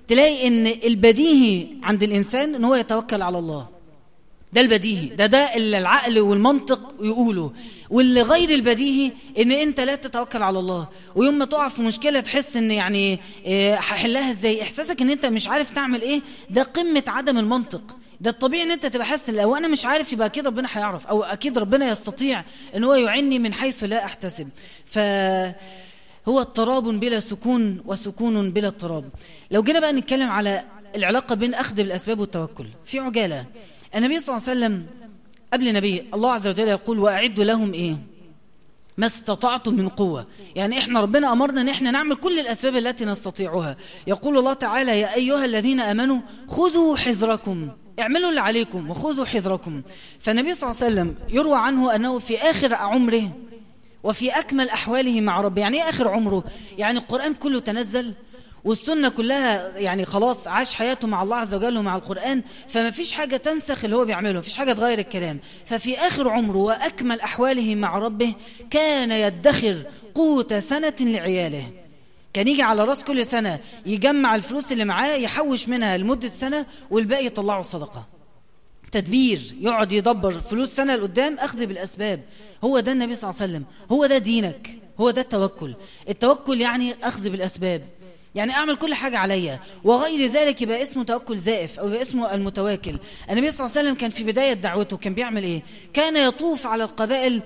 تلاقي 0.09 0.49
إن 0.49 0.67
البديهي 0.67 1.67
عند 1.83 2.03
الإنسان 2.03 2.55
إن 2.55 2.65
هو 2.65 2.75
يتوكل 2.75 3.23
على 3.23 3.39
الله. 3.39 3.67
ده 4.53 4.61
البديهي. 4.61 5.07
ده 5.09 5.27
ده 5.27 5.55
اللي 5.57 5.79
العقل 5.79 6.21
والمنطق 6.21 6.95
يقوله. 7.01 7.53
واللي 7.91 8.23
غير 8.23 8.51
البديهي 8.51 9.13
إن 9.39 9.53
أنت 9.53 9.81
لا 9.81 9.95
تتوكل 9.95 10.43
على 10.43 10.59
الله. 10.59 10.89
ويوم 11.17 11.35
ما 11.35 11.45
تقع 11.45 11.69
في 11.69 11.83
مشكلة 11.83 12.21
تحس 12.21 12.57
إن 12.57 12.71
يعني 12.71 13.19
إيه، 13.45 13.75
هحلها 13.75 14.31
إزاي؟ 14.31 14.63
إحساسك 14.63 15.01
إن 15.03 15.11
أنت 15.11 15.27
مش 15.27 15.49
عارف 15.49 15.71
تعمل 15.71 16.03
إيه؟ 16.03 16.21
ده 16.51 16.63
قمة 16.63 17.03
عدم 17.07 17.39
المنطق. 17.39 17.97
ده 18.21 18.31
الطبيعي 18.31 18.63
إن 18.63 18.71
أنت 18.71 18.87
تبقى 18.87 19.07
حاسس 19.07 19.31
لو 19.31 19.57
أنا 19.57 19.69
مش 19.69 19.85
عارف 19.85 20.13
يبقى 20.13 20.27
أكيد 20.27 20.47
ربنا 20.47 20.69
هيعرف 20.73 21.07
أو 21.07 21.23
أكيد 21.23 21.59
ربنا 21.59 21.91
يستطيع 21.91 22.45
إن 22.77 22.85
هو 22.85 22.95
يعني 22.95 23.39
من 23.39 23.53
حيث 23.55 23.85
لا 23.85 24.05
أحتسب. 24.05 24.49
ف 24.85 24.99
هو 26.29 26.41
اضطراب 26.41 26.85
بلا 26.85 27.21
سكون 27.21 27.83
وسكون 27.87 28.51
بلا 28.51 28.69
اضطراب. 28.69 29.05
لو 29.51 29.63
جينا 29.63 29.81
بقى 29.81 29.93
نتكلم 29.93 30.31
على 30.31 30.65
العلاقة 30.97 31.35
بين 31.35 31.55
أخذ 31.55 31.75
بالأسباب 31.75 32.21
والتوكل 32.21 32.67
في 32.85 32.99
عجالة. 32.99 33.45
النبي 33.97 34.21
صلى 34.21 34.37
الله 34.37 34.49
عليه 34.49 34.59
وسلم 34.59 34.87
قبل 35.53 35.73
نبي 35.73 36.05
الله 36.15 36.33
عز 36.33 36.49
وجل 36.49 36.69
يقول 36.69 36.99
وأعدوا 36.99 37.45
لهم 37.45 37.73
إيه؟ 37.73 37.97
ما 38.99 39.07
استطعتم 39.07 39.75
من 39.75 39.89
قوة. 39.89 40.27
يعني 40.55 40.79
إحنا 40.79 41.01
ربنا 41.01 41.33
أمرنا 41.33 41.61
أن 41.61 41.69
إحنا 41.69 41.91
نعمل 41.91 42.17
كل 42.17 42.39
الأسباب 42.39 42.77
التي 42.77 43.05
نستطيعها. 43.05 43.77
يقول 44.07 44.39
الله 44.39 44.53
تعالى 44.53 45.01
يا 45.01 45.15
أيها 45.15 45.45
الذين 45.45 45.81
أمنوا 45.81 46.21
خذوا 46.49 46.97
حذركم 46.97 47.69
اعملوا 48.01 48.31
اللي 48.31 48.41
عليكم 48.41 48.91
وخذوا 48.91 49.25
حذركم. 49.25 49.83
فالنبي 50.21 50.55
صلى 50.55 50.71
الله 50.71 50.83
عليه 50.83 50.93
وسلم 50.93 51.17
يروى 51.29 51.59
عنه 51.59 51.95
أنه 51.95 52.19
في 52.19 52.39
آخر 52.39 52.75
عمره 52.75 53.31
وفي 54.07 54.31
أكمل 54.31 54.69
أحواله 54.69 55.21
مع 55.21 55.41
ربه 55.41 55.61
يعني 55.63 55.83
إيه 55.83 55.91
آخر 55.91 56.09
عمره؟ 56.09 56.45
يعني 56.79 56.99
القرآن 56.99 57.35
كله 57.35 57.61
تنزل 57.61 58.13
والسنة 58.65 59.09
كلها 59.09 59.79
يعني 59.79 60.05
خلاص 60.05 60.49
عاش 60.49 60.75
حياته 60.75 61.09
مع 61.09 61.23
الله 61.23 61.37
عز 61.37 61.55
وجل 61.55 61.79
ومع 61.79 61.97
القرآن 61.97 62.43
فما 62.69 62.91
فيش 62.91 63.13
حاجة 63.13 63.37
تنسخ 63.37 63.85
اللي 63.85 63.97
هو 63.97 64.05
بيعمله 64.05 64.41
فيش 64.41 64.57
حاجة 64.57 64.73
تغير 64.73 64.99
الكلام. 64.99 65.39
ففي 65.67 65.99
آخر 65.99 66.29
عمره 66.29 66.57
وأكمل 66.57 67.21
أحواله 67.21 67.75
مع 67.75 67.99
ربه 67.99 68.35
كان 68.71 69.11
يدخر 69.11 69.83
قوت 70.15 70.55
سنة 70.55 70.95
لعياله. 71.01 71.71
كان 72.33 72.49
يجي 72.49 72.63
على 72.63 72.85
راس 72.85 73.05
كل 73.05 73.27
سنة 73.27 73.61
يجمع 73.87 74.35
الفلوس 74.35 74.73
اللي 74.73 74.85
معاه 74.85 75.17
يحوش 75.17 75.69
منها 75.69 75.97
لمدة 75.97 76.31
سنة 76.31 76.67
والباقي 76.91 77.27
يطلعه 77.27 77.63
صدقة. 77.63 78.16
تدبير 78.93 79.41
يقعد 79.61 79.93
يدبر 79.93 80.33
فلوس 80.33 80.69
سنة 80.69 80.97
لقدام 80.97 81.39
أخذ 81.39 81.67
بالأسباب. 81.67 82.21
هو 82.65 82.81
ده 82.81 82.93
النبي 82.93 83.15
صلى 83.15 83.31
الله 83.31 83.43
عليه 83.43 83.53
وسلم. 83.53 83.65
هو 83.93 84.07
ده 84.07 84.19
دينك. 84.19 84.79
هو 85.01 85.11
ده 85.11 85.21
التوكل. 85.21 85.75
التوكل 86.09 86.61
يعني 86.61 86.95
أخذ 87.03 87.31
بالأسباب. 87.31 87.83
يعني 88.35 88.53
أعمل 88.53 88.77
كل 88.77 88.95
حاجة 88.95 89.19
عليا. 89.19 89.61
وغير 89.85 90.29
ذلك 90.29 90.63
يبقى 90.63 90.83
اسمه 90.83 91.05
توكل 91.05 91.39
زائف 91.39 91.81
أو 91.81 91.89
يبقى 91.89 92.03
اسمه 92.03 92.35
المتواكل. 92.35 92.97
النبي 93.31 93.51
صلى 93.51 93.67
الله 93.67 93.79
عليه 93.79 93.89
وسلم 93.89 93.95
كان 93.95 94.11
في 94.11 94.25
بداية 94.25 94.53
دعوته 94.53 94.97
كان 94.97 95.15
بيعمل 95.15 95.45
إيه؟ 95.45 95.63
كان 95.93 96.17
يطوف 96.17 96.67
على 96.67 96.85
القبائل 96.85 97.43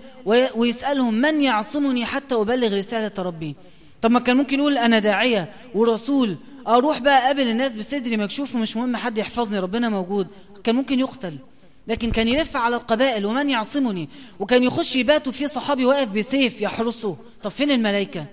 ويسألهم 0.54 1.14
من 1.14 1.42
يعصمني 1.42 2.04
حتى 2.04 2.34
أبلغ 2.34 2.76
رسالة 2.76 3.12
ربي. 3.18 3.56
طب 4.02 4.10
ما 4.10 4.20
كان 4.20 4.36
ممكن 4.36 4.58
يقول 4.58 4.78
أنا 4.78 4.98
داعية 4.98 5.52
ورسول. 5.74 6.36
أروح 6.68 6.98
بقى 6.98 7.24
أقابل 7.24 7.48
الناس 7.48 7.74
بصدري 7.74 8.16
مكشوف 8.16 8.54
ومش 8.54 8.76
مهم 8.76 8.96
حد 8.96 9.18
يحفظني 9.18 9.58
ربنا 9.58 9.88
موجود. 9.88 10.26
كان 10.64 10.74
ممكن 10.74 11.00
يقتل 11.00 11.36
لكن 11.88 12.10
كان 12.10 12.28
يلف 12.28 12.56
على 12.56 12.76
القبائل 12.76 13.26
ومن 13.26 13.50
يعصمني؟ 13.50 14.08
وكان 14.40 14.62
يخش 14.62 14.96
يباتوا 14.96 15.32
في 15.32 15.48
صحابي 15.48 15.84
واقف 15.84 16.08
بسيف 16.08 16.60
يحرسه. 16.60 17.16
طب 17.42 17.50
فين 17.50 17.70
الملائكة؟ 17.70 18.26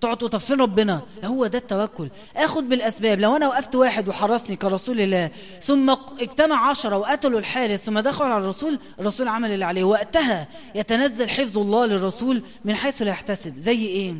تقعدوا 0.00 0.28
طب 0.28 0.38
فين 0.38 0.60
ربنا؟ 0.60 1.02
هو 1.24 1.46
ده 1.46 1.58
التوكل. 1.58 2.08
آخد 2.36 2.68
بالأسباب. 2.68 3.20
لو 3.20 3.36
أنا 3.36 3.48
وقفت 3.48 3.74
واحد 3.74 4.08
وحرسني 4.08 4.56
كرسول 4.56 5.00
الله 5.00 5.30
ثم 5.62 5.90
اجتمع 6.20 6.70
عشرة 6.70 6.98
وقتلوا 6.98 7.38
الحارس 7.38 7.80
ثم 7.80 7.98
دخلوا 7.98 8.34
على 8.34 8.44
الرسول 8.44 8.78
الرسول 9.00 9.28
عمل 9.28 9.50
اللي 9.50 9.64
عليه. 9.64 9.84
وقتها 9.84 10.48
يتنزل 10.74 11.28
حفظ 11.28 11.58
الله 11.58 11.86
للرسول 11.86 12.42
من 12.64 12.74
حيث 12.74 13.02
لا 13.02 13.10
يحتسب. 13.10 13.58
زي 13.58 13.86
إيه؟ 13.86 14.14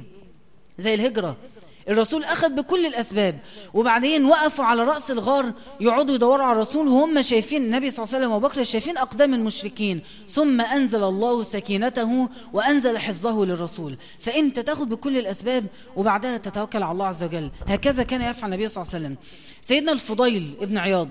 زي 0.78 0.94
الهجرة. 0.94 1.36
الرسول 1.89 2.24
أخذ 2.24 2.49
بكل 2.49 2.86
الأسباب 2.86 3.39
وبعدين 3.74 4.24
وقفوا 4.24 4.64
على 4.64 4.84
رأس 4.84 5.11
الغار 5.11 5.53
يقعدوا 5.80 6.14
يدوروا 6.14 6.45
على 6.45 6.53
الرسول 6.53 6.89
وهم 6.89 7.22
شايفين 7.22 7.64
النبي 7.64 7.91
صلى 7.91 8.05
الله 8.05 8.14
عليه 8.14 8.26
وسلم 8.26 8.36
وبكر 8.36 8.64
شايفين 8.64 8.99
أقدام 8.99 9.34
المشركين. 9.34 10.03
ثم 10.28 10.61
أنزل 10.61 11.05
الله 11.05 11.43
سكينته 11.43 12.28
وأنزل 12.53 12.99
حفظه 12.99 13.45
للرسول. 13.45 13.97
فأنت 14.20 14.61
تاخذ 14.61 14.84
بكل 14.84 15.18
الأسباب 15.18 15.66
وبعدها 15.97 16.36
تتوكل 16.36 16.82
على 16.82 16.93
الله 16.93 17.07
عز 17.07 17.24
وجل. 17.24 17.51
هكذا 17.68 18.03
كان 18.03 18.22
يفعل 18.22 18.53
النبي 18.53 18.68
صلى 18.68 18.82
الله 18.82 18.95
عليه 18.95 19.05
وسلم. 19.05 19.16
سيدنا 19.61 19.93
الفضيل 19.93 20.57
ابن 20.61 20.78
عياض 20.78 21.09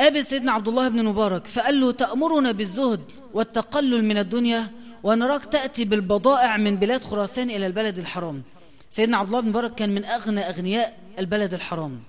قابل 0.00 0.24
سيدنا 0.24 0.52
عبد 0.52 0.68
الله 0.68 0.88
بن 0.88 1.04
مبارك 1.04 1.46
فقال 1.46 1.80
له 1.80 1.92
تأمرنا 1.92 2.52
بالزهد 2.52 3.00
والتقلل 3.34 4.04
من 4.04 4.18
الدنيا 4.18 4.66
ونراك 5.02 5.44
تأتي 5.44 5.84
بالبضائع 5.84 6.56
من 6.56 6.76
بلاد 6.76 7.04
خراسان 7.04 7.50
إلى 7.50 7.66
البلد 7.66 7.98
الحرام. 7.98 8.42
سيدنا 8.90 9.16
عبد 9.16 9.28
الله 9.28 9.40
بن 9.40 9.48
مبارك 9.48 9.74
كان 9.74 9.94
من 9.94 10.04
أغنى 10.04 10.48
أغنياء 10.48 10.98
البلد 11.18 11.54
الحرام. 11.54 12.00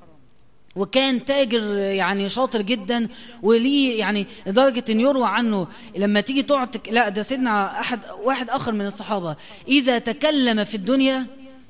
وكان 0.76 1.26
تاجر 1.26 1.78
يعني 1.78 2.30
شاطر 2.30 2.62
جدا 2.62 3.08
وليه 3.44 4.00
يعني 4.00 4.26
لدرجة 4.48 4.84
إن 4.90 5.00
يروى 5.00 5.28
عنه. 5.28 5.68
لما 5.98 6.22
تيجي 6.22 6.44
تقعد. 6.44 6.90
لا 6.92 7.10
ده 7.10 7.24
سيدنا 7.24 7.80
احد 7.80 8.00
واحد 8.26 8.50
آخر 8.50 8.72
من 8.72 8.86
الصحابة. 8.86 9.36
إذا 9.68 9.98
تكلم 9.98 10.64
في 10.64 10.76
الدنيا 10.76 11.28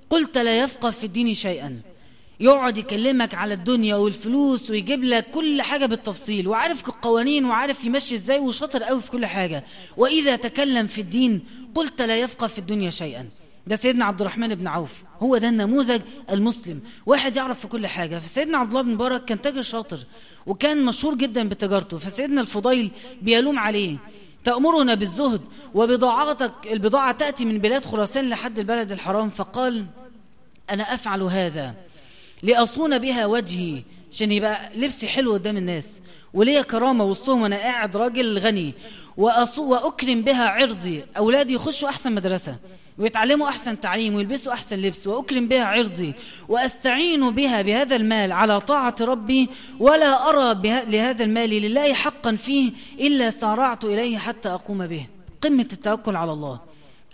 قلت 0.09 0.37
لا 0.37 0.59
يفقه 0.59 0.91
في 0.91 1.03
الدين 1.03 1.33
شيئا. 1.33 1.81
يقعد 2.39 2.77
يكلمك 2.77 3.33
على 3.33 3.53
الدنيا 3.53 3.95
والفلوس 3.95 4.69
ويجيب 4.69 5.03
لك 5.03 5.31
كل 5.31 5.61
حاجة 5.61 5.85
بالتفصيل 5.85 6.47
وعارف 6.47 6.87
القوانين 6.87 7.45
وعارف 7.45 7.83
يمشي 7.83 8.15
إزاي 8.15 8.39
وشاطر 8.39 8.83
قوي 8.83 9.01
في 9.01 9.11
كل 9.11 9.25
حاجة. 9.25 9.63
وإذا 9.97 10.35
تكلم 10.35 10.87
في 10.87 11.01
الدين 11.01 11.41
قلت 11.75 12.01
لا 12.01 12.17
يفقه 12.17 12.47
في 12.47 12.59
الدنيا 12.59 12.89
شيئا. 12.89 13.29
ده 13.67 13.75
سيدنا 13.75 14.05
عبد 14.05 14.21
الرحمن 14.21 14.55
بن 14.55 14.67
عوف. 14.67 15.03
هو 15.21 15.37
ده 15.37 15.49
النموذج 15.49 16.01
المسلم. 16.31 16.79
واحد 17.05 17.35
يعرف 17.35 17.59
في 17.59 17.67
كل 17.67 17.87
حاجة. 17.87 18.19
فسيدنا 18.19 18.57
عبد 18.57 18.69
الله 18.69 18.81
بن 18.81 18.93
مبارك 18.93 19.25
كان 19.25 19.41
تاجر 19.41 19.61
شاطر 19.61 19.99
وكان 20.45 20.85
مشهور 20.85 21.15
جدا 21.15 21.49
بتجارته. 21.49 21.97
فسيدنا 21.97 22.41
الفضيل 22.41 22.91
بيلوم 23.21 23.59
عليه. 23.59 23.97
تأمرنا 24.43 24.93
بالزهد 24.93 25.41
وبضاعتك 25.73 26.53
البضاعة 26.71 27.11
تأتي 27.11 27.45
من 27.45 27.57
بلاد 27.57 27.85
خراسان 27.85 28.29
لحد 28.29 28.59
البلد 28.59 28.91
الحرام. 28.91 29.29
فقال 29.29 29.85
أنا 30.69 30.93
أفعل 30.93 31.21
هذا 31.21 31.75
لأصون 32.43 32.97
بها 32.97 33.25
وجهي 33.25 33.83
عشان 34.11 34.31
يبقى 34.31 34.71
لبسي 34.75 35.07
حلو 35.07 35.33
قدام 35.33 35.57
الناس 35.57 36.01
وليا 36.33 36.61
كرامة 36.61 37.03
وسطهم 37.03 37.41
وأنا 37.41 37.55
قاعد 37.55 37.97
راجل 37.97 38.37
غني 38.37 38.73
وأكرم 39.57 40.21
بها 40.21 40.49
عرضي. 40.49 41.05
أولادي 41.17 41.53
يخشوا 41.53 41.89
أحسن 41.89 42.11
مدرسة. 42.11 42.55
ويتعلموا 42.99 43.49
أحسن 43.49 43.79
تعليم 43.79 44.15
ويلبسوا 44.15 44.53
أحسن 44.53 44.75
لبس 44.75 45.07
وأكرم 45.07 45.47
بها 45.47 45.65
عرضي 45.65 46.13
وأستعين 46.49 47.29
بها 47.29 47.61
بهذا 47.61 47.95
المال 47.95 48.31
على 48.31 48.61
طاعة 48.61 48.95
ربي 49.01 49.49
ولا 49.79 50.29
أرى 50.29 50.61
لهذا 50.63 51.23
المال 51.23 51.49
لله 51.49 51.93
حقا 51.93 52.35
فيه 52.35 52.71
إلا 52.99 53.29
سارعت 53.29 53.85
إليه 53.85 54.17
حتى 54.17 54.49
أقوم 54.49 54.87
به. 54.87 55.05
قمة 55.41 55.67
التوكل 55.73 56.15
على 56.15 56.33
الله. 56.33 56.59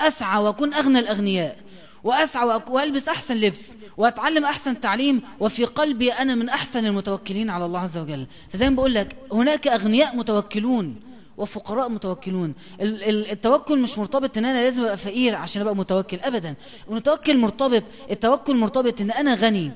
أسعى 0.01 0.41
وأكون 0.43 0.73
أغنى 0.73 0.99
الأغنياء. 0.99 1.57
وأسعى 2.03 2.61
وألبس 2.69 3.09
أحسن 3.09 3.35
لبس. 3.35 3.75
وأتعلم 3.97 4.45
أحسن 4.45 4.79
تعليم. 4.79 5.21
وفي 5.39 5.65
قلبي 5.65 6.13
أنا 6.13 6.35
من 6.35 6.49
أحسن 6.49 6.85
المتوكلين 6.85 7.49
على 7.49 7.65
الله 7.65 7.79
عز 7.79 7.97
وجل. 7.97 8.27
فزي 8.49 8.69
ما 8.69 8.75
بقول 8.75 8.93
لك 8.93 9.15
هناك 9.31 9.67
أغنياء 9.67 10.15
متوكلون. 10.15 10.95
وفقراء 11.37 11.89
متوكلون. 11.89 12.53
التوكل 12.81 13.79
مش 13.79 13.97
مرتبط 13.97 14.37
إن 14.37 14.45
أنا 14.45 14.63
لازم 14.63 14.81
أبقى 14.81 14.97
فقير 14.97 15.35
عشان 15.35 15.61
أبقى 15.61 15.75
متوكل 15.75 16.19
ابدا. 16.19 16.55
المتوكل 16.89 17.37
مرتبط 17.37 17.83
التوكل 18.11 18.55
مرتبط 18.55 19.01
إن 19.01 19.11
أنا 19.11 19.35
غني. 19.35 19.71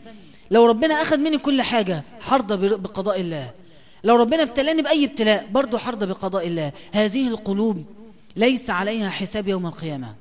لو 0.51 0.65
ربنا 0.65 1.01
اخذ 1.01 1.17
مني 1.17 1.37
كل 1.37 1.61
حاجة 1.61 2.03
حرضى 2.21 2.69
بقضاء 2.69 3.21
الله. 3.21 3.51
لو 4.03 4.15
ربنا 4.15 4.43
ابتلاني 4.43 4.81
بأي 4.81 5.05
ابتلاء 5.05 5.47
برضه 5.51 5.77
حرضى 5.77 6.05
بقضاء 6.05 6.47
الله. 6.47 6.71
هذه 6.91 7.27
القلوب 7.27 7.85
ليس 8.35 8.69
عليها 8.69 9.09
حساب 9.09 9.47
يوم 9.47 9.65
القيامة. 9.65 10.15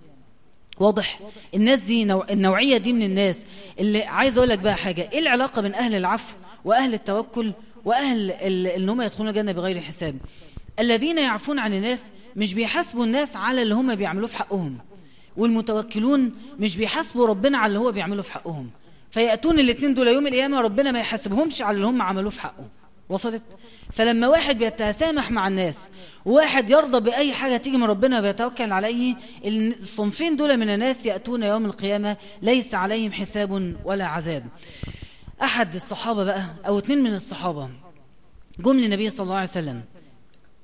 واضح؟ 0.79 1.21
الناس 1.55 1.81
دي 1.81 2.05
نوع 2.05 2.27
النوعية 2.31 2.77
دي 2.77 2.93
من 2.93 3.03
الناس 3.03 3.45
اللي 3.79 4.03
عايز 4.03 4.39
أقول 4.39 4.51
لك 4.51 4.59
بقى 4.59 4.75
حاجة. 4.75 5.09
إيه 5.13 5.19
العلاقة 5.19 5.63
بين 5.63 5.75
أهل 5.75 5.95
العفو 5.95 6.37
وأهل 6.65 6.95
التوكل 6.95 7.53
وأهل 7.85 8.31
إن 8.31 8.89
هم 8.89 9.03
يدخلون 9.03 9.29
الجنة 9.29 9.53
بغير 9.53 9.81
حساب؟ 9.81 10.17
الذين 10.81 11.19
يعفون 11.19 11.59
عن 11.59 11.75
الناس 11.75 12.03
مش 12.37 12.55
بيحاسبوا 12.55 13.05
الناس 13.05 13.37
على 13.37 13.63
اللي 13.63 13.75
هم 13.75 13.95
بيعملوه 13.95 14.27
في 14.27 14.37
حقهم 14.37 14.79
والمتوكلون 15.37 16.33
مش 16.59 16.77
بيحاسبوا 16.77 17.27
ربنا 17.27 17.59
على 17.59 17.67
اللي 17.69 17.79
هو 17.79 17.93
بيعمله 17.93 18.23
في 18.23 18.33
حقهم. 18.33 18.71
فيأتون 19.11 19.59
الاثنين 19.59 19.95
دول 19.95 20.09
يوم 20.09 20.27
القيامة 20.27 20.61
ربنا 20.61 20.91
ما 20.91 20.99
يحاسبهمش 21.01 21.63
على 21.63 21.75
اللي 21.77 21.87
هم 21.87 22.03
عملوه 22.03 22.31
في 22.31 22.41
حقه 22.41 22.69
وصلت؟ 23.09 23.43
فلما 23.93 24.29
واحد 24.29 24.59
بيتسامح 24.59 25.31
مع 25.31 25.49
الناس 25.49 25.79
وواحد 26.25 26.71
يرضى 26.71 27.01
بأي 27.01 27.33
حاجة 27.33 27.57
تيجي 27.57 27.77
من 27.77 27.85
ربنا 27.85 28.21
ويتوكل 28.21 28.73
عليه 28.73 29.15
الصنفين 29.45 30.37
دول 30.37 30.57
من 30.57 30.69
الناس 30.69 31.07
يأتون 31.07 31.43
يوم 31.43 31.65
القيامة 31.65 32.17
ليس 32.43 32.75
عليهم 32.75 33.13
حساب 33.13 33.75
ولا 33.85 34.07
عذاب. 34.07 34.47
أحد 35.43 35.75
الصحابة 35.75 36.25
بقى 36.25 36.43
أو 36.67 36.79
اثنين 36.79 37.03
من 37.03 37.15
الصحابة 37.15 37.69
جم 38.59 38.73
للنبي 38.81 39.11
صلى 39.11 39.25
الله 39.25 39.35
عليه 39.35 39.49
وسلم. 39.49 39.83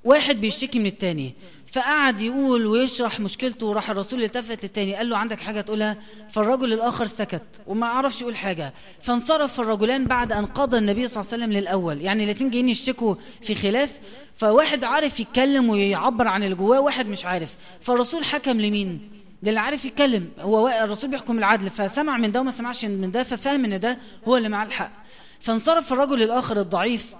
واحد 0.05 0.40
بيشتكي 0.40 0.78
من 0.78 0.86
التاني. 0.86 1.34
فقعد 1.72 2.20
يقول 2.20 2.66
ويشرح 2.66 3.20
مشكلته 3.20 3.66
وراح 3.66 3.90
الرسول 3.90 4.22
التفت 4.24 4.62
للتاني 4.62 4.94
قال 4.94 5.09
له 5.09 5.16
عندك 5.16 5.40
حاجة 5.40 5.61
تقولها؟ 5.61 5.96
فالرجل 6.30 6.72
الآخر 6.72 7.07
سكت 7.07 7.42
وما 7.66 7.86
عرفش 7.86 8.20
يقول 8.20 8.36
حاجة. 8.36 8.74
فانصرف 9.00 9.61
الرجلان 9.61 10.05
بعد 10.05 10.32
أن 10.32 10.46
قضى 10.46 10.78
النبي 10.78 11.09
صلى 11.09 11.20
الله 11.20 11.32
عليه 11.32 11.44
وسلم 11.44 11.59
للأول. 11.59 12.00
يعني 12.00 12.24
الاثنين 12.24 12.50
جايين 12.50 12.68
يشتكوا 12.68 13.14
في 13.40 13.55
خلاف. 13.55 13.98
فواحد 14.34 14.84
عارف 14.84 15.20
يتكلم 15.20 15.68
ويعبر 15.68 16.28
عن 16.28 16.42
اللي 16.42 16.55
جواه 16.55 16.80
واحد 16.80 17.09
مش 17.09 17.24
عارف. 17.24 17.55
فالرسول 17.80 18.24
حكم 18.24 18.61
لمين؟ 18.61 19.11
للي 19.42 19.61
عارف 19.61 19.84
يتكلم. 19.84 20.28
هو 20.40 20.68
الرسول 20.68 21.11
بيحكم 21.11 21.38
العدل. 21.38 21.70
فسمع 21.70 22.16
من 22.16 22.32
ده 22.32 22.40
وما 22.40 22.50
سمعش 22.50 22.84
من 22.84 23.11
ده 23.11 23.22
ففهم 23.22 23.64
إن 23.64 23.80
ده 23.80 23.98
هو 24.28 24.36
اللي 24.36 24.48
معاه 24.48 24.66
الحق. 24.66 24.92
فانصرف 25.40 25.92
الرجل 25.92 26.22
الآخر 26.22 26.61
الضعيف 26.61 27.14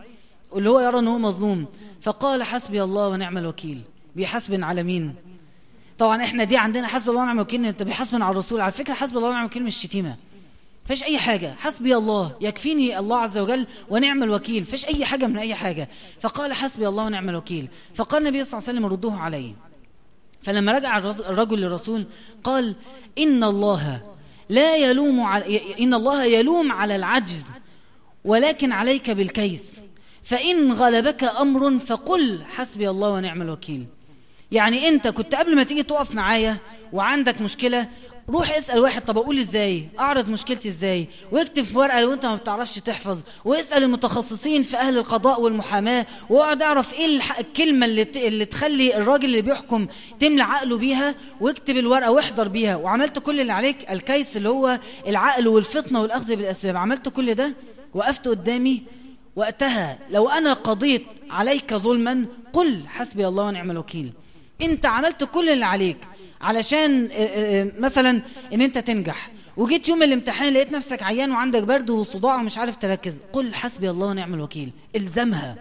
اللي 0.57 0.71
هو 0.71 0.81
يرى 0.81 0.99
إن 0.99 1.09
هو 1.09 1.19
مظلوم. 1.19 1.67
فقال 2.05 2.43
حسبي 2.43 2.83
الله 2.83 3.09
ونعم 3.09 3.39
الوكيل. 3.39 3.81
بيحسبن 4.17 4.63
على 4.63 4.83
مين؟ 4.83 5.15
طبعا 5.99 6.23
إحنا 6.23 6.45
دي 6.45 6.57
عندنا 6.57 6.87
حسبي 6.87 7.11
الله 7.11 7.23
ونعم 7.23 7.37
الوكيل 7.37 7.67
أنت 7.67 7.83
بيحسبن 7.83 8.23
على 8.23 8.33
الرسول. 8.33 8.61
على 8.61 8.73
فكرة 8.73 8.95
حسبي 8.95 9.19
الله 9.19 9.29
ونعم 9.29 9.41
الوكيل 9.41 9.63
مش 9.63 9.77
شتيمة. 9.77 10.17
فيش 10.87 11.03
أي 11.03 11.19
حاجة. 11.19 11.55
حسبي 11.59 11.97
الله. 11.97 12.37
يكفيني 12.41 12.99
الله 12.99 13.19
عز 13.19 13.39
وجل 13.39 13.67
ونعم 13.91 14.23
الوكيل. 14.23 14.65
فيش 14.65 14.87
أي 14.87 15.05
حاجة 15.05 15.27
من 15.27 15.39
أي 15.39 15.55
حاجة. 15.55 15.89
فقال 16.21 16.53
حسبي 16.53 16.89
الله 16.89 17.05
ونعم 17.05 17.29
الوكيل. 17.29 17.69
فقال 17.95 18.23
النبي 18.23 18.45
صلى 18.45 18.59
الله 18.59 18.69
عليه 18.69 18.79
وسلم 18.79 18.93
ردوه 18.93 19.21
عليه. 19.21 19.53
فلما 20.43 20.73
رجع 20.73 20.99
الرجل 20.99 21.61
للرسول 21.61 22.07
قال 22.45 22.77
إن 23.19 23.45
الله 23.45 24.03
لا 24.49 24.77
يلوم 24.77 25.21
على 25.21 25.61
إن 25.81 25.95
الله 25.95 26.25
يلوم 26.25 26.73
على 26.73 26.97
العجز 26.97 27.45
ولكن 28.25 28.73
عليك 28.73 29.11
بالكيس. 29.11 29.81
فإن 30.25 30.73
غلبك 30.73 31.25
أمر 31.25 31.79
فقل 31.79 32.45
حسبي 32.57 32.91
الله 32.91 33.11
ونعم 33.11 33.43
الوكيل. 33.43 33.87
يعني 34.53 34.89
أنت 34.89 35.09
كنت 35.09 35.35
قبل 35.35 35.57
ما 35.57 35.63
تيجي 35.63 35.83
تقف 35.83 36.15
معايا 36.15 36.57
وعندك 36.93 37.41
مشكلة 37.41 37.89
روح 38.29 38.57
اسأل 38.57 38.81
واحد 38.81 39.05
طب 39.05 39.19
أقول 39.19 39.39
إزاي؟ 39.39 39.89
أعرض 40.01 40.29
مشكلتي 40.31 40.69
إزاي؟ 40.69 41.09
واكتب 41.33 41.63
في 41.63 41.79
ورقة 41.79 42.01
لو 42.01 42.13
أنت 42.13 42.27
ما 42.27 42.35
بتعرفش 42.35 42.75
تحفظ 42.75 43.21
واسأل 43.45 43.83
المتخصصين 43.83 44.63
في 44.63 44.77
أهل 44.77 44.99
القضاء 44.99 45.41
والمحاماة 45.41 46.07
واقعد 46.31 46.63
أعرف 46.63 46.95
إيه 46.95 47.21
الكلمة 47.41 47.87
اللي, 47.87 48.07
اللي 48.17 48.45
تخلي 48.45 48.97
الراجل 48.97 49.25
اللي 49.25 49.43
بيحكم 49.43 49.87
تملى 50.21 50.43
عقله 50.43 50.79
بيها 50.79 51.15
واكتب 51.41 51.77
الورقة 51.77 52.11
واحضر 52.11 52.49
بيها. 52.49 52.77
وعملت 52.77 53.19
كل 53.19 53.41
اللي 53.41 53.53
عليك 53.53 53.91
الكيس 53.91 54.37
اللي 54.37 54.49
هو 54.49 54.79
العقل 55.07 55.49
والفطنة 55.49 56.03
والأخذ 56.03 56.37
بالأسباب. 56.37 56.77
عملت 56.77 57.09
كل 57.09 57.35
ده؟ 57.35 57.55
وقفت 57.95 58.29
قدامي 58.29 58.83
وقتها 59.37 59.99
لو 60.11 60.29
أنا 60.29 60.53
قضيت 60.53 61.05
عليك 61.31 61.75
ظلما 61.75 62.27
قل 62.53 62.81
حسبي 62.87 63.29
الله 63.29 63.45
ونعم 63.45 63.71
الوكيل. 63.71 64.13
انت 64.63 64.87
عملت 64.87 65.25
كل 65.25 65.49
اللي 65.49 65.67
عليك 65.67 65.97
علشان 66.41 67.09
مثلا 67.79 68.21
إن 68.53 68.61
انت 68.61 68.79
تنجح. 68.79 69.31
وجيت 69.57 69.89
يوم 69.89 70.03
الامتحان 70.03 70.53
لقيت 70.53 70.73
نفسك 70.73 71.03
عيان 71.03 71.31
وعندك 71.31 71.63
برد 71.63 71.91
وصداع 71.91 72.37
ومش 72.37 72.59
عارف 72.59 72.77
تركز. 72.77 73.21
قل 73.33 73.55
حسبي 73.55 73.91
الله 73.91 74.07
ونعم 74.07 74.35
الوكيل. 74.35 74.73
الزمها. 74.97 75.57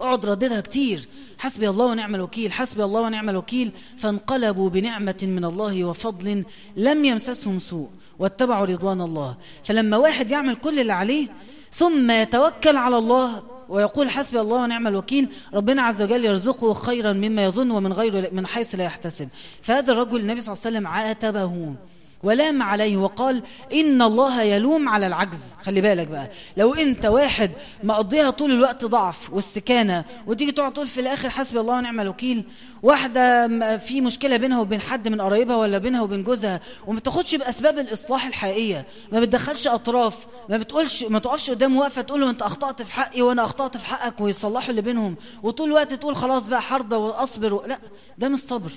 اقعد 0.00 0.26
رددها 0.26 0.60
كتير. 0.60 1.08
حسبي 1.38 1.68
الله 1.68 1.86
ونعم 1.86 2.14
الوكيل 2.14 2.52
حسبي 2.52 2.84
الله 2.84 3.00
ونعم 3.00 3.28
الوكيل. 3.28 3.72
فانقلبوا 3.98 4.70
بنعمة 4.70 5.18
من 5.22 5.44
الله 5.44 5.84
وفضل 5.84 6.44
لم 6.76 7.04
يمسسهم 7.04 7.58
سوء. 7.58 7.88
واتبعوا 8.18 8.66
رضوان 8.66 9.00
الله. 9.00 9.36
فلما 9.64 9.96
واحد 9.96 10.30
يعمل 10.30 10.56
كل 10.56 10.80
اللي 10.80 10.92
عليه 10.92 11.28
ثم 11.72 12.10
يتوكل 12.10 12.76
على 12.76 12.98
الله 12.98 13.42
ويقول 13.68 14.10
حسبي 14.10 14.40
الله 14.40 14.62
ونعم 14.62 14.86
الوكيل 14.86 15.28
ربنا 15.54 15.82
عز 15.82 16.02
وجل 16.02 16.24
يرزقه 16.24 16.74
خيرا 16.74 17.12
مما 17.12 17.44
يظن 17.44 17.70
ومن 17.70 17.92
غير 17.92 18.34
من 18.34 18.46
حيث 18.46 18.74
لا 18.74 18.84
يحتسب. 18.84 19.28
فهذا 19.62 19.92
الرجل 19.92 20.20
النبي 20.20 20.40
صلى 20.40 20.52
الله 20.52 20.66
عليه 20.66 20.76
وسلم 20.76 20.86
عاتبه. 20.86 21.74
ولام 22.22 22.62
عليه 22.62 22.96
وقال 22.96 23.42
إن 23.72 24.02
الله 24.02 24.42
يلوم 24.42 24.88
على 24.88 25.06
العجز. 25.06 25.40
خلي 25.62 25.80
بالك 25.80 26.06
بقى. 26.06 26.30
لو 26.56 26.74
أنت 26.74 27.06
واحد 27.06 27.50
مقضيها 27.82 28.30
طول 28.30 28.50
الوقت 28.52 28.84
ضعف 28.84 29.32
واستكانة 29.32 30.04
وتيجي 30.26 30.52
تقعد 30.52 30.72
تقول 30.72 30.86
في 30.86 31.00
الآخر 31.00 31.30
حسبي 31.30 31.60
الله 31.60 31.74
ونعم 31.74 32.00
الوكيل 32.00 32.44
واحدة 32.82 33.48
في 33.78 34.00
مشكلة 34.00 34.36
بينها 34.36 34.60
وبين 34.60 34.80
حد 34.80 35.08
من 35.08 35.20
قرايبها 35.20 35.56
ولا 35.56 35.78
بينها 35.78 36.02
وبين 36.02 36.22
جوزها 36.24 36.60
وما 36.86 37.00
تاخدش 37.00 37.34
بأسباب 37.34 37.78
الإصلاح 37.78 38.26
الحقيقية 38.26 38.86
ما 39.12 39.20
بتدخلش 39.20 39.66
أطراف 39.66 40.26
ما 40.48 40.56
بتقولش 40.56 41.02
ما 41.04 41.18
تقفش 41.18 41.50
قدام 41.50 41.76
واقفة 41.76 42.02
تقول 42.02 42.20
له 42.20 42.30
أنت 42.30 42.42
أخطأت 42.42 42.82
في 42.82 42.92
حقي 42.92 43.22
وأنا 43.22 43.44
أخطأت 43.44 43.76
في 43.76 43.86
حقك 43.86 44.20
ويصلحوا 44.20 44.70
اللي 44.70 44.82
بينهم 44.82 45.16
وطول 45.42 45.68
الوقت 45.68 45.94
تقول 45.94 46.16
خلاص 46.16 46.46
بقى 46.46 46.62
حرضة 46.62 46.96
وأصبر 46.96 47.54
و... 47.54 47.62
لا 47.66 47.78
ده 48.18 48.28
مش 48.28 48.38
صبر. 48.38 48.70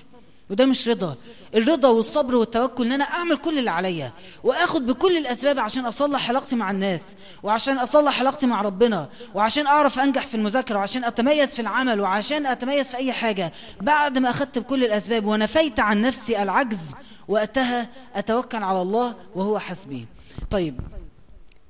وده 0.54 0.66
مش 0.66 0.88
رضا. 0.88 1.16
الرضا 1.56 1.90
والصبر 1.90 2.36
والتوكل 2.36 2.86
إن 2.86 2.92
أنا 2.92 3.04
أعمل 3.04 3.38
كل 3.38 3.60
اللي 3.60 3.70
عليا 3.72 4.12
وآخد 4.44 4.86
بكل 4.86 5.18
الأسباب 5.18 5.60
عشان 5.60 5.86
أصلح 5.86 6.30
علاقتي 6.30 6.56
مع 6.56 6.72
الناس 6.72 7.16
وعشان 7.44 7.78
أصلح 7.78 8.20
علاقتي 8.20 8.46
مع 8.48 8.62
ربنا 8.62 9.10
وعشان 9.36 9.68
أعرف 9.68 10.00
أنجح 10.00 10.26
في 10.26 10.36
المذاكرة 10.36 10.78
وعشان 10.78 11.04
أتميز 11.04 11.50
في 11.50 11.62
العمل 11.62 12.02
وعشان 12.02 12.46
أتميز 12.46 12.92
في 12.92 12.98
أي 12.98 13.12
حاجة. 13.12 13.54
بعد 13.82 14.18
ما 14.18 14.30
أخدت 14.30 14.60
بكل 14.60 14.84
الأسباب 14.84 15.26
ونفيت 15.26 15.80
عن 15.80 16.02
نفسي 16.02 16.44
العجز 16.44 16.92
وقتها 17.28 17.90
أتوكل 18.16 18.64
على 18.64 18.82
الله 18.82 19.16
وهو 19.36 19.60
حسبي 19.60 20.06
طيب 20.52 20.80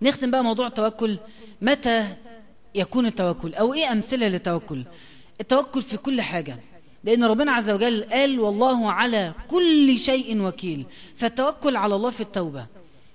نختم 0.02 0.32
بقى 0.32 0.44
موضوع 0.44 0.68
التوكل. 0.68 1.18
متى 1.62 2.08
يكون 2.76 3.06
التوكل؟ 3.06 3.56
أو 3.56 3.74
إيه 3.74 3.92
أمثلة 3.92 4.28
للتوكل؟ 4.28 4.84
التوكل 5.42 5.82
في 5.82 5.98
كل 5.98 6.22
حاجة. 6.22 6.58
لأن 7.04 7.24
ربنا 7.24 7.52
عز 7.52 7.70
وجل 7.70 8.04
قال 8.04 8.40
والله 8.40 8.92
على 8.92 9.34
كل 9.48 9.98
شيء 9.98 10.42
وكيل 10.42 10.86
فالتوكل 11.16 11.76
على 11.76 11.96
الله 11.96 12.10
في 12.10 12.22
التوبة. 12.22 12.66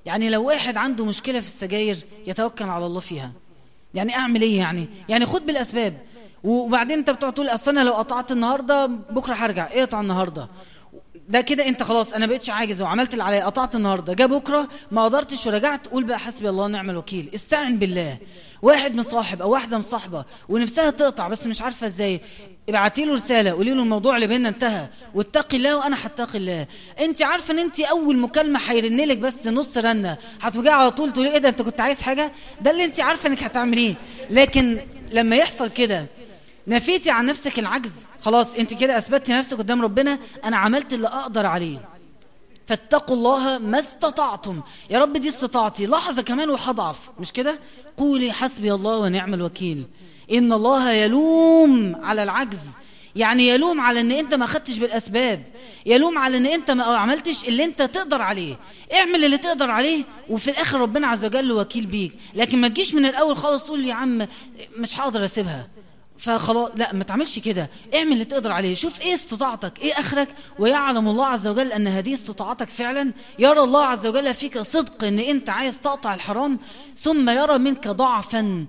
يعني 0.07 0.31
لو 0.31 0.45
واحد 0.45 0.77
عنده 0.77 1.05
مشكلة 1.05 1.41
في 1.41 1.47
السجاير 1.47 1.97
يتوكل 2.27 2.65
على 2.65 2.87
الله 2.87 3.01
فيها. 3.01 3.33
يعني 3.95 4.17
أعمل 4.17 4.43
إيه 4.43 4.59
يعني؟ 4.59 4.89
يعني 5.09 5.27
خد 5.27 5.47
بالأسباب. 5.47 5.99
وبعدين 6.45 6.99
أنت 6.99 7.11
بتقعد 7.11 7.33
تقول 7.33 7.49
أصل 7.49 7.71
أنا 7.71 7.85
لو 7.85 7.93
قطعت 7.93 8.33
النهاردة 8.33 8.87
بكرة 8.87 9.35
هرجع. 9.35 9.69
اقطع 9.73 10.01
النهاردة؟ 10.01 10.49
ده 11.29 11.41
كده 11.41 11.69
انت 11.69 11.83
خلاص 11.83 12.13
أنا 12.13 12.27
بقيتش 12.27 12.51
عاجز 12.51 12.83
وعملت 12.83 13.13
اللي 13.13 13.25
عليا 13.25 13.45
قطعت 13.45 13.75
النهارده 13.75 14.13
جه 14.15 14.27
بكره 14.27 14.69
ما 14.91 15.05
قدرتش 15.05 15.47
ورجعت 15.47 15.87
قول 15.87 16.05
بقى 16.05 16.19
حسبي 16.19 16.49
الله 16.49 16.65
ونعم 16.65 16.91
الوكيل. 16.91 17.31
استعن 17.35 17.77
بالله. 17.77 18.17
واحد 18.63 18.97
مصاحب 18.97 19.43
أو 19.43 19.51
واحدة 19.51 19.79
مصاحبه 19.79 20.25
ونفسها 20.49 20.91
تقطع 20.91 21.29
بس 21.29 21.47
مش 21.47 21.63
عارفة 21.63 21.87
إزاي. 21.87 22.21
ابعتي 22.69 23.05
له 23.05 23.15
رسالة 23.15 23.51
قولي 23.51 23.71
له 23.75 23.83
الموضوع 23.83 24.17
اللي 24.17 24.27
بيننا 24.27 24.49
انتهى. 24.49 24.89
واتقي 25.15 25.57
الله 25.57 25.77
وأنا 25.77 25.97
هتقي 26.07 26.39
الله. 26.39 26.67
انت 27.01 27.23
عارفة 27.23 27.55
إن 27.55 27.59
انت 27.59 27.81
أول 27.81 28.19
مكالمة 28.19 28.61
هيرن 28.69 28.97
لك 28.97 29.19
بس 29.19 29.47
نص 29.49 29.77
رنة. 29.79 30.17
هتوجعي 30.41 30.75
على 30.75 30.91
طول 30.91 31.13
تقولي 31.13 31.33
إيه 31.33 31.39
ده 31.39 31.49
أنت 31.49 31.63
كنت 31.63 31.81
عايز 31.81 32.03
حاجة؟ 32.03 32.33
ده 32.61 32.71
اللي 32.71 32.85
انت 32.85 33.01
عارفة 33.01 33.29
إنك 33.29 33.43
هتعمليه. 33.43 33.95
لكن 34.31 34.81
لما 35.13 35.37
يحصل 35.37 35.69
كده 35.69 36.07
نفيتي 36.67 37.11
عن 37.11 37.27
نفسك 37.27 37.59
العجز. 37.59 37.93
خلاص 38.21 38.55
انت 38.55 38.75
كده 38.75 38.99
اثبتي 38.99 39.33
نفسك 39.33 39.59
قدام 39.59 39.83
ربنا 39.83 40.19
أنا 40.45 40.57
عملت 40.57 40.93
اللي 40.93 41.09
أقدر 41.09 41.47
عليه. 41.47 41.89
فاتقوا 42.67 43.17
الله 43.17 43.59
ما 43.59 43.79
استطعتم. 43.79 44.61
يا 44.91 44.99
رب 44.99 45.13
دي 45.13 45.29
استطاعتي. 45.29 45.87
لحظة 45.87 46.23
كمان 46.23 46.51
وهضعف. 46.51 47.11
مش 47.21 47.33
كده؟ 47.33 47.61
قولي 47.97 48.33
حسبي 48.33 48.75
الله 48.75 48.97
ونعم 48.99 49.35
الوكيل. 49.35 49.87
إن 50.33 50.53
الله 50.53 50.91
يلوم 50.91 51.97
على 52.03 52.23
العجز. 52.23 52.67
يعني 53.17 53.49
يلوم 53.49 53.81
على 53.81 54.01
إن 54.01 54.13
أنت 54.13 54.35
ما 54.35 54.47
خدتش 54.47 54.79
بالأسباب. 54.79 55.47
يلوم 55.87 56.19
على 56.19 56.37
إن 56.37 56.47
أنت 56.47 56.71
ما 56.71 56.85
عملتش 56.85 57.45
اللي 57.45 57.65
أنت 57.65 57.83
تقدر 57.83 58.23
عليه. 58.23 58.59
اعمل 58.95 59.25
اللي 59.25 59.39
تقدر 59.39 59.71
عليه 59.71 60.05
وفي 60.29 60.51
الآخر 60.51 60.81
ربنا 60.81 61.07
عز 61.07 61.25
وجل 61.25 61.53
وكيل 61.53 61.87
بيك. 61.87 62.13
لكن 62.35 62.61
ما 62.61 62.69
تجيش 62.69 62.95
من 62.95 63.07
الأول 63.07 63.37
خالص 63.37 63.65
تقول 63.65 63.87
يا 63.87 63.95
عم 63.95 64.27
مش 64.77 65.01
هقدر 65.01 65.25
أسيبها. 65.25 65.69
فخلاص 66.19 66.71
لا 66.75 66.95
ما 66.95 67.05
تعملش 67.05 67.39
كده. 67.39 67.71
اعمل 67.95 68.13
اللي 68.13 68.25
تقدر 68.25 68.53
عليه. 68.53 68.75
شوف 68.75 69.01
إيه 69.01 69.15
استطاعتك 69.15 69.79
إيه 69.79 69.93
اخرك. 69.93 70.29
ويعلم 70.59 71.09
الله 71.09 71.27
عز 71.27 71.47
وجل 71.47 71.73
أن 71.73 71.89
هذه 71.89 72.15
استطاعتك 72.15 72.71
فعلا. 72.71 73.13
يرى 73.39 73.61
الله 73.61 73.85
عز 73.85 74.07
وجل 74.07 74.35
فيك 74.35 74.59
صدق 74.59 75.05
إن 75.05 75.19
أنت 75.19 75.51
عايز 75.51 75.81
تقطع 75.81 76.15
الحرام 76.15 76.59
ثم 76.97 77.31
يرى 77.31 77.59
منك 77.59 77.89
ضعفا. 77.89 78.67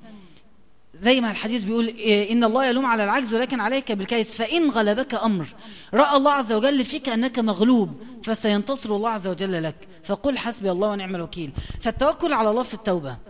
زي 0.99 1.21
ما 1.21 1.31
الحديث 1.31 1.63
بيقول 1.63 1.87
إيه 1.87 2.33
إن 2.33 2.43
الله 2.43 2.65
يلوم 2.65 2.85
على 2.85 3.03
العجز 3.03 3.33
ولكن 3.33 3.59
عليك 3.59 3.91
بالكيس. 3.91 4.35
فإن 4.35 4.69
غلبك 4.69 5.13
أمر. 5.15 5.47
رأى 5.93 6.17
الله 6.17 6.31
عز 6.31 6.53
وجل 6.53 6.85
فيك 6.85 7.09
أنك 7.09 7.39
مغلوب 7.39 8.01
فسينتصر 8.23 8.95
الله 8.95 9.09
عز 9.09 9.27
وجل 9.27 9.63
لك. 9.63 9.75
فقل 10.03 10.37
حسبي 10.37 10.71
الله 10.71 10.89
ونعم 10.89 11.15
الوكيل. 11.15 11.51
فالتوكل 11.81 12.33
على 12.33 12.49
الله 12.49 12.63
في 12.63 12.73
التوبة. 12.73 13.28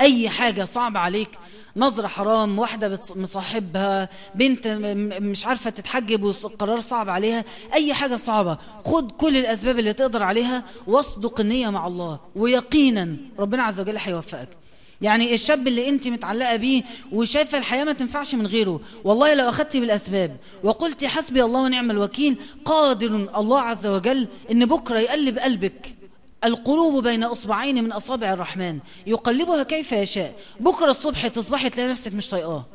أي 0.00 0.28
حاجة 0.30 0.64
صعبة 0.64 1.00
عليك 1.00 1.28
نظرة 1.76 2.06
حرام 2.06 2.58
واحدة 2.58 3.00
مصاحبها 3.16 4.08
بنت 4.34 4.68
مش 5.20 5.46
عارفة 5.46 5.70
تتحجب 5.70 6.22
والقرار 6.22 6.80
صعب 6.80 7.08
عليها 7.08 7.44
أي 7.74 7.94
حاجة 7.94 8.16
صعبة. 8.16 8.58
خد 8.84 9.12
كل 9.12 9.36
الأسباب 9.36 9.78
اللي 9.78 9.92
تقدر 9.92 10.22
عليها 10.22 10.64
واصدق 10.86 11.40
النية 11.40 11.70
مع 11.70 11.86
الله 11.86 12.20
ويقينا 12.36 13.16
ربنا 13.38 13.62
عز 13.62 13.80
وجل 13.80 13.96
هيوفقك. 13.96 14.48
يعني 15.02 15.34
الشاب 15.34 15.68
اللي 15.68 15.88
أنت 15.88 16.08
متعلقة 16.08 16.56
بيه 16.56 16.82
وشايفة 17.12 17.58
الحياة 17.58 17.84
ما 17.84 17.92
تنفعش 17.92 18.34
من 18.34 18.46
غيره 18.46 18.80
والله 19.04 19.34
لو 19.34 19.48
أخدت 19.48 19.76
بالأسباب 19.76 20.36
وقلت 20.64 21.04
حسبي 21.04 21.42
الله 21.42 21.60
ونعم 21.60 21.90
الوكيل 21.90 22.36
قادر 22.64 23.28
الله 23.36 23.60
عز 23.60 23.86
وجل 23.86 24.28
إن 24.50 24.66
بكرة 24.66 24.98
يقلب 24.98 25.38
قلبك. 25.38 25.95
القلوب 26.44 27.02
بين 27.02 27.24
أصبعين 27.24 27.84
من 27.84 27.92
أصابع 27.92 28.32
الرحمن. 28.32 28.78
يقلبها 29.06 29.62
كيف 29.62 29.92
يشاء. 29.92 30.34
بكرة 30.60 30.90
الصبح 30.90 31.26
تصبحي 31.26 31.70
تلاقي 31.70 31.88
نفسك 31.88 32.14
مش 32.14 32.28
طايقاه. 32.28 32.66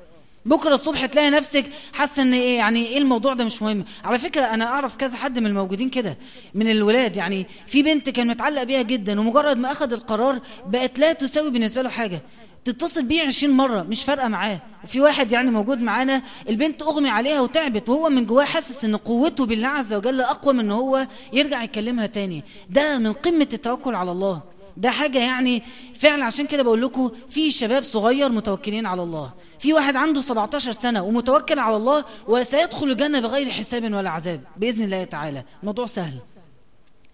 بكرة 0.45 0.75
الصبح 0.75 1.05
تلاقي 1.05 1.29
نفسك 1.29 1.65
حاسة 1.93 2.21
إن 2.21 2.33
إيه 2.33 2.57
يعني 2.57 2.87
إيه 2.87 2.97
الموضوع 2.97 3.33
ده 3.33 3.43
مش 3.43 3.61
مهم. 3.61 3.85
على 4.05 4.19
فكرة 4.19 4.45
أنا 4.45 4.65
أعرف 4.65 4.95
كذا 4.95 5.17
حد 5.17 5.39
من 5.39 5.45
الموجودين 5.45 5.89
كده 5.89 6.17
من 6.53 6.71
الولاد. 6.71 7.17
يعني 7.17 7.47
في 7.67 7.83
بنت 7.83 8.09
كان 8.09 8.27
متعلق 8.27 8.63
بيها 8.63 8.81
جدا 8.81 9.19
ومجرد 9.19 9.57
ما 9.57 9.71
اخذ 9.71 9.93
القرار 9.93 10.39
بقت 10.65 10.99
لا 10.99 11.13
تساوي 11.13 11.49
بالنسبة 11.49 11.81
له 11.81 11.89
حاجة. 11.89 12.21
تتصل 12.65 13.03
بيه 13.03 13.23
20 13.23 13.53
مرة 13.53 13.81
مش 13.81 14.03
فارقة 14.03 14.27
معاه. 14.27 14.61
وفي 14.83 15.01
واحد 15.01 15.31
يعني 15.31 15.51
موجود 15.51 15.81
معانا 15.81 16.21
البنت 16.49 16.81
أغمي 16.81 17.09
عليها 17.09 17.41
وتعبت 17.41 17.89
وهو 17.89 18.09
من 18.09 18.25
جواه 18.25 18.45
حاسس 18.45 18.85
إن 18.85 18.95
قوته 18.95 19.45
بالله 19.45 19.67
عز 19.67 19.93
وجل 19.93 20.21
أقوى 20.21 20.53
من 20.53 20.59
إن 20.59 20.71
هو 20.71 21.07
يرجع 21.33 21.63
يكلمها 21.63 22.05
تاني. 22.05 22.43
ده 22.69 22.97
من 22.97 23.13
قمة 23.13 23.47
التوكل 23.53 23.95
على 23.95 24.11
الله. 24.11 24.41
ده 24.77 24.89
حاجة 24.89 25.19
يعني 25.19 25.63
فعلا 25.95 26.25
عشان 26.25 26.47
كده 26.47 26.63
بقول 26.63 26.81
لكم 26.81 27.11
في 27.29 27.51
شباب 27.51 27.83
صغير 27.83 28.29
متوكلين 28.29 28.85
على 28.85 29.03
الله. 29.03 29.33
في 29.59 29.73
واحد 29.73 29.95
عنده 29.95 30.21
17 30.21 30.71
سنة 30.71 31.03
ومتوكل 31.03 31.59
على 31.59 31.75
الله 31.75 32.05
وسيدخل 32.27 32.85
الجنة 32.91 33.19
بغير 33.19 33.49
حساب 33.49 33.83
ولا 33.83 34.09
عذاب 34.09 34.43
بإذن 34.57 34.83
الله 34.83 35.03
تعالى. 35.03 35.43
الموضوع 35.61 35.85
سهل. 35.85 36.19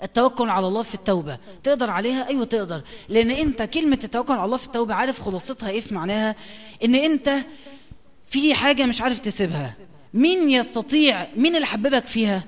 التوكل 0.03 0.49
على 0.49 0.67
الله 0.67 0.81
في 0.81 0.95
التوبة. 0.95 1.37
تقدر 1.63 1.89
عليها؟ 1.89 2.27
أيوة 2.27 2.45
تقدر. 2.45 2.81
لأن 3.09 3.31
أنت 3.31 3.61
كلمة 3.61 3.99
التوكل 4.03 4.33
على 4.33 4.45
الله 4.45 4.57
في 4.57 4.65
التوبة 4.65 4.93
عارف 4.93 5.21
خلاصتها 5.21 5.69
إيه 5.69 5.81
في 5.81 5.95
معناها؟ 5.95 6.35
أن 6.83 6.95
أنت 6.95 7.33
في 8.27 8.53
حاجة 8.53 8.85
مش 8.85 9.01
عارف 9.01 9.19
تسيبها. 9.19 9.73
مين 10.13 10.51
يستطيع؟ 10.51 11.27
مين 11.35 11.55
اللي 11.55 11.67
حببك 11.67 12.07
فيها؟ 12.07 12.43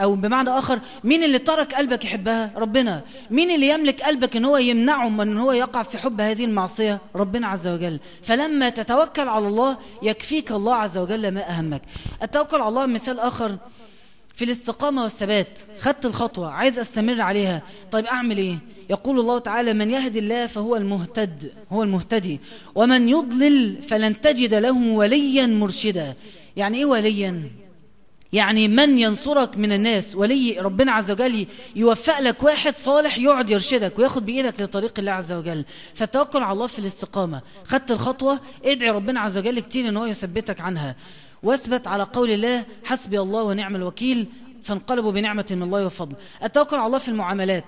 أو 0.00 0.14
بمعنى 0.14 0.50
آخر 0.50 0.80
مين 1.04 1.24
اللي 1.24 1.38
ترك 1.38 1.74
قلبك 1.74 2.04
يحبها؟ 2.04 2.50
ربنا. 2.56 3.02
مين 3.30 3.50
اللي 3.50 3.68
يملك 3.68 4.02
قلبك 4.02 4.36
إن 4.36 4.44
هو 4.44 4.56
يمنعه 4.56 5.08
من 5.08 5.20
إن 5.20 5.38
هو 5.38 5.52
يقع 5.52 5.82
في 5.82 5.98
حب 5.98 6.20
هذه 6.20 6.44
المعصية؟ 6.44 7.00
ربنا 7.16 7.46
عز 7.46 7.68
وجل. 7.68 8.00
فلما 8.22 8.68
تتوكل 8.68 9.28
على 9.28 9.48
الله 9.48 9.78
يكفيك 10.02 10.50
الله 10.50 10.74
عز 10.74 10.98
وجل 10.98 11.28
ما 11.30 11.48
أهمك. 11.50 11.82
التوكل 12.22 12.56
على 12.56 12.68
الله 12.68 12.86
مثال 12.86 13.20
آخر. 13.20 13.56
في 14.34 14.44
الاستقامة 14.44 15.02
والثبات. 15.02 15.58
خدت 15.80 16.06
الخطوة 16.06 16.50
عايز 16.50 16.78
أستمر 16.78 17.20
عليها. 17.20 17.62
طيب 17.90 18.06
أعمل 18.06 18.38
إيه؟ 18.38 18.58
يقول 18.90 19.20
الله 19.20 19.38
تعالى 19.38 19.72
من 19.72 19.90
يهدي 19.90 20.18
الله 20.18 20.46
فهو 20.46 20.76
المهتد 20.76 21.52
هو 21.72 21.82
المهتدي. 21.82 22.40
ومن 22.74 23.08
يضلل 23.08 23.82
فلن 23.82 24.20
تجد 24.20 24.54
له 24.54 24.88
وليا 24.88 25.46
مرشدا. 25.46 26.14
يعني 26.56 26.78
إيه 26.78 26.84
وليا؟ 26.84 27.50
يعني 28.32 28.68
من 28.68 28.98
ينصرك 28.98 29.58
من 29.58 29.72
الناس؟ 29.72 30.14
ولي 30.14 30.58
ربنا 30.60 30.92
عز 30.92 31.10
وجل 31.10 31.46
يوفق 31.76 32.20
لك 32.20 32.42
واحد 32.42 32.74
صالح 32.76 33.18
يقعد 33.18 33.50
يرشدك 33.50 33.98
وياخد 33.98 34.26
بإيدك 34.26 34.60
لطريق 34.60 34.98
الله 34.98 35.12
عز 35.12 35.32
وجل. 35.32 35.64
فالتوكل 35.94 36.42
على 36.42 36.52
الله 36.52 36.66
في 36.66 36.78
الاستقامة. 36.78 37.40
خدت 37.64 37.90
الخطوة؟ 37.90 38.40
ادعي 38.64 38.90
ربنا 38.90 39.20
عز 39.20 39.38
وجل 39.38 39.60
كتير 39.60 39.88
إن 39.88 39.96
هو 39.96 40.04
يثبتك 40.04 40.60
عنها. 40.60 40.96
واثبت 41.42 41.86
على 41.86 42.02
قول 42.02 42.30
الله 42.30 42.64
حسبي 42.84 43.20
الله 43.20 43.42
ونعم 43.42 43.76
الوكيل 43.76 44.26
فانقلبوا 44.62 45.12
بنعمة 45.12 45.46
من 45.50 45.62
الله 45.62 45.86
وفضل. 45.86 46.16
التوكل 46.44 46.76
على 46.76 46.86
الله 46.86 46.98
في 46.98 47.08
المعاملات. 47.08 47.64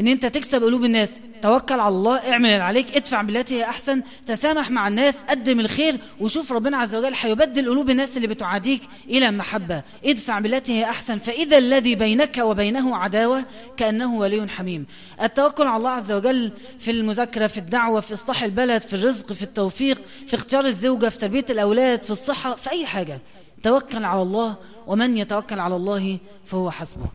إن 0.00 0.08
أنت 0.08 0.26
تكسب 0.26 0.64
قلوب 0.64 0.84
الناس. 0.84 1.20
توكل 1.42 1.80
على 1.80 1.94
الله 1.94 2.32
اعمل 2.32 2.50
اللي 2.50 2.62
عليك 2.62 2.96
ادفع 2.96 3.22
بالتي 3.22 3.54
هي 3.54 3.64
أحسن. 3.64 4.02
تسامح 4.26 4.70
مع 4.70 4.88
الناس 4.88 5.22
قدم 5.22 5.60
الخير 5.60 6.00
وشوف 6.20 6.52
ربنا 6.52 6.76
عز 6.76 6.94
وجل 6.94 7.12
هيبدل 7.20 7.68
قلوب 7.68 7.90
الناس 7.90 8.16
اللي 8.16 8.28
بتعاديك 8.28 8.82
إلى 9.08 9.30
محبة. 9.30 9.82
ادفع 10.04 10.38
بالتي 10.38 10.72
هي 10.72 10.84
أحسن. 10.84 11.18
فإذا 11.18 11.58
الذي 11.58 11.94
بينك 11.94 12.38
وبينه 12.38 12.96
عداوة 12.96 13.44
كأنه 13.76 14.14
ولي 14.14 14.48
حميم. 14.48 14.86
التوكل 15.22 15.66
على 15.66 15.76
الله 15.76 15.90
عز 15.90 16.12
وجل 16.12 16.52
في 16.78 16.90
المذاكرة 16.90 17.46
في 17.46 17.58
الدعوة 17.58 18.00
في 18.00 18.14
اصلاح 18.14 18.42
البلد 18.42 18.82
في 18.82 18.94
الرزق 18.94 19.32
في 19.32 19.42
التوفيق 19.42 20.00
في 20.26 20.36
اختيار 20.36 20.64
الزوجة 20.64 21.08
في 21.08 21.18
تربية 21.18 21.46
الأولاد 21.50 22.02
في 22.02 22.10
الصحة 22.10 22.54
في 22.54 22.70
أي 22.70 22.86
حاجة. 22.86 23.20
توكل 23.62 24.04
على 24.04 24.22
الله 24.22 24.56
ومن 24.86 25.18
يتوكل 25.18 25.60
على 25.60 25.76
الله 25.76 26.18
فهو 26.44 26.70
حسبه. 26.70 27.06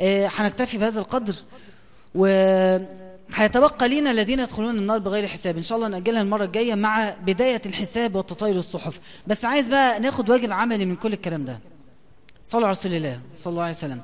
آه، 0.00 0.30
هنكتفي 0.36 0.78
بهذا 0.78 1.00
القدر. 1.00 1.34
وهيتبقى 2.14 3.88
لنا 3.88 4.10
الذين 4.10 4.40
يدخلون 4.40 4.78
النار 4.78 4.98
بغير 4.98 5.26
حساب. 5.26 5.56
إن 5.56 5.62
شاء 5.62 5.78
الله 5.78 5.88
نأجلها 5.88 6.22
المرة 6.22 6.44
الجاية 6.44 6.74
مع 6.74 7.14
بداية 7.26 7.62
الحساب 7.66 8.14
وتطاير 8.14 8.56
الصحف. 8.56 9.00
بس 9.26 9.44
عايز 9.44 9.68
بقى 9.68 10.00
ناخد 10.00 10.30
واجب 10.30 10.52
عملي 10.52 10.84
من 10.84 10.96
كل 10.96 11.12
الكلام 11.12 11.44
ده. 11.44 11.58
صلوا 12.44 12.64
على 12.64 12.70
رسول 12.70 12.94
الله 12.94 13.20
صلى 13.36 13.50
الله 13.50 13.62
عليه 13.62 13.74
وسلم. 13.74 14.00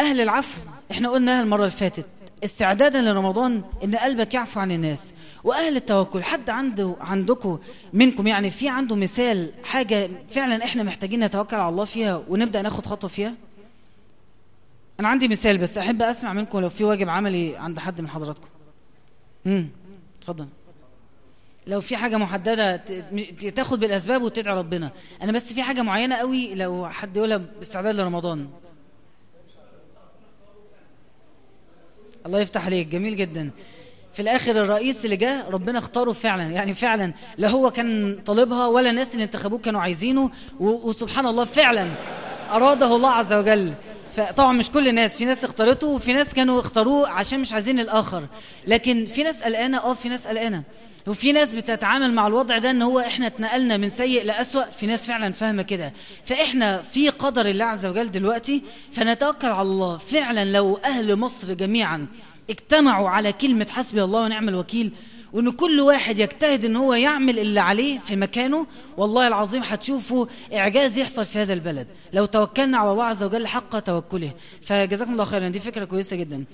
أهل 0.00 0.20
العفو 0.20 0.60
إحنا 0.90 1.10
قلناها 1.10 1.42
المرة 1.42 1.60
اللي 1.60 1.70
فاتت 1.76 2.06
استعدادا 2.44 3.00
لرمضان 3.02 3.62
إن 3.84 3.96
قلبك 3.96 4.34
يعفو 4.34 4.60
عن 4.60 4.72
الناس. 4.72 5.12
وأهل 5.44 5.76
التوكل 5.76 6.22
حد 6.22 6.50
عنده 6.50 6.96
عندكم 7.00 7.58
منكم 7.92 8.26
يعني 8.26 8.50
في 8.50 8.68
عنده 8.68 8.96
مثال 8.96 9.50
حاجة 9.64 10.10
فعلا 10.28 10.64
إحنا 10.64 10.82
محتاجين 10.82 11.24
نتوكل 11.24 11.56
على 11.56 11.68
الله 11.68 11.84
فيها 11.84 12.22
ونبدأ 12.28 12.62
ناخد 12.62 12.86
خطوة 12.86 13.10
فيها؟ 13.10 13.34
أنا 15.00 15.08
عندي 15.08 15.28
مثال 15.28 15.58
بس 15.58 15.78
أحب 15.78 16.02
أسمع 16.02 16.32
منكم 16.32 16.60
لو 16.60 16.68
في 16.68 16.84
واجب 16.84 17.08
عملي 17.08 17.56
عند 17.56 17.78
حد 17.78 18.00
من 18.00 18.08
حضراتكم. 18.08 18.48
امم 19.46 19.68
اتفضل. 20.18 20.48
لو 21.66 21.80
في 21.80 21.96
حاجة 21.96 22.16
محددة 22.16 22.76
تاخد 23.56 23.80
بالأسباب 23.80 24.22
وتدعي 24.22 24.58
ربنا. 24.58 24.90
أنا 25.22 25.32
بس 25.32 25.52
في 25.52 25.62
حاجة 25.62 25.82
معينة 25.82 26.16
قوي 26.16 26.54
لو 26.54 26.88
حد 26.88 27.16
يقولها 27.16 27.36
باستعداد 27.36 27.94
لرمضان. 27.94 28.48
الله 32.26 32.40
يفتح 32.40 32.64
عليك. 32.64 32.86
جميل 32.86 33.16
جدا. 33.16 33.50
في 34.12 34.22
الآخر 34.22 34.50
الرئيس 34.50 35.04
اللي 35.04 35.16
جه 35.16 35.48
ربنا 35.48 35.78
اختاره 35.78 36.12
فعلا. 36.12 36.42
يعني 36.42 36.74
فعلا 36.74 37.12
لا 37.38 37.48
هو 37.48 37.70
كان 37.70 38.18
طالبها 38.26 38.66
ولا 38.66 38.90
الناس 38.90 39.12
اللي 39.14 39.24
انتخبوه 39.24 39.58
كانوا 39.58 39.80
عايزينه 39.80 40.30
وسبحان 40.60 41.26
الله 41.26 41.44
فعلا 41.44 41.88
أراده 42.50 42.96
الله 42.96 43.10
عز 43.10 43.32
وجل. 43.32 43.74
فطبعا 44.16 44.52
مش 44.52 44.70
كل 44.70 44.88
الناس 44.88 45.18
في 45.18 45.24
ناس 45.24 45.44
اختارته 45.44 45.86
وفي 45.86 46.12
ناس 46.12 46.34
كانوا 46.34 46.60
اختاروه 46.60 47.08
عشان 47.08 47.40
مش 47.40 47.52
عايزين 47.52 47.80
الآخر. 47.80 48.26
لكن 48.66 49.04
في 49.04 49.22
ناس 49.22 49.42
قلقانة 49.42 49.78
آه 49.78 49.94
في 49.94 50.08
ناس 50.08 50.26
قلقانة. 50.26 50.62
وفي 51.06 51.32
ناس 51.32 51.52
بتتعامل 51.52 52.12
مع 52.14 52.26
الوضع 52.26 52.58
ده 52.58 52.70
إن 52.70 52.82
هو 52.82 53.00
إحنا 53.00 53.26
اتنقلنا 53.26 53.76
من 53.76 53.88
سيء 53.88 54.24
لأسوأ 54.24 54.64
في 54.70 54.86
ناس 54.86 55.06
فعلا 55.06 55.32
فاهمة 55.32 55.62
كده. 55.62 55.92
فإحنا 56.24 56.82
في 56.82 57.08
قدر 57.08 57.46
الله 57.46 57.64
عز 57.64 57.86
وجل 57.86 58.10
دلوقتي 58.10 58.62
فنتوكل 58.92 59.48
على 59.48 59.62
الله. 59.62 59.98
فعلا 59.98 60.44
لو 60.44 60.78
أهل 60.84 61.16
مصر 61.16 61.54
جميعا 61.54 62.06
اجتمعوا 62.50 63.08
على 63.08 63.32
كلمة 63.32 63.66
حسبي 63.70 64.02
الله 64.04 64.20
ونعم 64.20 64.48
الوكيل 64.48 64.90
وإن 65.32 65.50
كل 65.50 65.80
واحد 65.80 66.18
يجتهد 66.18 66.64
إن 66.64 66.76
هو 66.76 66.94
يعمل 66.94 67.38
اللي 67.38 67.60
عليه 67.60 67.98
في 67.98 68.16
مكانه 68.16 68.66
والله 68.96 69.28
العظيم 69.28 69.62
هتشوفوا 69.62 70.26
إعجاز 70.54 70.98
يحصل 70.98 71.24
في 71.24 71.38
هذا 71.38 71.52
البلد. 71.52 71.86
لو 72.12 72.24
توكلنا 72.24 72.78
على 72.78 72.92
الله 72.92 73.04
عز 73.04 73.22
وجل 73.22 73.46
حق 73.46 73.78
توكله. 73.78 74.30
فجزاكم 74.62 75.12
الله 75.12 75.24
خيرا. 75.24 75.48
دي 75.48 75.60
فكرة 75.60 75.84
كويسة 75.84 76.16
جدا. 76.16 76.44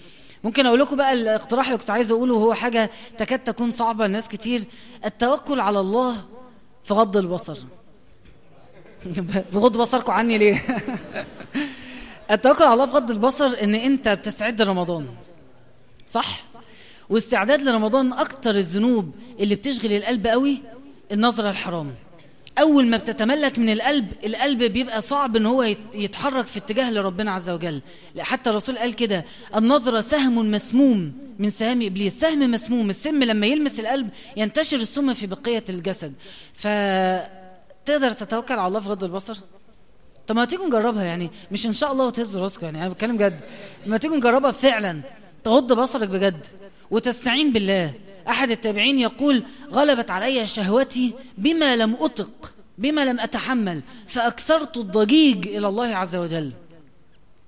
ممكن 0.45 0.67
أقول 0.67 0.81
لكم 0.81 0.97
بقى 0.97 1.13
الاقتراح 1.13 1.67
اللي 1.67 1.79
كنت 1.79 1.91
عايز 1.91 2.11
أقوله 2.11 2.35
هو 2.35 2.55
حاجة 2.55 2.91
تكاد 3.19 3.39
تكون 3.39 3.71
صعبة 3.71 4.07
لناس 4.07 4.29
كتير. 4.29 4.65
التوكل 5.05 5.61
على 5.61 5.81
الله 5.81 6.17
في 6.85 6.95
غض 6.95 7.17
البصر. 7.17 7.59
بغض 9.53 9.79
بصركم 9.79 10.13
عني 10.13 10.39
ليه؟ 10.39 10.63
التوكل 12.31 12.65
على 12.65 12.73
الله 12.75 12.87
في 12.87 12.93
غض 12.93 13.11
البصر 13.11 13.57
إن 13.63 13.75
أنت 13.75 14.09
بتستعد 14.09 14.63
رمضان 14.63 15.07
صح؟ 16.07 16.52
واستعداد 17.13 17.63
لرمضان 17.63 18.13
أكتر 18.13 18.51
الذنوب 18.51 19.15
اللي 19.41 19.55
بتشغل 19.55 19.93
القلب 19.93 20.27
قوي؟ 20.27 20.59
النظرة 21.13 21.51
الحرام. 21.51 21.95
أول 22.59 22.87
ما 22.87 22.97
بتتملك 22.97 23.59
من 23.59 23.73
القلب 23.73 24.13
القلب 24.25 24.63
بيبقى 24.63 25.01
صعب 25.01 25.37
إن 25.37 25.47
هو 25.47 25.63
يتحرك 25.95 26.47
في 26.47 26.59
اتجاه 26.59 26.91
لربنا 26.91 27.31
عز 27.31 27.51
وجل. 27.51 27.81
حتى 28.19 28.51
الرسول 28.51 28.79
قال 28.79 28.95
كده 28.95 29.25
النظرة 29.57 30.01
سهم 30.01 30.51
مسموم 30.51 31.13
من 31.39 31.51
سهام 31.51 31.83
إبليس. 31.83 32.21
سهم 32.21 32.51
مسموم 32.51 32.91
السم 32.91 33.23
لما 33.23 33.47
يلمس 33.47 33.81
القلب 33.81 34.09
ينتشر 34.37 34.77
السم 34.77 35.15
في 35.15 35.27
بقية 35.27 35.65
الجسد. 35.69 36.13
فتقدر 36.55 38.11
تتوكل 38.11 38.55
على 38.55 38.67
الله 38.69 38.81
في 38.81 38.89
غض 38.89 39.05
البصر؟ 39.05 39.37
طب 40.27 40.37
ما 40.37 40.45
تيجوا 40.45 40.67
نجربها 40.67 41.05
يعني. 41.05 41.31
مش 41.51 41.67
إن 41.67 41.73
شاء 41.73 41.93
الله 41.93 42.07
وتهزوا 42.07 42.43
راسكم 42.43 42.67
يعني. 42.67 42.83
أنا 42.83 42.89
بتكلم 42.89 43.17
جد. 43.17 43.41
ما 43.87 43.97
تيجوا 43.97 44.17
نجربها 44.17 44.53
فعلا. 44.53 45.01
تغض 45.45 45.73
بصرك 45.73 46.09
بجد. 46.09 46.47
وتستعين 46.93 47.53
بالله. 47.53 47.93
أحد 48.29 48.51
التابعين 48.51 48.99
يقول 48.99 49.43
غلبت 49.73 50.11
علي 50.11 50.47
شهوتي 50.47 51.13
بما 51.39 51.77
لم 51.77 51.97
أطق 52.01 52.53
بما 52.79 53.05
لم 53.05 53.21
أتحمل 53.21 53.83
فأكثرت 54.07 54.77
الضجيج 54.77 55.49
إلى 55.49 55.69
الله 55.69 55.97
عز 55.97 56.17
وجل. 56.17 56.53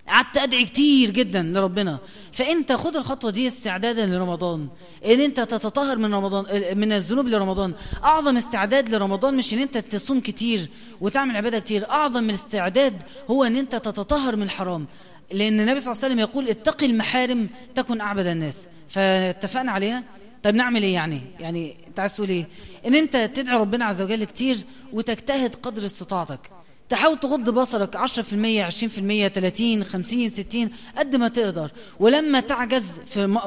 قعدت 0.09 0.37
أدعي 0.37 0.65
كتير 0.65 1.11
جدا 1.11 1.43
لربنا. 1.43 1.99
فأنت 2.33 2.73
خد 2.73 2.97
الخطوة 2.97 3.31
دي 3.31 3.49
استعدادا 3.49 4.07
لرمضان. 4.07 4.69
إن 5.07 5.21
أنت 5.21 5.41
تتطهر 5.41 5.99
من 5.99 6.15
رمضان 6.15 6.45
من 6.79 6.93
الذنوب 6.93 7.29
لرمضان. 7.29 7.73
أعظم 8.05 8.37
استعداد 8.37 8.95
لرمضان 8.95 9.37
مش 9.37 9.55
إن 9.55 9.59
أنت 9.59 9.79
تصوم 9.79 10.21
كتير 10.21 10.69
وتعمل 11.01 11.37
عبادة 11.37 11.59
كتير. 11.59 11.91
أعظم 11.91 12.31
الاستعداد 12.31 13.03
هو 13.31 13.45
إن 13.45 13.57
أنت 13.57 13.77
تتطهر 13.77 14.37
من 14.37 14.43
الحرام. 14.43 14.87
لأن 15.33 15.61
النبي 15.61 15.81
صلى 15.81 15.93
الله 15.93 16.05
عليه 16.05 16.15
وسلم 16.15 16.19
يقول 16.19 16.49
اتقي 16.49 16.87
المحارم 16.87 17.49
تكن 17.75 18.01
أعبد 18.01 18.27
الناس. 18.27 18.69
فاتفقنا 18.89 19.73
عليها؟ 19.73 20.05
طيب 20.43 20.55
نعمل 20.55 20.83
إيه 20.83 20.95
يعني؟ 20.95 21.21
يعني 21.41 21.77
أنت 21.89 22.01
عايز 22.01 22.15
تقول 22.15 22.29
إيه؟ 22.29 22.49
إن 22.87 22.95
أنت 22.95 23.17
تدعي 23.17 23.57
ربنا 23.57 23.85
عز 23.85 24.03
وجل 24.03 24.25
كتير 24.25 24.59
وتجتهد 24.93 25.55
قدر 25.55 25.85
استطاعتك. 25.85 26.41
تحاول 26.89 27.21
تغض 27.21 27.51
بصرك 27.51 27.97
10% 27.97 28.01
20% 28.01 29.29
30 29.29 29.85
50 29.85 30.29
60 30.29 30.71
قد 30.99 31.17
ما 31.17 31.29
تقدر. 31.29 31.71
ولما 32.01 32.41
تعجز 32.41 32.85
في 33.07 33.39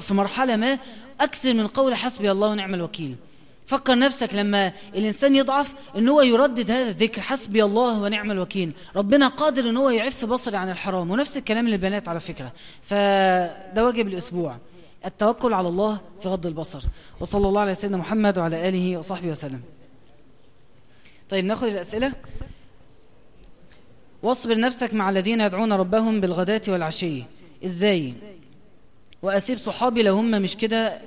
في 0.00 0.14
مرحلة 0.14 0.56
ما 0.56 0.78
أكثر 1.20 1.54
من 1.54 1.66
قول 1.66 1.94
حسبي 1.94 2.30
الله 2.30 2.48
ونعم 2.48 2.74
الوكيل. 2.74 3.16
فكر 3.66 3.98
نفسك 3.98 4.34
لما 4.34 4.72
الإنسان 4.94 5.36
يضعف 5.36 5.74
إن 5.96 6.08
هو 6.08 6.22
يردد 6.22 6.70
هذا 6.70 6.90
الذكر. 6.90 7.20
حسبي 7.20 7.64
الله 7.64 8.00
ونعم 8.00 8.30
الوكيل. 8.30 8.72
ربنا 8.96 9.28
قادر 9.28 9.70
إن 9.70 9.76
هو 9.76 9.90
يعف 9.90 10.24
بصري 10.24 10.56
عن 10.56 10.70
الحرام. 10.70 11.10
ونفس 11.10 11.36
الكلام 11.36 11.68
للبنات 11.68 12.08
على 12.08 12.20
فكرة. 12.20 12.52
فده 12.82 13.84
واجب 13.84 14.08
الأسبوع. 14.08 14.56
التوكل 15.06 15.54
على 15.54 15.68
الله 15.68 16.00
في 16.22 16.28
غض 16.28 16.46
البصر. 16.46 16.82
وصلى 17.20 17.48
الله 17.48 17.60
على 17.60 17.74
سيدنا 17.74 17.96
محمد 17.96 18.38
وعلى 18.38 18.68
آله 18.68 18.96
وصحبه 18.96 19.28
وسلم. 19.28 19.60
طيب 21.28 21.44
ناخذ 21.44 21.66
الأسئلة. 21.66 22.12
واصبر 24.22 24.58
نفسك 24.58 24.94
مع 24.94 25.10
الذين 25.10 25.40
يدعون 25.40 25.72
ربهم 25.72 26.20
بالغداة 26.20 26.62
والعشي. 26.68 27.22
إزاي؟ 27.64 28.14
وأسيب 29.22 29.58
صحابي 29.58 30.02
لو 30.02 30.16
هم 30.16 30.30
مش 30.30 30.56
كده؟ 30.56 31.00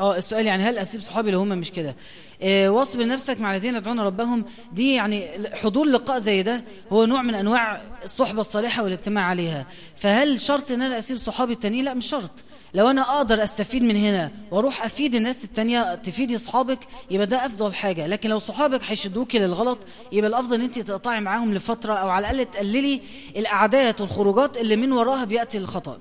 آه 0.00 0.16
السؤال 0.16 0.46
يعني 0.46 0.62
هل 0.62 0.78
أسيب 0.78 1.00
صحابي 1.00 1.30
لو 1.30 1.40
هم 1.40 1.48
مش 1.48 1.70
كده؟ 1.72 1.96
آه 2.42 2.68
واصبر 2.68 3.06
نفسك 3.06 3.40
مع 3.40 3.52
الذين 3.54 3.74
يدعون 3.74 4.00
ربهم. 4.00 4.44
دي 4.72 4.94
يعني 4.94 5.28
حضور 5.54 5.86
لقاء 5.86 6.18
زي 6.18 6.42
ده 6.42 6.64
هو 6.92 7.04
نوع 7.06 7.22
من 7.22 7.34
أنواع 7.34 7.80
الصحبة 8.04 8.40
الصالحة 8.40 8.82
والاجتماع 8.82 9.24
عليها. 9.24 9.66
فهل 9.96 10.40
شرط 10.40 10.70
إن 10.70 10.82
أنا 10.82 10.98
أسيب 10.98 11.16
صحابي 11.16 11.52
التانيين؟ 11.52 11.84
لا 11.84 11.94
مش 11.94 12.06
شرط. 12.06 12.30
لو 12.74 12.90
أنا 12.90 13.16
أقدر 13.16 13.42
أستفيد 13.44 13.82
من 13.82 13.96
هنا 13.96 14.30
وأروح 14.50 14.84
أفيد 14.84 15.14
الناس 15.14 15.44
التانية 15.44 15.94
تفيدي 15.94 16.36
اصحابك 16.36 16.78
يبقى 17.10 17.26
ده 17.26 17.46
أفضل 17.46 17.74
حاجة. 17.74 18.06
لكن 18.06 18.30
لو 18.30 18.38
صحابك 18.38 18.80
هيشدوكي 18.84 19.38
للغلط 19.38 19.78
يبقى 20.12 20.28
الأفضل 20.30 20.54
إن 20.54 20.60
انت 20.60 20.78
تقطعي 20.78 21.20
معاهم 21.20 21.54
لفترة 21.54 21.92
أو 21.94 22.08
على 22.08 22.30
الأقل 22.30 22.50
تقللي 22.50 23.00
الأعداد 23.36 24.00
والخروجات 24.00 24.56
اللي 24.56 24.76
من 24.76 24.92
وراها 24.92 25.24
بيأتي 25.24 25.58
الخطأ. 25.58 25.98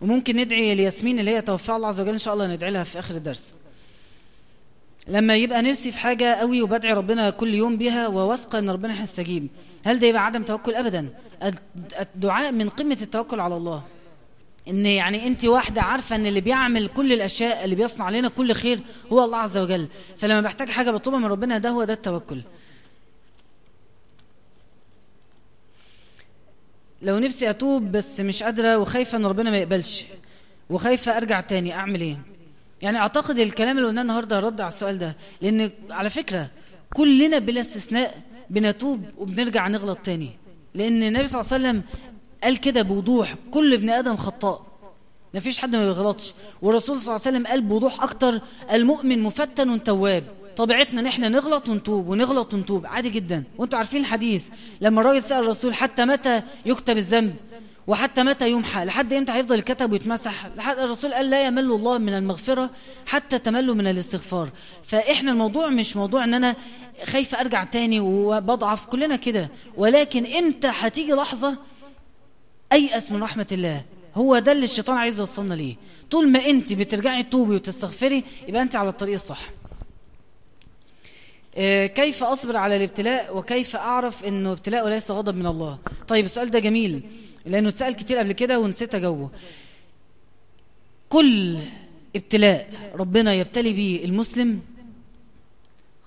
وممكن 0.00 0.36
ندعي 0.36 0.74
لياسمين 0.74 1.18
اللي 1.18 1.30
هي 1.30 1.42
توفى 1.42 1.72
الله 1.72 1.88
عز 1.88 2.00
وجل 2.00 2.12
إن 2.12 2.18
شاء 2.18 2.34
الله 2.34 2.46
ندعي 2.46 2.70
لها 2.70 2.84
في 2.84 2.98
آخر 2.98 3.14
الدرس. 3.14 3.52
لما 5.08 5.36
يبقى 5.36 5.62
نفسي 5.62 5.92
في 5.92 5.98
حاجة 5.98 6.34
قوي 6.34 6.62
وبدعي 6.62 6.92
ربنا 6.92 7.30
كل 7.30 7.54
يوم 7.54 7.76
بها 7.76 8.08
وواثقة 8.08 8.58
إن 8.58 8.70
ربنا 8.70 9.02
هيستجيب 9.02 9.48
هل 9.84 9.98
ده 9.98 10.06
يبقى 10.06 10.26
عدم 10.26 10.42
توكل 10.42 10.74
ابدا؟ 10.74 11.08
الدعاء 12.00 12.52
من 12.52 12.68
قمة 12.68 12.98
التوكل 13.02 13.40
على 13.40 13.56
الله. 13.56 13.82
إن 14.68 14.86
يعني 14.86 15.26
أنت 15.26 15.44
واحدة 15.44 15.82
عارفة 15.82 16.16
إن 16.16 16.26
اللي 16.26 16.40
بيعمل 16.40 16.86
كل 16.88 17.12
الأشياء 17.12 17.64
اللي 17.64 17.74
بيصنع 17.76 18.10
لنا 18.10 18.28
كل 18.28 18.52
خير 18.52 18.80
هو 19.12 19.24
الله 19.24 19.38
عز 19.38 19.56
وجل. 19.56 19.88
فلما 20.16 20.40
بحتاج 20.40 20.68
حاجة 20.68 20.90
بطلبها 20.90 21.18
من 21.18 21.26
ربنا 21.26 21.58
ده 21.58 21.68
هو 21.68 21.84
ده 21.84 21.92
التوكل. 21.94 22.40
لو 27.02 27.18
نفسي 27.18 27.50
أتوب 27.50 27.82
بس 27.92 28.20
مش 28.20 28.42
قادرة 28.42 28.78
وخايفة 28.78 29.18
إن 29.18 29.26
ربنا 29.26 29.50
ما 29.50 29.58
يقبلش. 29.58 30.04
وخايفة 30.70 31.16
أرجع 31.16 31.40
تاني 31.40 31.74
أعمل 31.74 32.00
إيه؟ 32.00 32.18
يعني 32.82 32.98
أعتقد 32.98 33.38
الكلام 33.38 33.76
اللي 33.76 33.88
قلناه 33.88 34.02
النهارده 34.02 34.40
رد 34.40 34.60
على 34.60 34.72
السؤال 34.72 34.98
ده. 34.98 35.16
لأن 35.40 35.70
على 35.90 36.10
فكرة 36.10 36.50
كلنا 36.94 37.38
بلا 37.38 37.60
استثناء 37.60 38.22
بنتوب 38.50 39.04
وبنرجع 39.18 39.68
نغلط 39.68 39.98
تاني. 39.98 40.30
لأن 40.74 41.02
النبي 41.02 41.26
صلى 41.26 41.40
الله 41.40 41.52
عليه 41.52 41.64
وسلم 41.64 41.82
قال 42.44 42.56
كده 42.60 42.82
بوضوح 42.82 43.34
كل 43.50 43.74
ابن 43.74 43.90
آدم 43.90 44.16
خطاء. 44.16 44.66
ما 45.34 45.40
فيش 45.40 45.58
حد 45.58 45.76
ما 45.76 45.84
بيغلطش. 45.86 46.34
والرسول 46.62 47.00
صلى 47.00 47.16
الله 47.16 47.26
عليه 47.26 47.36
وسلم 47.36 47.46
قال 47.46 47.60
بوضوح 47.60 48.02
أكتر 48.02 48.40
المؤمن 48.72 49.22
مفتن 49.22 49.82
تواب 49.82 50.24
طبيعتنا 50.60 51.00
إن 51.00 51.06
إحنا 51.06 51.28
نغلط 51.28 51.68
ونتوب 51.68 52.08
ونغلط 52.08 52.54
ونتوب. 52.54 52.86
عادي 52.86 53.10
جدا. 53.10 53.44
وأنتوا 53.58 53.78
عارفين 53.78 54.00
الحديث. 54.00 54.48
لما 54.80 55.00
الراجل 55.00 55.22
سأل 55.22 55.42
الرسول 55.42 55.74
حتى 55.74 56.04
متى 56.04 56.42
يكتب 56.66 56.96
الذنب؟ 56.96 57.34
وحتى 57.86 58.22
متى 58.22 58.50
يمحى؟ 58.50 58.84
لحد 58.84 59.12
إمتى 59.12 59.32
هيفضل 59.32 59.54
الكتب 59.54 59.92
ويتمسح؟ 59.92 60.46
لحد 60.56 60.78
الرسول 60.78 61.14
قال 61.14 61.30
لا 61.30 61.46
يمل 61.46 61.64
الله 61.64 61.98
من 61.98 62.14
المغفرة 62.14 62.70
حتى 63.06 63.38
تمل 63.38 63.66
من 63.66 63.86
الاستغفار. 63.86 64.48
فإحنا 64.82 65.32
الموضوع 65.32 65.68
مش 65.68 65.96
موضوع 65.96 66.24
إن 66.24 66.34
أنا 66.34 66.56
خايفة 67.04 67.40
أرجع 67.40 67.64
تاني 67.64 68.00
وبضعف. 68.00 68.86
كلنا 68.86 69.16
كده. 69.16 69.50
ولكن 69.76 70.26
انت 70.26 70.66
هتيجي 70.66 71.12
لحظة 71.12 71.56
أيأس 72.72 73.12
من 73.12 73.22
رحمة 73.22 73.46
الله؟ 73.52 73.82
هو 74.14 74.38
ده 74.38 74.52
اللي 74.52 74.64
الشيطان 74.64 74.96
عايز 74.96 75.18
يوصلنا 75.18 75.54
ليه. 75.54 75.76
طول 76.10 76.28
ما 76.28 76.46
أنت 76.46 76.72
بترجعي 76.72 77.22
تتوبي 77.22 77.54
وتستغفري 77.54 78.24
يبقى 78.48 78.62
أنت 78.62 78.76
على 78.76 78.88
الطريق 78.88 79.14
الصح. 79.14 79.40
كيف 81.86 82.22
أصبر 82.22 82.56
على 82.56 82.76
الابتلاء 82.76 83.36
وكيف 83.36 83.76
أعرف 83.76 84.24
أنه 84.24 84.52
ابتلاء 84.52 84.88
ليس 84.88 85.10
غضب 85.10 85.34
من 85.36 85.46
الله؟ 85.46 85.78
طيب 86.08 86.24
السؤال 86.24 86.50
ده 86.50 86.58
جميل 86.58 87.02
لأنه 87.46 87.68
اتسأل 87.68 87.96
كتير 87.96 88.18
قبل 88.18 88.32
كده 88.32 88.58
ونسيت 88.58 88.94
أجاوبه. 88.94 89.30
كل 91.08 91.58
ابتلاء 92.16 92.92
ربنا 92.94 93.34
يبتلي 93.34 93.72
به 93.72 94.00
المسلم 94.04 94.60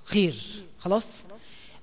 خير. 0.04 0.36
خلاص؟ 0.80 1.24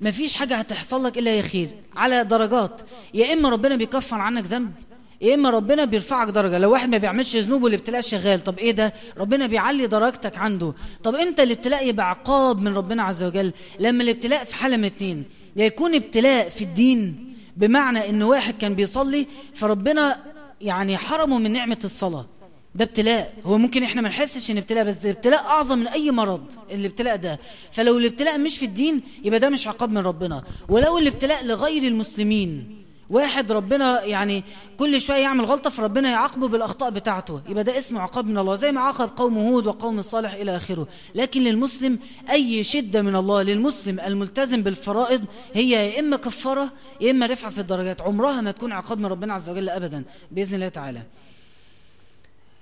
مفيش 0.01 0.35
حاجة 0.35 0.57
هتحصل 0.57 1.05
لك 1.05 1.19
إلا 1.19 1.31
هي 1.31 1.43
خير 1.43 1.71
على 1.97 2.25
درجات. 2.25 2.81
يا 3.15 3.33
إما 3.33 3.49
ربنا 3.49 3.77
بيكفر 3.77 4.17
عنك 4.17 4.45
ذنب 4.45 4.73
يا 5.21 5.35
اما 5.35 5.51
ربنا 5.51 5.85
بيرفعك 5.85 6.29
درجة. 6.29 6.59
لو 6.59 6.73
واحد 6.73 6.89
ما 6.89 6.99
بيعملش 6.99 7.37
ذنوب 7.37 7.63
والابتلاء 7.63 8.01
شغال 8.01 8.45
طب 8.45 8.59
إيه 8.59 8.71
ده؟ 8.71 8.95
ربنا 9.19 9.47
بيعلي 9.47 9.87
درجتك 9.87 10.39
عنده. 10.39 10.75
طب 11.03 11.15
أنت 11.15 11.41
الابتلاء 11.41 11.89
يبقى 11.89 12.11
عقاب 12.11 12.61
من 12.63 12.75
ربنا 12.75 13.03
عز 13.03 13.23
وجل. 13.23 13.53
لما 13.81 14.03
الابتلاء 14.03 14.45
في 14.45 14.57
حالة 14.57 14.77
من 14.77 14.85
اتنين 14.85 15.25
يا 15.57 15.65
يكون 15.65 15.95
ابتلاء 15.95 16.49
في 16.49 16.63
الدين 16.65 17.35
بمعنى 17.57 18.09
إن 18.11 18.23
واحد 18.23 18.55
كان 18.59 18.75
بيصلي 18.75 19.27
فربنا 19.55 20.17
يعني 20.61 20.97
حرمه 20.97 21.39
من 21.39 21.51
نعمة 21.53 21.79
الصلاة. 21.85 22.27
ده 22.75 22.85
ابتلاء. 22.85 23.35
هو 23.47 23.59
ممكن 23.59 23.83
إحنا 23.83 24.03
ما 24.03 24.09
نحسش 24.09 24.51
إن 24.51 24.57
ابتلاء 24.59 24.85
بس 24.85 25.07
ابتلاء 25.07 25.41
أعظم 25.41 25.79
من 25.79 25.89
أي 25.89 26.11
مرض 26.11 26.53
الابتلاء 26.71 27.17
ده. 27.17 27.39
فلو 27.73 27.99
الابتلاء 27.99 28.39
مش 28.39 28.59
في 28.59 28.65
الدين 28.65 29.01
يبقى 29.25 29.41
ده 29.41 29.49
مش 29.51 29.69
عقاب 29.69 29.93
من 29.93 29.99
ربنا. 29.99 30.43
ولو 30.69 30.99
الابتلاء 30.99 31.45
لغير 31.45 31.83
المسلمين 31.83 32.81
واحد 33.11 33.53
ربنا 33.53 34.05
يعني 34.05 34.45
كل 34.79 35.01
شوية 35.01 35.19
يعمل 35.19 35.45
غلطة 35.45 35.71
فربنا 35.71 36.11
يعاقبه 36.11 36.49
بالأخطاء 36.49 36.91
بتاعته. 36.91 37.41
يبقى 37.49 37.65
ده 37.65 37.79
اسمه 37.79 38.01
عقاب 38.01 38.27
من 38.27 38.39
الله 38.39 38.55
زي 38.55 38.73
ما 38.73 38.81
عاقب 38.81 39.11
قوم 39.17 39.39
هود 39.39 39.67
وقوم 39.67 40.03
صالح 40.03 40.33
إلى 40.33 40.57
آخره. 40.57 40.89
لكن 41.15 41.43
للمسلم 41.43 41.99
أي 42.31 42.65
شدة 42.65 43.03
من 43.03 43.17
الله 43.17 43.43
للمسلم 43.43 44.01
الملتزم 44.01 44.63
بالفرائض 44.63 45.25
هي 45.55 45.71
يا 45.71 46.01
إما 46.01 46.17
كفارة 46.17 46.73
يا 47.01 47.11
إما 47.11 47.27
رفعة 47.27 47.51
في 47.51 47.61
الدرجات. 47.61 48.01
عمرها 48.01 48.41
ما 48.41 48.51
تكون 48.51 48.73
عقاب 48.73 48.99
من 48.99 49.07
ربنا 49.07 49.35
عز 49.35 49.49
وجل 49.49 49.69
أبدا 49.69 50.05
بإذن 50.31 50.55
الله 50.55 50.69
تعالى. 50.69 51.03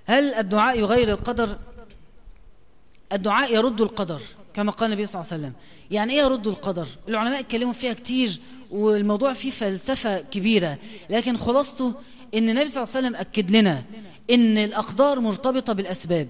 هل 0.06 0.34
الدعاء 0.34 0.78
يغير 0.78 1.08
القدر؟ 1.08 1.58
الدعاء 3.12 3.54
يرد 3.54 3.80
القدر. 3.80 4.20
كما 4.54 4.72
قال 4.72 4.92
النبي 4.92 5.06
صلى 5.06 5.20
الله 5.20 5.32
عليه 5.32 5.42
وسلم. 5.42 5.52
يعني 5.90 6.12
إيه 6.12 6.18
يرد 6.18 6.46
القدر؟ 6.46 6.88
العلماء 7.08 7.40
اتكلموا 7.40 7.72
فيها 7.72 7.92
كتير 7.92 8.40
والموضوع 8.70 9.32
فيه 9.32 9.50
فلسفة 9.50 10.20
كبيرة 10.20 10.78
لكن 11.10 11.36
خلاصته 11.36 11.94
إن 12.34 12.50
النبي 12.50 12.68
صلى 12.68 12.82
الله 12.82 12.96
عليه 12.96 13.06
وسلم 13.06 13.16
أكد 13.16 13.50
لنا 13.50 13.82
إن 14.30 14.58
الأقدار 14.58 15.20
مرتبطة 15.20 15.72
بالأسباب. 15.72 16.28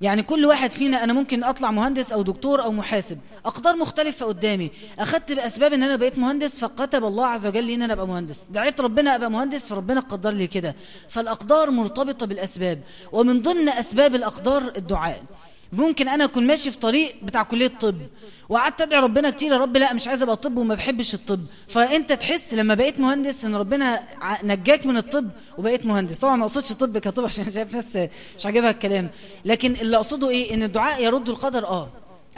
يعني 0.00 0.22
كل 0.22 0.46
واحد 0.46 0.70
فينا 0.70 1.04
أنا 1.04 1.12
ممكن 1.12 1.44
أطلع 1.44 1.70
مهندس 1.70 2.12
أو 2.12 2.22
دكتور 2.22 2.62
أو 2.62 2.72
محاسب 2.72 3.18
أقدار 3.46 3.76
مختلفة 3.76 4.26
قدامي. 4.26 4.70
أخدت 4.98 5.32
بأسباب 5.32 5.72
أن 5.72 5.82
أنا 5.82 5.96
بقيت 5.96 6.18
مهندس 6.18 6.58
فكتب 6.58 7.04
الله 7.04 7.26
عز 7.26 7.46
وجل 7.46 7.64
لي 7.64 7.74
أن 7.74 7.82
أنا 7.82 7.92
أبقى 7.92 8.06
مهندس. 8.06 8.46
دعيت 8.46 8.80
ربنا 8.80 9.14
أبقى 9.14 9.30
مهندس 9.30 9.68
فربنا 9.68 10.00
قدر 10.00 10.30
لي 10.30 10.46
كده. 10.46 10.74
فالأقدار 11.08 11.70
مرتبطة 11.70 12.26
بالأسباب 12.26 12.80
ومن 13.12 13.42
ضمن 13.42 13.68
أسباب 13.68 14.14
الأقدار 14.14 14.72
الدعاء. 14.76 15.22
ممكن 15.72 16.08
أنا 16.08 16.24
أكون 16.24 16.46
ماشي 16.46 16.70
في 16.70 16.78
طريق 16.78 17.16
بتاع 17.22 17.42
كلية 17.42 17.66
طب 17.66 17.96
وقعدت 18.48 18.80
أدعي 18.80 19.00
ربنا 19.00 19.30
كتير 19.30 19.52
يا 19.52 19.58
رب 19.58 19.76
لا 19.76 19.92
مش 19.92 20.08
عايز 20.08 20.22
أبقى 20.22 20.36
طب 20.36 20.56
وما 20.56 20.74
بحبش 20.74 21.14
الطب. 21.14 21.40
فأنت 21.68 22.12
تحس 22.12 22.54
لما 22.54 22.74
بقيت 22.74 23.00
مهندس 23.00 23.44
إن 23.44 23.54
ربنا 23.54 24.02
نجاك 24.44 24.86
من 24.86 24.96
الطب 24.96 25.30
وبقيت 25.58 25.86
مهندس. 25.86 26.18
طبعا 26.18 26.36
ما 26.36 26.44
أقصدش 26.44 26.72
طب 26.72 26.98
كطب 26.98 27.24
عشان 27.30 27.50
شايف 27.50 27.74
ناس 27.74 27.98
مش 28.38 28.46
عاجبها 28.46 28.70
الكلام. 28.70 29.10
لكن 29.44 29.72
اللي 29.72 29.96
أقصده 29.96 30.28
إيه؟ 30.28 30.54
إن 30.54 30.62
الدعاء 30.62 31.02
يرد 31.02 31.28
القدر 31.28 31.66
آه. 31.66 31.88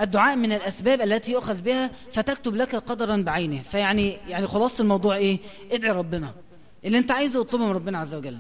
الدعاء 0.01 0.37
من 0.37 0.53
الأسباب 0.53 1.01
التي 1.01 1.33
يؤخذ 1.33 1.61
بها 1.61 1.91
فتكتب 2.13 2.57
لك 2.57 2.75
قدرا 2.77 3.17
بعينه. 3.17 3.63
فيعني 3.63 4.17
يعني 4.29 4.47
خلاص 4.47 4.81
الموضوع 4.81 5.17
إيه؟ 5.17 5.39
ادعي 5.73 5.93
ربنا. 5.93 6.31
اللي 6.85 6.99
أنت 6.99 7.11
عايزه 7.11 7.41
اطلبه 7.41 7.65
من 7.65 7.73
ربنا 7.73 7.99
عز 7.99 8.15
وجل. 8.15 8.39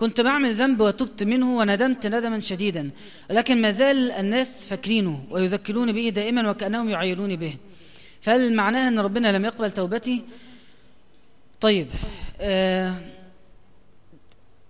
كنت 0.00 0.20
بعمل 0.20 0.54
ذنب 0.54 0.80
وتبت 0.80 1.22
منه 1.22 1.56
وندمت 1.56 2.06
ندما 2.06 2.40
شديدا. 2.40 2.90
ولكن 3.30 3.62
ما 3.62 3.70
زال 3.70 4.12
الناس 4.12 4.66
فاكرينه 4.66 5.24
ويذكرون 5.30 5.92
به 5.92 6.08
دائما 6.08 6.50
وكأنهم 6.50 6.88
يعيرون 6.88 7.36
به. 7.36 7.56
فهل 8.20 8.54
معناها 8.54 8.88
أن 8.88 8.98
ربنا 8.98 9.32
لم 9.32 9.44
يقبل 9.44 9.70
توبتي؟ 9.70 10.24
طيب 11.60 11.86
آه 12.40 12.94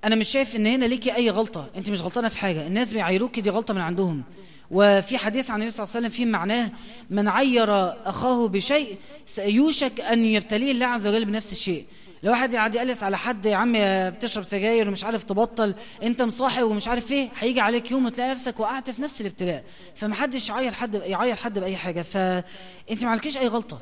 أنا 0.05 0.17
مش 0.17 0.29
شايف 0.29 0.57
أن 0.57 0.67
هنا 0.67 0.85
ليكي 0.85 1.15
أي 1.15 1.31
غلطة. 1.31 1.71
أنت 1.77 1.91
مش 1.91 2.03
غلطانة 2.03 2.29
في 2.29 2.39
حاجة. 2.39 2.67
الناس 2.67 2.93
بيعيروك 2.93 3.41
دي 3.41 3.51
غلطة 3.51 3.75
من 3.75 3.81
عندهم. 3.81 4.23
وفي 4.71 5.19
حديث 5.19 5.51
عن 5.51 5.61
النبي 5.61 5.71
صلى 5.71 5.85
الله 5.85 5.97
عليه 5.97 6.07
وسلم 6.07 6.17
فيه 6.17 6.27
معناه 6.27 6.71
من 7.11 7.29
عير 7.29 7.93
أخاه 8.09 8.49
بشيء 8.49 8.97
سيوشك 9.27 10.01
أن 10.01 10.25
يبتليه 10.25 10.73
الله 10.73 10.87
عز 10.87 11.07
وجل 11.07 11.25
بنفس 11.25 11.53
الشيء. 11.53 11.85
لو 12.23 12.33
واحد 12.33 12.55
قاعد 12.55 12.75
يقلس 12.75 13.03
على 13.03 13.19
حد 13.19 13.47
يا 13.47 13.57
عم 13.57 13.73
بتشرب 14.11 14.45
سجاير 14.45 14.89
ومش 14.89 15.05
عارف 15.05 15.23
تبطل 15.23 15.75
انت 16.03 16.23
مصاحب 16.23 16.63
ومش 16.63 16.89
عارف 16.89 17.13
إيه. 17.13 17.29
هيجي 17.39 17.61
عليك 17.61 17.91
يوم 17.91 18.07
وتلاقي 18.07 18.31
نفسك 18.31 18.61
وقعت 18.61 18.91
في 18.91 19.03
نفس 19.03 19.21
الابتلاء. 19.21 19.65
فمحدش 19.95 20.49
يعير 20.49 20.73
حد 20.73 20.95
يعير 20.95 21.37
حد 21.37 21.59
بأي 21.59 21.77
حاجة. 21.77 22.03
فانت 22.03 23.05
ما 23.05 23.11
عليكيش 23.11 23.39
أي 23.39 23.49
غلطة. 23.49 23.81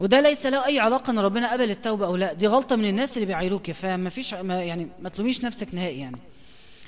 وده 0.00 0.20
ليس 0.20 0.46
له 0.46 0.66
أي 0.66 0.80
علاقة 0.80 1.10
إن 1.10 1.18
ربنا 1.18 1.52
قبل 1.52 1.70
التوبة 1.70 2.06
أو 2.06 2.16
لا. 2.16 2.32
دي 2.32 2.46
غلطة 2.46 2.76
من 2.76 2.84
الناس 2.84 3.16
اللي 3.16 3.26
بيعيروك. 3.26 3.70
فما 3.70 4.10
فيش 4.10 4.34
ما 4.34 4.62
يعني 4.62 4.88
ما 5.02 5.08
تلوميش 5.08 5.44
نفسك 5.44 5.68
نهائي 5.72 5.98
يعني. 5.98 6.18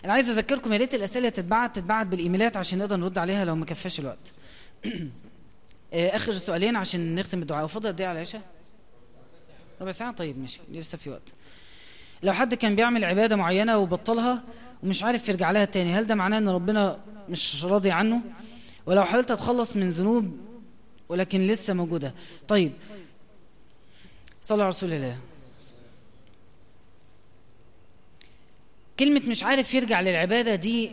أنا 0.04 0.12
عايز 0.12 0.28
أذكركم 0.28 0.72
يا 0.72 0.78
ريت 0.78 0.94
الأسئلة 0.94 1.28
تتبعت 1.28 1.76
تتبعت 1.76 2.06
بالإيميلات 2.06 2.56
عشان 2.56 2.78
نقدر 2.78 2.96
نرد 2.96 3.18
عليها 3.18 3.44
لو 3.44 3.54
ما 3.54 3.64
كفاش 3.64 4.00
الوقت. 4.00 4.32
آخر 5.92 6.32
سؤالين 6.32 6.76
عشان 6.76 7.14
نختم 7.14 7.42
الدعاء 7.42 7.64
وفضل 7.64 7.92
دي 7.92 8.04
على 8.04 8.16
العشاء. 8.16 8.42
ربع 9.82 9.90
ساعة؟ 9.90 10.12
طيب 10.12 10.38
ماشي. 10.38 10.60
لسه 10.72 10.98
في 10.98 11.10
وقت. 11.10 11.32
لو 12.22 12.32
حد 12.32 12.54
كان 12.54 12.76
بيعمل 12.76 13.04
عبادة 13.04 13.36
معينة 13.36 13.78
وبطلها 13.78 14.42
ومش 14.82 15.02
عارف 15.02 15.28
يرجع 15.28 15.50
لها 15.50 15.64
تاني 15.64 15.92
هل 15.92 16.06
ده 16.06 16.14
معناه 16.14 16.38
إن 16.38 16.48
ربنا 16.48 17.00
مش 17.28 17.64
راضي 17.64 17.90
عنه؟ 17.90 18.22
ولو 18.86 19.04
حاولت 19.04 19.30
اتخلص 19.30 19.76
من 19.76 19.90
ذنوب 19.90 20.36
ولكن 21.08 21.46
لسه 21.46 21.74
موجودة. 21.74 22.14
طيب. 22.48 22.72
صلى 24.40 24.62
على 24.62 24.68
رسول 24.68 24.92
الله. 24.92 25.18
كلمة 28.98 29.22
مش 29.28 29.42
عارف 29.44 29.74
يرجع 29.74 30.00
للعبادة 30.00 30.54
دي 30.54 30.90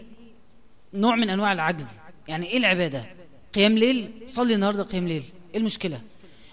نوع 0.94 1.16
من 1.16 1.30
أنواع 1.30 1.52
العجز. 1.52 1.98
يعني 2.28 2.46
إيه 2.48 2.58
العبادة؟ 2.58 3.06
قيام 3.54 3.78
ليل؟ 3.78 4.12
صلي 4.28 4.56
النهاردة 4.56 4.84
قيام 4.84 5.08
ليل. 5.08 5.24
إيه 5.54 5.60
المشكلة؟ 5.60 6.02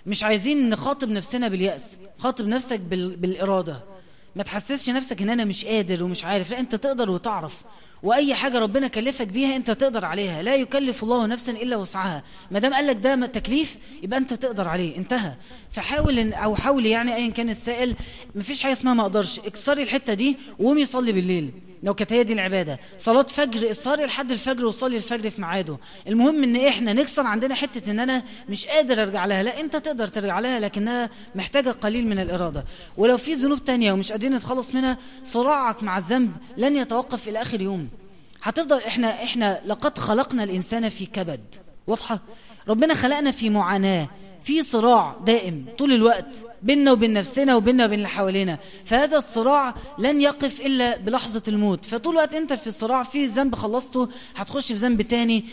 مش 0.06 0.24
عايزين 0.24 0.70
نخاطب 0.70 1.08
نفسنا 1.08 1.48
باليأس. 1.48 1.96
خاطب 2.18 2.46
نفسك 2.46 2.80
بال... 2.80 3.16
بالإرادة. 3.16 3.82
ما 4.36 4.42
تحسسش 4.42 4.90
نفسك 4.90 5.22
إن 5.22 5.30
أنا 5.30 5.44
مش 5.44 5.64
قادر 5.64 6.04
ومش 6.04 6.24
عارف. 6.24 6.50
لا 6.50 6.60
أنت 6.60 6.74
تقدر 6.74 7.10
وتعرف. 7.10 7.64
وأي 8.06 8.34
حاجة 8.34 8.58
ربنا 8.58 8.88
كلفك 8.88 9.26
بيها 9.26 9.56
أنت 9.56 9.70
تقدر 9.70 10.04
عليها. 10.04 10.42
لا 10.42 10.54
يكلف 10.54 11.02
الله 11.02 11.26
نفسا 11.26 11.52
إلا 11.52 11.76
وسعها. 11.76 12.22
ما 12.50 12.58
دام 12.58 12.74
قال 12.74 12.86
لك 12.86 12.96
ده 12.96 13.26
تكليف 13.26 13.76
يبقى 14.02 14.18
أنت 14.18 14.34
تقدر 14.34 14.68
عليه. 14.68 14.96
انتهى. 14.96 15.34
فحاول 15.70 16.32
أو 16.32 16.54
حاول 16.56 16.86
يعني 16.86 17.14
ايا 17.16 17.30
كان 17.30 17.50
السائل 17.50 17.94
مفيش 18.34 18.62
حاجة 18.62 18.72
اسمها 18.72 18.94
ما 18.94 19.02
أقدرش. 19.02 19.38
اكسري 19.38 19.82
الحتة 19.82 20.14
دي 20.14 20.36
وقومي 20.58 20.84
صلي 20.84 21.12
بالليل. 21.12 21.50
لو 21.82 21.94
كانت 21.94 22.12
هي 22.12 22.24
دي 22.24 22.32
العبادة. 22.32 22.80
صلاة 22.98 23.22
فجر 23.22 23.70
اصري 23.70 24.04
لحد 24.04 24.32
الفجر 24.32 24.66
وصلي 24.66 24.96
الفجر 24.96 25.30
في 25.30 25.40
ميعاده. 25.40 25.78
المهم 26.08 26.42
إن 26.42 26.56
إحنا 26.56 26.92
نكسر 26.92 27.26
عندنا 27.26 27.54
حتة 27.54 27.90
إن 27.90 28.00
أنا 28.00 28.22
مش 28.48 28.66
قادر 28.66 29.02
أرجع 29.02 29.26
لها. 29.26 29.42
لا 29.42 29.60
أنت 29.60 29.76
تقدر 29.76 30.06
ترجع 30.06 30.38
لها 30.38 30.60
لكنها 30.60 31.10
محتاجة 31.34 31.70
قليل 31.70 32.06
من 32.06 32.18
الإرادة. 32.18 32.64
ولو 32.96 33.16
في 33.18 33.34
ذنوب 33.34 33.64
تانية 33.64 33.92
ومش 33.92 34.12
قادرين 34.12 34.34
نتخلص 34.34 34.74
منها 34.74 34.98
صراعك 35.24 35.82
مع 35.82 35.98
الذنب 35.98 36.32
لن 36.56 36.76
يتوقف 36.76 37.28
إلى 37.28 37.42
آخر 37.42 37.62
يوم. 37.62 37.88
هتفضل 38.46 38.78
إحنا 38.78 39.24
إحنا 39.24 39.60
لقد 39.66 39.98
خلقنا 39.98 40.44
الإنسان 40.44 40.88
في 40.88 41.06
كبد. 41.06 41.54
واضحة؟ 41.86 42.20
ربنا 42.68 42.94
خلقنا 42.94 43.30
في 43.30 43.50
معاناة. 43.50 44.08
في 44.46 44.62
صراع 44.62 45.16
دائم 45.24 45.64
طول 45.78 45.92
الوقت 45.92 46.46
بيننا 46.62 46.92
وبين 46.92 47.12
نفسنا 47.12 47.56
وبيننا 47.56 47.84
وبين 47.84 47.98
اللي 47.98 48.08
حوالينا. 48.08 48.58
فهذا 48.84 49.18
الصراع 49.18 49.74
لن 49.98 50.20
يقف 50.20 50.60
إلا 50.60 50.96
بلحظة 50.96 51.42
الموت. 51.48 51.84
فطول 51.84 52.12
الوقت 52.14 52.34
أنت 52.34 52.52
في 52.52 52.70
صراع 52.70 53.02
في 53.02 53.26
ذنب 53.26 53.54
خلصته 53.54 54.08
هتخش 54.36 54.66
في 54.72 54.74
ذنب 54.78 55.02
تاني. 55.02 55.44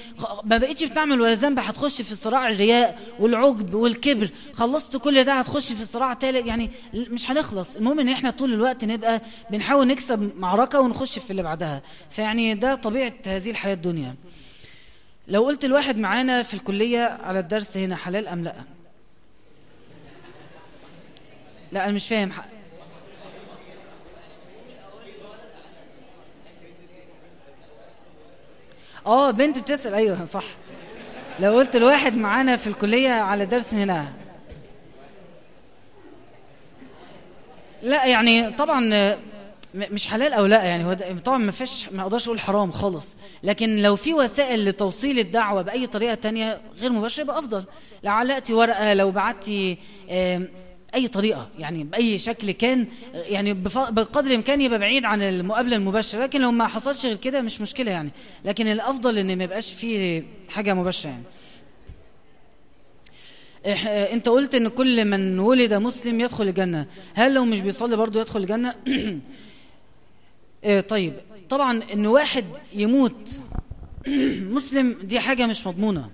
ما 0.44 0.58
بقيتش 0.58 0.84
بتعمل 0.84 1.22
ولا 1.22 1.34
ذنب 1.34 1.60
هتخش 1.60 2.02
في 2.02 2.16
صراع 2.16 2.48
الرياء 2.50 3.00
والعجب 3.20 3.74
والكبر. 3.74 4.30
خلصت 4.54 4.98
كل 4.98 5.24
ده 5.24 5.34
هتخش 5.34 5.74
في 5.74 5.86
صراع 5.86 6.14
تالت. 6.14 6.46
يعني 6.46 6.72
مش 6.94 7.32
هنخلص. 7.32 7.76
المهم 7.76 8.00
إن 8.00 8.10
إحنا 8.10 8.30
طول 8.30 8.54
الوقت 8.54 8.86
نبقى 8.86 9.22
بنحاول 9.52 9.88
نكسب 9.88 10.32
معركة 10.38 10.80
ونخش 10.80 11.20
في 11.20 11.32
اللي 11.32 11.44
بعدها. 11.44 11.82
فيعني 12.10 12.56
ده 12.56 12.76
طبيعة 12.76 13.14
هذه 13.28 13.50
الحياة 13.50 13.74
الدنيا. 13.74 14.16
لو 15.28 15.46
قلت 15.46 15.66
الواحد 15.66 16.00
معانا 16.00 16.44
في 16.44 16.54
الكلية 16.54 17.00
على 17.24 17.40
الدرس 17.40 17.78
هنا 17.78 17.96
حلال 17.96 18.28
أم 18.28 18.44
لأ؟ 18.44 18.56
لا 21.74 21.84
أنا 21.86 21.92
مش 21.92 22.08
فاهم. 22.08 22.32
حق. 22.32 22.46
آه 29.06 29.32
بنت 29.32 29.60
بتسأل. 29.60 29.94
أيوه 29.94 30.26
صح. 30.26 30.46
لو 31.40 31.54
قلت 31.54 31.76
الواحد 31.76 32.16
معانا 32.18 32.56
في 32.58 32.68
الكلية 32.68 33.10
على 33.10 33.46
درس 33.46 33.74
هنا. 33.74 34.14
لا 37.82 38.06
يعني 38.06 38.52
طبعا 38.52 39.16
مش 39.76 40.08
حلال 40.08 40.34
أو 40.34 40.46
لا 40.46 40.64
يعني 40.64 40.86
هو 40.86 40.94
طبعا 41.26 41.38
ما 41.38 41.52
فيش 41.52 41.90
ما 41.92 42.02
أقدرش 42.02 42.28
أقول 42.28 42.40
حرام 42.40 42.72
خالص. 42.72 43.16
لكن 43.44 43.82
لو 43.82 43.96
في 43.96 44.14
وسائل 44.14 44.66
لتوصيل 44.66 45.20
الدعوة 45.20 45.62
بأي 45.62 45.88
طريقة 45.88 46.14
تانية 46.14 46.62
غير 46.78 46.92
مباشرة 46.92 47.24
يبقى 47.24 47.40
أفضل. 47.40 47.64
لو 48.04 48.12
علقتي 48.12 48.54
ورقة 48.54 48.94
لو 48.94 49.12
بعتي 49.12 49.78
اي 50.96 51.08
طريقة 51.08 51.50
يعني 51.60 51.84
بأي 51.84 52.18
شكل 52.18 52.52
كان 52.52 52.88
يعني 53.14 53.54
بقدر 53.54 54.30
الإمكان 54.30 54.62
يبقى 54.62 54.80
بعيد 54.80 55.06
عن 55.06 55.22
المقابلة 55.22 55.76
المباشرة 55.76 56.24
لكن 56.24 56.42
لو 56.42 56.52
ما 56.52 56.68
حصلش 56.68 57.06
غير 57.06 57.16
كده 57.16 57.42
مش 57.42 57.62
مشكلة 57.62 57.92
يعني. 57.92 58.10
لكن 58.46 58.68
الأفضل 58.68 59.18
إن 59.18 59.38
ما 59.38 59.44
يبقاش 59.44 59.74
فيه 59.74 60.24
حاجة 60.50 60.74
مباشرة 60.74 61.10
يعني. 61.10 61.24
أنت 64.14 64.30
قلت 64.30 64.56
إن 64.56 64.68
كل 64.68 65.06
من 65.06 65.40
ولد 65.40 65.74
مسلم 65.74 66.22
يدخل 66.22 66.48
الجنة. 66.48 66.88
هل 67.14 67.34
لو 67.34 67.46
مش 67.46 67.62
بيصلي 67.62 67.96
برضه 67.96 68.22
يدخل 68.22 68.40
الجنة؟ 68.40 68.76
طيب. 70.90 71.14
طبعا 71.50 71.84
إن 71.94 72.08
واحد 72.08 72.46
يموت 72.74 73.30
مسلم 74.58 74.96
دي 75.04 75.20
حاجة 75.20 75.48
مش 75.48 75.68
مضمونة. 75.68 76.10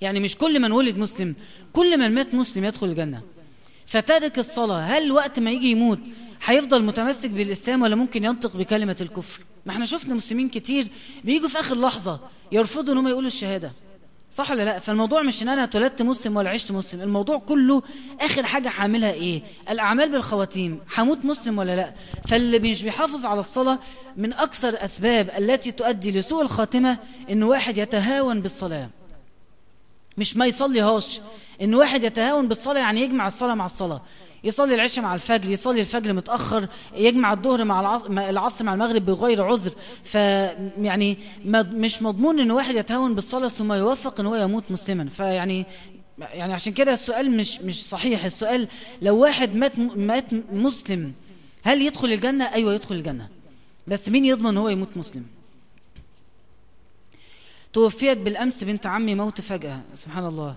يعني 0.00 0.20
مش 0.20 0.36
كل 0.36 0.60
من 0.60 0.72
ولد 0.72 0.98
مسلم 0.98 1.34
كل 1.72 1.98
من 1.98 2.14
مات 2.14 2.34
مسلم 2.34 2.64
يدخل 2.64 2.86
الجنة. 2.86 3.22
فتارك 3.88 4.38
الصلاة 4.38 4.80
هل 4.80 5.12
وقت 5.12 5.38
ما 5.38 5.50
يجي 5.50 5.70
يموت 5.70 5.98
هيفضل 6.44 6.82
متمسك 6.82 7.30
بالإسلام 7.30 7.82
ولا 7.82 7.96
ممكن 7.96 8.24
ينطق 8.24 8.56
بكلمة 8.56 8.96
الكفر؟ 9.00 9.40
ما 9.66 9.72
إحنا 9.72 9.86
شفنا 9.86 10.14
مسلمين 10.14 10.48
كتير 10.48 10.88
بيجوا 11.24 11.48
في 11.48 11.60
آخر 11.60 11.80
لحظة 11.80 12.20
يرفضوا 12.52 12.92
إن 12.92 12.98
هم 12.98 13.08
يقولوا 13.08 13.28
الشهادة. 13.28 13.72
صح 14.30 14.50
ولا 14.50 14.62
لا؟ 14.62 14.78
فالموضوع 14.78 15.22
مش 15.22 15.42
إن 15.42 15.48
أنا 15.48 15.64
اتولدت 15.64 16.02
مسلم 16.02 16.36
ولا 16.36 16.50
عشت 16.50 16.72
مسلم 16.72 17.00
الموضوع 17.00 17.38
كله 17.38 17.82
آخر 18.20 18.42
حاجة 18.42 18.68
هعملها 18.68 19.12
إيه؟ 19.12 19.42
الأعمال 19.70 20.12
بالخواتيم 20.12 20.80
هموت 20.98 21.24
مسلم 21.24 21.58
ولا 21.58 21.76
لا؟ 21.76 21.94
فاللي 22.28 22.58
مش 22.58 22.82
بيحافظ 22.82 23.26
على 23.26 23.40
الصلاة 23.40 23.78
من 24.16 24.32
أكثر 24.32 24.84
أسباب 24.84 25.30
التي 25.38 25.70
تؤدي 25.70 26.10
لسوء 26.10 26.42
الخاتمة 26.42 26.98
إن 27.30 27.42
واحد 27.42 27.78
يتهاون 27.78 28.40
بالصلاة. 28.40 28.90
مش 30.18 30.36
ما 30.36 30.46
يصليهاش. 30.46 31.20
إن 31.62 31.74
واحد 31.74 32.04
يتهاون 32.04 32.48
بالصلاة 32.48 32.80
يعني 32.80 33.00
يجمع 33.00 33.26
الصلاة 33.26 33.54
مع 33.54 33.66
الصلاة. 33.66 34.02
يصلي 34.44 34.74
العشاء 34.74 35.04
مع 35.04 35.14
الفجر 35.14 35.50
يصلي 35.50 35.80
الفجر 35.80 36.12
متأخر 36.12 36.68
يجمع 36.96 37.32
الظهر 37.32 37.64
مع 37.64 37.80
العصر 38.08 38.64
مع 38.64 38.74
المغرب 38.74 39.06
بغير 39.06 39.44
عذر. 39.44 39.72
ف 40.04 40.14
يعني 40.78 41.18
مش 41.44 42.02
مضمون 42.02 42.40
إن 42.40 42.50
واحد 42.50 42.74
يتهاون 42.74 43.14
بالصلاة 43.14 43.48
ثم 43.48 43.72
يوفق 43.72 44.20
إن 44.20 44.26
هو 44.26 44.36
يموت 44.36 44.64
مسلما. 44.70 45.08
فيعني 45.08 45.66
يعني 46.18 46.52
عشان 46.54 46.72
كده 46.72 46.92
السؤال 46.92 47.36
مش 47.36 47.60
مش 47.60 47.84
صحيح. 47.84 48.24
السؤال 48.24 48.68
لو 49.02 49.16
واحد 49.16 49.56
مات 49.56 49.78
مات 49.78 50.24
مسلم 50.52 51.12
هل 51.62 51.82
يدخل 51.82 52.12
الجنة؟ 52.12 52.44
أيوه 52.44 52.74
يدخل 52.74 52.94
الجنة. 52.94 53.28
بس 53.86 54.08
مين 54.08 54.24
يضمن 54.24 54.56
هو 54.56 54.68
يموت 54.68 54.96
مسلم؟ 54.96 55.24
توفيت 57.72 58.18
بالأمس 58.18 58.64
بنت 58.64 58.86
عمي 58.86 59.14
موت 59.14 59.40
فجأة 59.40 59.80
سبحان 59.94 60.26
الله. 60.26 60.56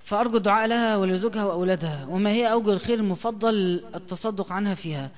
فأرجو 0.00 0.36
الدعاء 0.36 0.66
لها 0.66 0.96
ولزوجها 0.96 1.44
وأولادها 1.44 2.06
وما 2.08 2.30
هي 2.30 2.52
أوجه 2.52 2.72
الخير 2.72 2.98
المفضل 2.98 3.84
التصدق 3.94 4.52
عنها 4.52 4.74
فيها. 4.74 5.10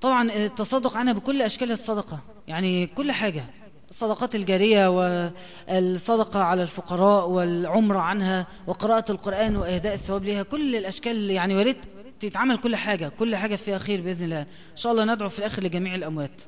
طبعا 0.00 0.32
التصدق 0.32 0.96
عنها 0.96 1.12
بكل 1.12 1.42
أشكال 1.42 1.72
الصدقة 1.72 2.18
يعني 2.48 2.86
كل 2.86 3.12
حاجة. 3.12 3.44
الصدقات 3.90 4.34
الجارية 4.34 4.88
والصدقة 4.88 6.42
على 6.42 6.62
الفقراء 6.62 7.28
والعمرة 7.28 7.98
عنها 7.98 8.46
وقراءة 8.66 9.12
القرآن 9.12 9.56
وإهداء 9.56 9.94
الثواب 9.94 10.24
لها 10.24 10.42
كل 10.42 10.76
الأشكال 10.76 11.30
يعني 11.30 11.56
وريت 11.56 11.76
تتعمل 12.20 12.58
كل 12.58 12.76
حاجة 12.76 13.12
كل 13.18 13.36
حاجة 13.36 13.56
فيها 13.56 13.78
خير 13.78 14.00
بإذن 14.00 14.24
الله. 14.24 14.40
إن 14.40 14.76
شاء 14.76 14.92
الله 14.92 15.04
ندعو 15.04 15.28
في 15.28 15.38
الآخر 15.38 15.62
لجميع 15.62 15.94
الأموات. 15.94 16.42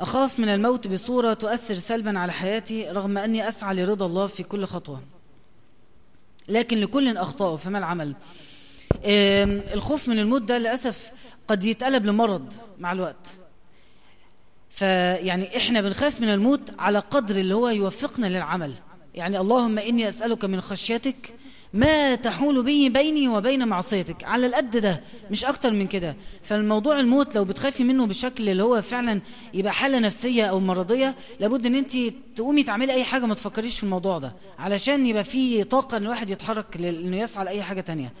أخاف 0.00 0.38
من 0.40 0.48
الموت 0.48 0.88
بصورة 0.88 1.34
تؤثر 1.34 1.74
سلبا 1.74 2.18
على 2.18 2.32
حياتي 2.32 2.88
رغم 2.90 3.18
أني 3.18 3.48
أسعى 3.48 3.74
لرضا 3.74 4.06
الله 4.06 4.26
في 4.26 4.42
كل 4.42 4.64
خطوة. 4.64 5.02
لكن 6.48 6.80
لكل 6.80 7.16
أخطاء 7.16 7.56
فما 7.56 7.78
العمل؟ 7.78 8.14
الخوف 9.74 10.08
من 10.08 10.18
الموت 10.18 10.42
ده 10.42 10.58
للأسف 10.58 11.12
قد 11.48 11.64
يتقلب 11.64 12.06
لمرض 12.06 12.52
مع 12.78 12.92
الوقت. 12.92 13.26
فيعني 14.70 15.56
إحنا 15.56 15.80
بنخاف 15.80 16.20
من 16.20 16.28
الموت 16.28 16.60
على 16.78 16.98
قدر 16.98 17.36
اللي 17.36 17.54
هو 17.54 17.68
يوفقنا 17.68 18.26
للعمل. 18.26 18.74
يعني 19.14 19.38
اللهم 19.38 19.78
إني 19.78 20.08
أسألك 20.08 20.44
من 20.44 20.60
خشيتك 20.60 21.34
ما 21.74 22.14
تحول 22.14 22.62
به 22.62 22.88
بيني 22.92 23.28
وبين 23.28 23.68
معصيتك. 23.68 24.24
على 24.24 24.46
القد 24.46 24.76
ده 24.76 25.00
مش 25.30 25.44
أكتر 25.44 25.70
من 25.70 25.86
كده. 25.86 26.16
فالموضوع 26.42 27.00
الموت 27.00 27.34
لو 27.34 27.44
بتخافي 27.44 27.84
منه 27.84 28.06
بشكل 28.06 28.48
اللي 28.48 28.62
هو 28.62 28.82
فعلا 28.82 29.20
يبقى 29.54 29.72
حالة 29.72 29.98
نفسية 29.98 30.44
أو 30.44 30.60
مرضية 30.60 31.14
لابد 31.40 31.66
أن 31.66 31.74
أنت 31.74 31.92
تقومي 32.36 32.62
تعملي 32.62 32.92
أي 32.92 33.04
حاجة 33.04 33.26
ما 33.26 33.34
تفكريش 33.34 33.76
في 33.76 33.82
الموضوع 33.82 34.18
ده. 34.18 34.32
علشان 34.58 35.06
يبقى 35.06 35.24
في 35.24 35.64
طاقة 35.64 35.96
أن 35.96 36.02
الواحد 36.02 36.30
يتحرك 36.30 36.76
لأنه 36.76 37.16
يسعى 37.16 37.44
لأي 37.44 37.62
حاجة 37.62 37.80
تانية. 37.80 38.12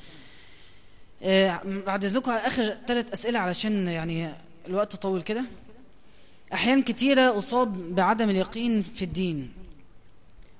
آه 1.22 1.60
بعد 1.86 2.04
إذنكم 2.04 2.30
آخر 2.30 2.76
ثلاث 2.86 3.12
أسئلة 3.12 3.38
علشان 3.38 3.88
يعني 3.88 4.30
الوقت 4.68 4.96
طول 4.96 5.22
كده. 5.22 5.44
أحيان 6.52 6.82
كتيرة 6.82 7.38
أصاب 7.38 7.94
بعدم 7.94 8.30
اليقين 8.30 8.82
في 8.82 9.02
الدين. 9.04 9.50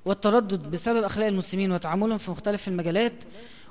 والتردد 0.07 0.71
بسبب 0.71 1.05
أخلاق 1.05 1.27
المسلمين 1.27 1.73
وتعاملهم 1.73 2.19
في 2.19 2.31
مختلف 2.31 2.69
المجالات 2.69 3.13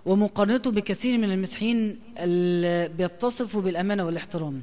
ومقارنته 0.05 0.71
بكثير 0.71 1.17
من 1.17 1.31
المسيحيين 1.31 1.99
اللي 2.17 2.87
بيتصفوا 2.87 3.61
بالأمانة 3.61 4.05
والاحترام. 4.05 4.61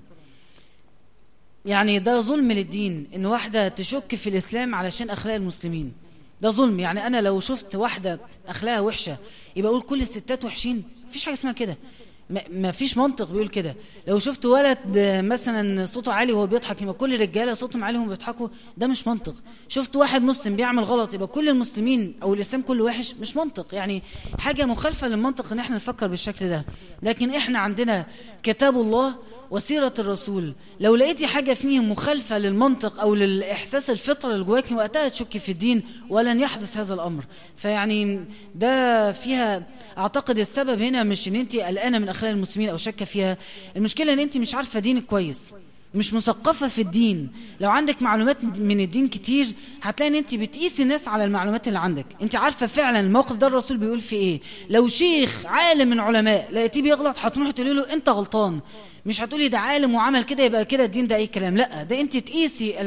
يعني 1.65 1.99
ده 1.99 2.21
ظلم 2.21 2.53
للدين 2.53 3.07
إن 3.15 3.27
واحدة 3.27 3.69
تشك 3.69 4.15
في 4.15 4.31
الإسلام 4.31 4.75
علشان 4.75 5.11
أخلاق 5.11 5.35
المسلمين. 5.35 5.93
ده 6.41 6.51
ظلم. 6.51 6.81
يعني 6.81 7.07
أنا 7.07 7.21
لو 7.21 7.41
شفت 7.41 7.75
واحدة 7.77 8.21
أخلاقها 8.49 8.81
وحشة 8.81 9.17
يبقى 9.57 9.71
أقول 9.71 9.83
كل 9.83 10.03
الستات 10.03 10.45
وحشين؟ 10.45 10.83
مفيش 11.09 11.25
حاجة 11.25 11.35
اسمها 11.35 11.53
كده. 11.53 11.77
ما 12.51 12.73
فيش 12.73 12.99
منطق 12.99 13.31
بيقول 13.31 13.49
كده. 13.49 13.77
لو 14.09 14.19
شفت 14.19 14.47
ولد 14.47 14.79
مثلا 15.25 15.87
صوته 15.87 16.13
عالي 16.13 16.33
وهو 16.33 16.47
بيضحك 16.47 16.83
يبقى 16.83 16.95
كل 16.95 17.15
الرجالة 17.15 17.55
صوتهم 17.55 17.85
عالي 17.85 17.99
وهم 17.99 18.09
بيضحكوا 18.09 18.49
ده 18.77 18.87
مش 18.87 19.09
منطق. 19.09 19.35
شفت 19.69 19.97
واحد 19.97 20.23
مسلم 20.23 20.57
بيعمل 20.57 20.85
غلط 20.85 21.15
يبقى 21.15 21.27
كل 21.27 21.49
المسلمين 21.49 22.15
أو 22.23 22.35
الإسلام 22.35 22.63
كله 22.63 22.85
وحش 22.85 23.15
مش 23.21 23.37
منطق. 23.37 23.75
يعني 23.75 24.03
حاجة 24.39 24.65
مخالفة 24.67 25.09
للمنطق 25.09 25.53
إن 25.53 25.59
إحنا 25.59 25.77
نفكر 25.77 26.07
بالشكل 26.07 26.49
ده. 26.49 26.65
لكن 27.03 27.31
إحنا 27.31 27.59
عندنا 27.59 28.07
كتاب 28.43 28.81
الله 28.81 29.15
وسيرة 29.53 29.95
الرسول. 29.99 30.55
لو 30.81 30.97
لقيتي 30.97 31.27
حاجة 31.27 31.55
فيهم 31.55 31.91
مخالفة 31.91 32.39
للمنطق 32.39 33.01
أو 33.01 33.15
للإحساس 33.15 33.91
الفطرة 33.91 34.33
اللي 34.33 34.45
جواك 34.45 34.73
وقتها 34.73 35.09
تشكي 35.09 35.39
في 35.39 35.53
الدين 35.53 35.83
ولن 36.09 36.41
يحدث 36.41 36.77
هذا 36.77 36.95
الأمر. 36.95 37.25
فيعني 37.57 38.25
ده 38.55 39.13
فيها 39.13 39.67
أعتقد 39.99 40.39
السبب 40.39 40.83
هنا 40.83 41.03
مش 41.03 41.29
إن 41.29 41.37
أنت 41.37 41.57
قلقانة 41.57 41.99
من 41.99 42.09
أخلاق 42.09 42.31
المسلمين 42.33 42.69
أو 42.69 42.77
شاكة 42.77 43.05
فيها. 43.05 43.37
المشكلة 43.77 44.13
إن 44.13 44.21
أنت 44.21 44.37
مش 44.37 44.55
عارفة 44.55 44.81
دينك 44.81 45.07
كويس. 45.07 45.53
مش 45.95 46.15
مثقفة 46.15 46.69
في 46.69 46.81
الدين. 46.83 47.33
لو 47.61 47.71
عندك 47.71 48.03
معلومات 48.03 48.45
من 48.45 48.81
الدين 48.81 49.09
كتير 49.09 49.47
هتلاقي 49.83 50.11
إن 50.11 50.17
أنت 50.17 50.35
بتقيسي 50.35 50.83
الناس 50.83 51.09
على 51.09 51.25
المعلومات 51.25 51.69
اللي 51.69 51.79
عندك. 51.79 52.07
أنت 52.23 52.37
عارفة 52.37 52.67
فعلا 52.67 53.01
الموقف 53.01 53.37
ده 53.37 53.47
الرسول 53.47 53.77
بيقول 53.77 54.01
في 54.01 54.17
إيه. 54.17 54.41
لو 54.71 54.89
شيخ 54.89 55.47
عالم 55.47 55.89
من 55.89 56.01
علماء 56.01 56.53
لقيتيه 56.53 56.83
بيغلط 56.83 57.17
هتروحي 57.19 57.53
تقولي 57.53 57.73
له 57.73 57.93
أنت 57.93 58.09
غلطان. 58.09 58.61
مش 59.07 59.21
هتقولي 59.21 59.49
ده 59.49 59.59
عالم 59.59 59.95
وعمل 59.95 60.25
كده 60.25 60.43
يبقى 60.45 60.65
كده 60.65 60.85
الدين 60.85 61.07
ده 61.07 61.17
أي 61.17 61.27
كلام. 61.27 61.57
لأ 61.57 61.83
ده 61.83 62.01
أنت 62.01 62.17
تقيسي 62.17 62.81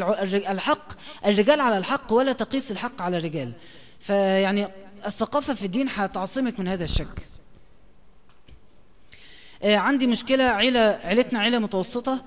الحق. 0.51 0.91
الرجال 1.25 1.59
على 1.61 1.77
الحق 1.77 2.13
ولا 2.13 2.31
تقيس 2.31 2.71
الحق 2.71 3.01
على 3.01 3.17
الرجال. 3.17 3.51
فيعني 3.99 4.67
الثقافة 5.05 5.53
في 5.53 5.65
الدين 5.65 5.87
هتعصمك 5.95 6.59
من 6.59 6.67
هذا 6.67 6.83
الشك 6.83 7.27
آه 9.63 9.75
عندي 9.77 10.07
مشكلة 10.07 10.43
عيلة 10.43 10.79
عيلتنا 10.79 11.39
عيلة 11.39 11.59
متوسطة. 11.59 12.23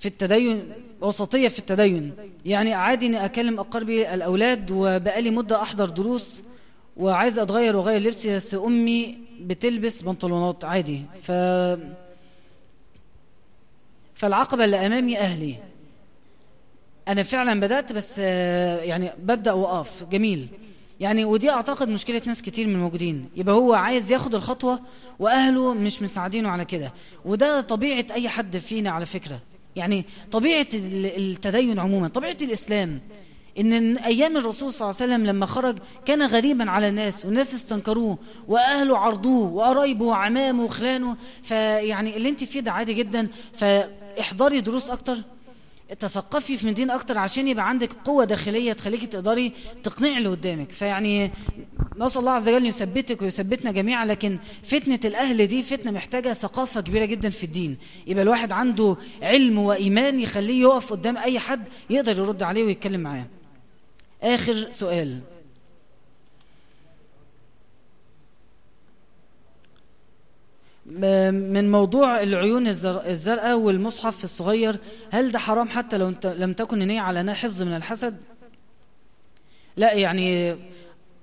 في 0.00 0.06
التدين 0.06 0.72
وسطية 1.00 1.48
في 1.48 1.58
التدين. 1.58 2.12
يعني 2.44 2.74
عادي 2.74 3.06
إني 3.06 3.24
أكلم 3.24 3.58
اقربي 3.58 4.14
الأولاد 4.14 4.70
وبقالي 4.70 5.30
مدة 5.30 5.62
أحضر 5.62 5.88
دروس 5.88 6.42
وعايز 6.96 7.38
أتغير 7.38 7.76
وأغير 7.76 8.00
لبسي 8.00 8.36
بس 8.36 8.54
أمي 8.54 9.18
بتلبس 9.40 10.02
بنطلونات 10.02 10.64
عادي. 10.64 11.02
ف 11.22 11.32
فالعقبة 14.14 14.64
اللي 14.64 14.86
أمامي 14.86 15.18
أهلي. 15.18 15.56
أنا 17.08 17.22
فعلا 17.22 17.60
بدأت 17.60 17.92
بس 17.92 18.18
يعني 18.18 19.10
ببدأ 19.18 19.52
وقف 19.52 20.04
جميل. 20.10 20.48
يعني 21.00 21.24
ودي 21.24 21.50
أعتقد 21.50 21.88
مشكلة 21.88 22.22
ناس 22.26 22.42
كتير 22.42 22.66
من 22.66 22.74
الموجودين. 22.74 23.28
يبقى 23.36 23.54
هو 23.54 23.74
عايز 23.74 24.12
ياخد 24.12 24.34
الخطوة 24.34 24.80
وأهله 25.18 25.74
مش 25.74 26.02
مساعدينه 26.02 26.48
على 26.48 26.64
كده. 26.64 26.92
وده 27.24 27.60
طبيعة 27.60 28.04
أي 28.10 28.28
حد 28.28 28.58
فينا 28.58 28.90
على 28.90 29.06
فكرة. 29.06 29.40
يعني 29.76 30.04
طبيعة 30.32 30.66
التدين 30.74 31.78
عموما 31.78 32.08
طبيعة 32.08 32.36
الإسلام 32.42 33.00
إن 33.58 33.96
أيام 33.96 34.36
الرسول 34.36 34.72
صلى 34.72 34.90
الله 34.90 35.00
عليه 35.02 35.12
وسلم 35.14 35.26
لما 35.26 35.46
خرج 35.46 35.78
كان 36.06 36.22
غريبا 36.22 36.70
على 36.70 36.88
الناس 36.88 37.24
والناس 37.24 37.54
استنكروه 37.54 38.18
وأهله 38.48 38.98
عرضوه 38.98 39.52
وقرايبه 39.52 40.04
وعمامه 40.04 40.64
وخلانه 40.64 41.16
فيعني 41.42 42.16
اللي 42.16 42.28
أنت 42.28 42.44
فيه 42.44 42.60
ده 42.60 42.72
عادي 42.72 42.94
جدا 42.94 43.28
فاحضري 43.52 44.60
دروس 44.60 44.90
أكتر. 44.90 45.16
تثقفي 45.98 46.56
في 46.56 46.66
من 46.66 46.74
دين 46.74 46.90
أكتر 46.90 47.18
عشان 47.18 47.48
يبقى 47.48 47.68
عندك 47.68 47.92
قوة 47.92 48.24
داخلية 48.24 48.72
تخليكي 48.72 49.06
تقدري 49.06 49.52
تقنعي 49.82 50.18
اللي 50.18 50.28
قدامك. 50.28 50.72
فيعني 50.72 51.30
نسأل 51.98 52.20
الله 52.20 52.32
عز 52.32 52.48
وجل 52.48 52.66
يثبتك 52.66 53.22
ويثبتنا 53.22 53.70
جميعا 53.72 54.04
لكن 54.04 54.38
فتنة 54.62 55.00
الأهل 55.04 55.46
دي 55.46 55.62
فتنة 55.62 55.92
محتاجة 55.92 56.32
ثقافة 56.32 56.80
كبيرة 56.80 57.04
جدا 57.04 57.30
في 57.30 57.44
الدين. 57.44 57.76
يبقى 58.06 58.22
الواحد 58.22 58.52
عنده 58.52 58.96
علم 59.22 59.58
وإيمان 59.58 60.20
يخليه 60.20 60.60
يقف 60.62 60.90
قدام 60.92 61.16
أي 61.16 61.38
حد 61.38 61.68
يقدر 61.90 62.18
يرد 62.18 62.42
عليه 62.42 62.64
ويتكلم 62.64 63.00
معاه. 63.00 63.26
آخر 64.22 64.70
سؤال. 64.70 65.20
من 70.90 71.70
موضوع 71.70 72.22
العيون 72.22 72.66
الزرقاء 72.66 73.58
والمصحف 73.58 74.24
الصغير 74.24 74.76
هل 75.10 75.32
ده 75.32 75.38
حرام 75.38 75.68
حتى 75.68 75.98
لو 75.98 76.14
لم 76.24 76.52
تكن 76.52 76.78
نية 76.78 77.00
على 77.00 77.34
حفظ 77.34 77.62
من 77.62 77.74
الحسد؟ 77.76 78.16
لا 79.76 79.92
يعني 79.92 80.56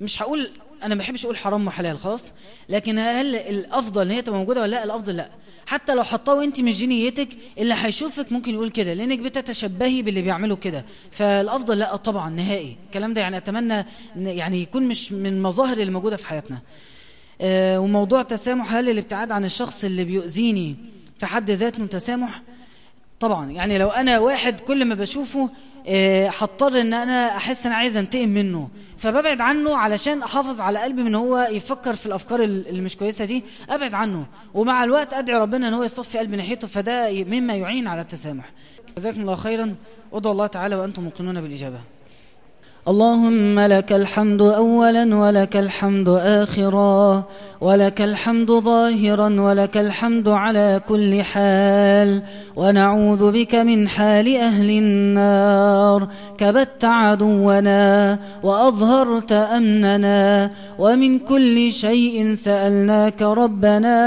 مش 0.01 0.21
هقول 0.21 0.49
أنا 0.83 0.95
ما 0.95 0.99
بحبش 0.99 1.25
أقول 1.25 1.37
حرام 1.37 1.67
وحلال 1.67 1.99
خلاص 1.99 2.23
لكن 2.69 2.99
هل 2.99 3.35
الأفضل 3.35 4.01
إن 4.01 4.11
هي 4.11 4.21
تبقى 4.21 4.39
موجودة 4.39 4.61
ولا 4.61 4.71
لا؟ 4.71 4.83
الأفضل 4.83 5.15
لا. 5.17 5.29
حتى 5.65 5.95
لو 5.95 6.03
حطاه 6.03 6.35
وانت 6.35 6.59
مش 6.61 6.77
دي 6.79 6.87
نيتك 6.87 7.27
اللي 7.57 7.75
هيشوفك 7.77 8.31
ممكن 8.31 8.53
يقول 8.53 8.69
كده 8.69 8.93
لأنك 8.93 9.19
بتتشبهي 9.19 10.01
باللي 10.01 10.21
بيعملوا 10.21 10.57
كده. 10.57 10.85
فالأفضل 11.11 11.79
لا 11.79 11.95
طبعا 11.95 12.29
نهائي. 12.29 12.77
الكلام 12.85 13.13
ده 13.13 13.21
يعني 13.21 13.37
أتمنى 13.37 13.85
يعني 14.15 14.61
يكون 14.61 14.83
مش 14.87 15.11
من 15.11 15.25
المظاهر 15.33 15.77
اللي 15.77 15.91
موجودة 15.91 16.17
في 16.17 16.27
حياتنا. 16.27 16.57
وموضوع 17.43 18.21
تسامح 18.21 18.73
هل 18.73 18.89
الابتعاد 18.89 19.31
عن 19.31 19.45
الشخص 19.45 19.83
اللي 19.83 20.03
بيؤذيني 20.03 20.75
في 21.19 21.25
حد 21.25 21.51
ذاته 21.51 21.85
تسامح؟ 21.85 22.41
طبعا 23.19 23.51
يعني 23.51 23.77
لو 23.77 23.87
أنا 23.89 24.19
واحد 24.19 24.59
كل 24.59 24.85
ما 24.85 24.95
بشوفه 24.95 25.49
هضطر 26.39 26.81
إن 26.81 26.93
أنا 26.93 27.37
أحس 27.37 27.65
إن 27.65 27.71
عايز 27.71 27.97
أنتقم 27.97 28.29
منه. 28.29 28.69
فببعد 28.97 29.41
عنه 29.41 29.77
علشان 29.77 30.23
أحافظ 30.23 30.61
على 30.61 30.79
قلبي 30.79 31.03
من 31.03 31.15
هو 31.15 31.47
يفكر 31.51 31.93
في 31.93 32.05
الأفكار 32.05 32.43
اللي 32.43 32.81
مش 32.81 32.97
كويسة 32.97 33.25
دي 33.25 33.43
أبعد 33.69 33.93
عنه. 33.93 34.25
ومع 34.53 34.83
الوقت 34.83 35.13
أدعي 35.13 35.39
ربنا 35.39 35.67
إن 35.67 35.73
هو 35.73 35.83
يصفي 35.83 36.17
قلبي 36.17 36.35
ناحيته 36.35 36.67
فده 36.67 37.23
مما 37.23 37.55
يعين 37.55 37.87
على 37.87 38.01
التسامح. 38.01 38.51
جزاكم 38.97 39.21
الله 39.21 39.35
خيرا. 39.35 39.75
ادعوا 40.13 40.33
الله 40.33 40.47
تعالى 40.47 40.75
وأنتم 40.75 41.03
موقنون 41.03 41.41
بالإجابة. 41.41 41.79
اللهم 42.87 43.59
لك 43.59 43.93
الحمد 43.93 44.41
أولا 44.41 45.15
ولك 45.15 45.57
الحمد 45.57 46.09
آخرا 46.09 47.23
ولك 47.61 48.01
الحمد 48.01 48.51
ظاهرا 48.51 49.41
ولك 49.41 49.77
الحمد 49.77 50.27
على 50.27 50.81
كل 50.87 51.23
حال. 51.23 52.21
ونعوذ 52.55 53.31
بك 53.31 53.55
من 53.55 53.87
حال 53.87 54.35
أهل 54.35 54.69
النار. 54.69 56.07
كبت 56.37 56.85
عدونا 56.85 58.19
وأظهرت 58.43 59.31
أمننا 59.31 60.51
ومن 60.79 61.19
كل 61.19 61.71
شيء 61.71 62.35
سألناك 62.35 63.21
ربنا 63.21 63.97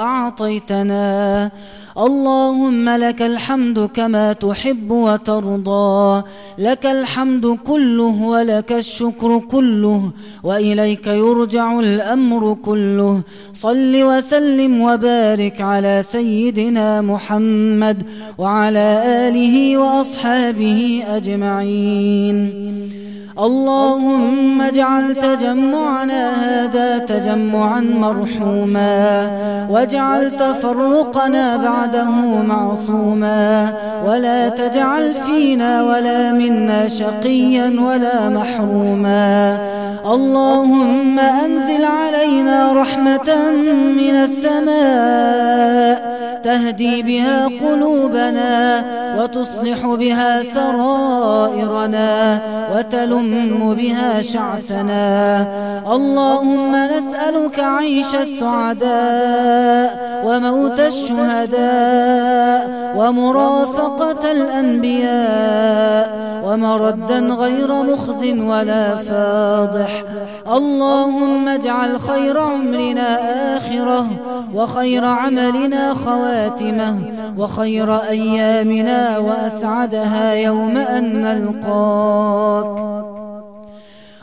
أعطيتنا. 0.00 1.50
اللهم 1.98 2.88
لك 2.88 3.22
الحمد 3.22 3.90
كما 3.94 4.32
تحب 4.32 4.90
وترضى 4.90 6.22
لك 6.58 6.86
الحمد 6.86 7.46
كله 7.92 8.22
ولك 8.22 8.72
الشكر 8.72 9.38
كله 9.50 10.10
وإليك 10.42 11.06
يرجع 11.06 11.80
الأمر 11.80 12.56
كله. 12.64 13.22
صل 13.52 14.02
وسلم 14.02 14.80
وبارك 14.80 15.60
على 15.60 16.02
سيدنا 16.02 17.00
محمد 17.00 18.02
وعلى 18.38 19.02
آله 19.04 19.78
وأصحابه 19.78 21.02
أجمعين. 21.08 22.38
اللهم 23.38 24.60
اجعل 24.60 25.14
تجمعنا 25.14 26.22
هذا 26.44 26.98
تجمعا 26.98 27.80
مرحوما 27.80 29.30
واجعل 29.70 30.30
تفرقنا 30.30 31.56
بعده 31.56 32.10
معصوما 32.42 33.74
ولا 34.06 34.48
تجعل 34.48 35.14
فينا 35.14 35.82
ولا 35.82 36.32
منا 36.32 36.88
شقيا 36.88 37.80
ولا 37.84 38.28
محروما. 38.28 39.58
اللهم 40.06 41.18
أنزل 41.18 41.84
علينا 41.84 42.72
رحمة 42.72 43.50
من 43.96 44.14
السماء. 44.14 46.02
تهدي 46.44 47.02
بها 47.02 47.46
قلوبنا 47.46 48.84
وتصلح 49.18 49.86
بها 49.86 50.42
سرائرنا 50.42 52.38
وتلم 52.74 53.74
بها 53.74 54.22
شعثنا. 54.22 55.46
اللهم 55.94 56.76
نسألك 56.76 57.60
عيش 57.60 58.14
السعداء 58.14 59.90
وموت 60.26 60.80
الشهداء 60.80 62.60
ومرافقة 62.96 64.30
الأنبياء 64.30 66.22
ومردا 66.44 67.18
غير 67.18 67.82
مخز 67.82 68.24
ولا 68.24 68.96
فاضح. 68.96 70.04
اللهم 70.56 71.48
اجعل 71.48 72.00
خير 72.00 72.38
عمرنا 72.38 73.18
آخرة 73.56 74.06
وخير 74.54 75.04
عملنا 75.04 75.94
خواتمه 75.94 76.31
وخير 77.38 77.96
أيامنا 77.96 79.18
وأسعدها 79.18 80.34
يوم 80.34 80.76
أن 80.76 81.22
نلقاك. 81.22 83.21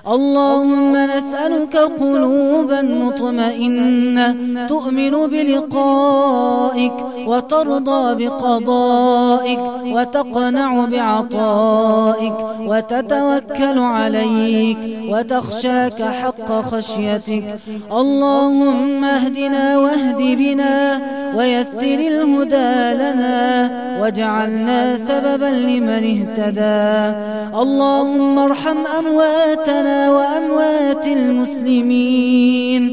اللهم 0.08 0.96
نسألك 0.96 1.78
قلوبا 1.78 2.82
مطمئنة 2.82 4.36
تؤمن 4.68 5.12
بلقائك 5.28 6.94
وترضى 7.28 8.26
بقضائك 8.26 9.60
وتقنع 9.86 10.86
بعطائك 10.86 12.34
وتتوكل 12.60 13.80
عليك 13.80 14.78
وتخشاك 15.10 16.02
حق 16.02 16.52
خشيتك 16.62 17.60
اللهم 17.92 19.04
اهدنا 19.04 19.78
واهد 19.78 20.18
بنا 20.18 21.02
ويسر 21.36 22.00
الهدى 22.14 22.94
لنا 23.02 23.70
واجعلنا 24.02 24.98
سببا 24.98 25.46
لمن 25.46 26.04
اهتدى 26.14 27.18
اللهم 27.62 28.40
ارحم 28.40 28.78
أمواتنا 29.00 29.99
وأموات 30.08 31.08
المسلمين. 31.08 32.84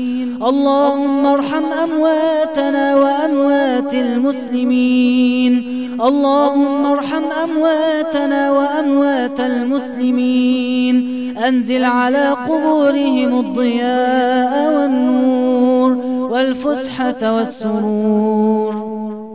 اللهم 0.47 1.27
ارحم 1.27 1.65
أمواتنا 1.65 2.97
وأموات 2.97 3.95
المسلمين. 3.95 5.77
اللهم 6.03 6.87
ارحم 6.87 7.23
أمواتنا 7.45 8.53
وأموات 8.53 9.41
المسلمين. 9.41 10.97
أنزل 11.39 11.85
على 11.85 12.31
قبورهم 12.31 13.41
الضياء 13.41 14.73
والنور 14.73 15.91
والفسحة 16.31 17.37
والسرور. 17.37 19.26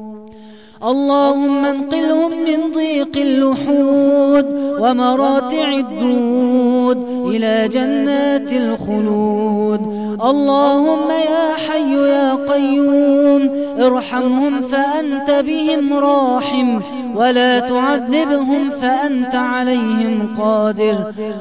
اللهم 0.84 1.66
انقلهم 1.66 2.32
من 2.32 2.72
ضيق 2.74 3.18
اللحود 3.18 4.46
ومراتع 4.80 5.74
الدود 5.74 7.26
إلى 7.28 7.68
جنات 7.68 8.54
الخلود. 8.54 9.82
اللهم 10.26 11.10
يا 11.10 11.48
حي 11.68 11.94
يا 11.94 12.34
قيوم 12.34 13.50
ارحمهم 13.80 14.62
فأنت 14.62 15.32
بهم 15.32 15.94
راحم 15.94 16.82
ولا 17.16 17.60
تعذبهم 17.60 18.70
فأنت 18.70 19.36
عليهم 19.36 20.36
قادر. 20.40 20.96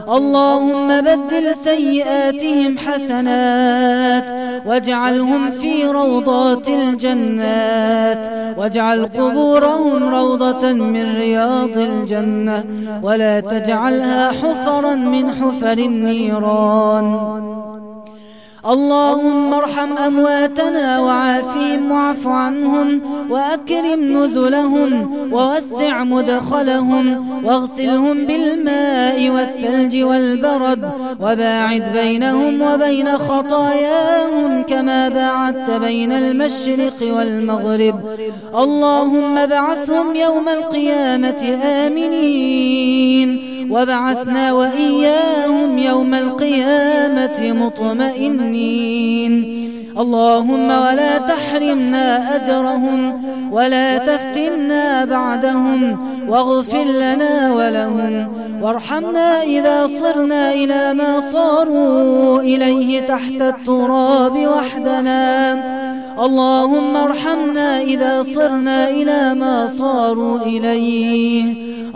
اللهم 0.09 1.01
بدل 1.01 1.55
سيئاتهم 1.55 2.79
حسنات 2.79 4.25
واجعلهم 4.67 5.51
في 5.51 5.85
روضات 5.85 6.69
الجنات 6.69 8.31
واجعل 8.59 9.07
قبورهم 9.07 9.30
روضة 10.03 10.73
من 10.73 11.17
رياض 11.17 11.79
الجنة 11.79 12.65
ولا 13.03 13.41
تجعلها 13.41 14.31
حفرا 14.31 14.95
من 14.95 15.31
حفر 15.31 15.79
النيران. 15.79 17.07
اللهم 18.67 19.55
ارحم 19.55 19.99
أمواتنا 19.99 20.99
وعافهم 21.01 21.91
واعف 21.91 22.27
عنهم 22.27 23.01
وأكرم 23.31 24.25
نزلهم 24.25 25.13
ووسع 25.33 26.05
مدخلهم 26.05 27.27
واغسلهم 27.45 28.27
بالماء 28.27 29.31
والثلج 29.31 30.03
والبرد 30.03 30.91
وباعد 31.21 31.93
بينهم 31.93 32.63
وبين 32.63 33.19
خطاياهم 33.19 34.63
كما 34.63 35.09
باعدت 35.09 35.71
بين 35.71 36.13
المشرق 36.13 37.17
والمغرب. 37.17 38.01
اللهم 38.55 39.47
بعثهم 39.47 40.17
يوم 40.17 40.49
القيامة 40.49 41.59
آمنين. 41.65 43.51
وبعثنا 43.71 44.53
وإياهم 44.53 45.79
يوم 45.79 46.15
القيامة 46.15 47.53
مطمئنين. 47.53 48.50
اللهم 49.99 50.69
ولا 50.71 51.19
تحرمنا 51.19 52.37
أجرهم 52.37 53.25
ولا 53.53 53.99
تفتنا 53.99 55.05
بعدهم 55.05 55.99
واغفر 56.29 56.85
لنا 56.85 57.55
ولهم. 57.55 58.29
وارحمنا 58.63 59.43
إذا 59.43 59.87
صرنا 59.87 60.53
إلى 60.53 60.95
ما 60.95 61.21
صاروا 61.21 62.41
إليه 62.41 63.01
تحت 63.01 63.41
التراب 63.41 64.37
وحدنا. 64.37 65.65
اللهم 66.25 66.97
ارحمنا 66.97 67.81
إذا 67.81 68.23
صرنا 68.23 68.89
إلى 68.89 69.35
ما 69.35 69.67
صاروا 69.67 70.39
إليه. 70.39 71.45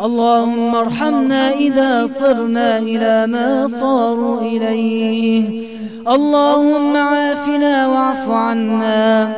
اللهم 0.04 0.74
ارحمنا 0.74 1.50
إذا 1.50 2.06
صرنا 2.06 2.78
إلى 2.78 3.26
ما 3.26 3.66
صاروا 3.66 4.40
إليه. 4.40 5.73
اللهم 6.08 6.96
عافنا 6.96 7.86
واعف 7.86 8.30
عنا 8.30 9.28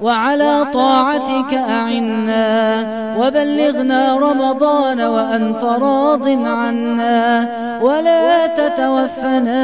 وعلى 0.00 0.66
طاعتك 0.72 1.54
أعنا 1.54 2.86
وبلغنا 3.18 4.16
رمضان 4.16 5.00
وأنت 5.00 5.64
راض 5.64 6.28
عنا 6.28 7.48
ولا 7.82 8.46
تتوفنا 8.46 9.62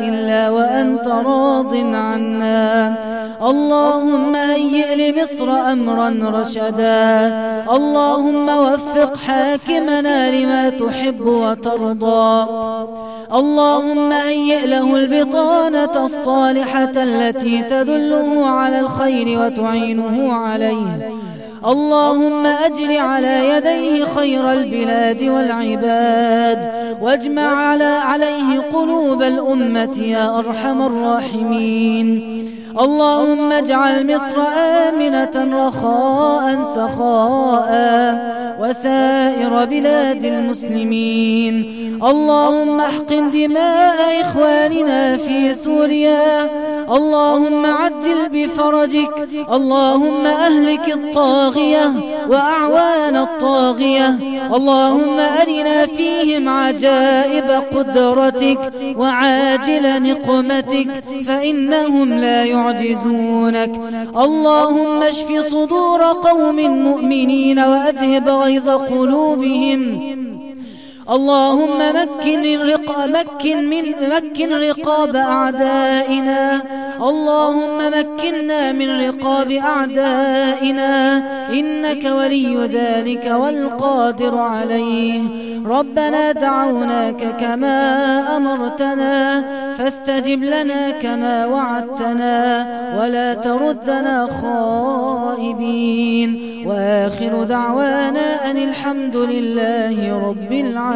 إلا 0.00 0.50
وأنت 0.50 1.08
راض 1.08 1.74
عنا 1.94 2.94
اللهم 3.42 4.34
هيئ 4.36 4.94
لمصر 4.94 5.50
أمرا 5.50 6.40
رشدا. 6.40 7.34
اللهم 7.76 8.48
وفق 8.48 9.16
حاكمنا 9.16 10.30
لما 10.30 10.68
تحب 10.70 11.26
وترضى. 11.26 12.46
اللهم 13.34 14.12
هيئ 14.12 14.66
له 14.66 14.96
البطانة 14.96 16.04
الصالحة 16.04 16.92
التي 16.96 17.62
تدله 17.62 18.46
على 18.46 18.80
الخير 18.80 19.40
وتعينه 19.40 20.32
عليه. 20.32 21.10
اللهم 21.66 22.46
أجر 22.46 22.98
على 22.98 23.48
يديه 23.48 24.04
خير 24.04 24.52
البلاد 24.52 25.22
والعباد. 25.22 26.72
واجمع 27.02 27.66
على 27.66 27.84
عليه 27.84 28.60
قلوب 28.72 29.22
الأمة 29.22 29.98
يا 29.98 30.38
أرحم 30.38 30.82
الراحمين. 30.82 32.52
اللهم 32.80 33.52
اجعل 33.52 34.14
مصر 34.14 34.36
آمنة 34.88 35.66
رخاء 35.66 36.44
سخاء 36.74 37.72
وسائر 38.60 39.64
بلاد 39.64 40.24
المسلمين. 40.24 41.54
اللهم 42.02 42.80
أحقن 42.80 43.30
دماء 43.30 44.20
إخواننا 44.20 45.16
في 45.16 45.54
سوريا. 45.54 46.50
اللهم 46.90 47.66
عجل 47.66 48.28
بفرجك. 48.32 49.28
اللهم 49.52 50.26
أهلك 50.26 50.92
الطاغية 50.92 51.92
وأعوان 52.28 53.16
الطاغية 53.16 53.31
اللهم 54.54 55.20
أرنا 55.20 55.86
فيهم 55.86 56.48
عجائب 56.48 57.50
قدرتك 57.50 58.72
وعاجل 58.98 60.02
نقمتك 60.02 61.04
فإنهم 61.26 62.12
لا 62.12 62.44
يعجزونك. 62.44 63.80
اللهم 64.16 65.02
اشف 65.02 65.46
صدور 65.50 66.02
قوم 66.02 66.56
مؤمنين 66.56 67.58
وأذهب 67.58 68.28
غيظ 68.28 68.68
قلوبهم. 68.68 70.00
اللهم 71.12 71.78
مكن 71.78 72.44
الرقاب 72.44 73.10
مكن 73.10 73.70
من 73.70 73.84
مكن 74.10 74.54
رقاب 74.54 75.16
أعدائنا. 75.16 76.62
اللهم 77.08 77.78
مكنا 77.78 78.72
من 78.72 79.08
رقاب 79.08 79.50
أعدائنا. 79.50 81.22
إنك 81.52 82.04
ولي 82.04 82.66
ذلك 82.66 83.32
والقادر 83.32 84.38
عليه. 84.38 85.20
ربنا 85.66 86.32
دعوناك 86.32 87.36
كما 87.40 87.78
أمرتنا. 88.36 89.44
فاستجب 89.74 90.42
لنا 90.42 90.90
كما 90.90 91.46
وعدتنا. 91.46 92.66
ولا 93.00 93.34
تردنا 93.34 94.28
خائبين. 94.42 96.42
وآخر 96.66 97.44
دعوانا 97.44 98.50
أن 98.50 98.56
الحمد 98.56 99.16
لله 99.16 100.28
رب 100.28 100.52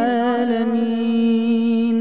العالمين. 0.06 1.96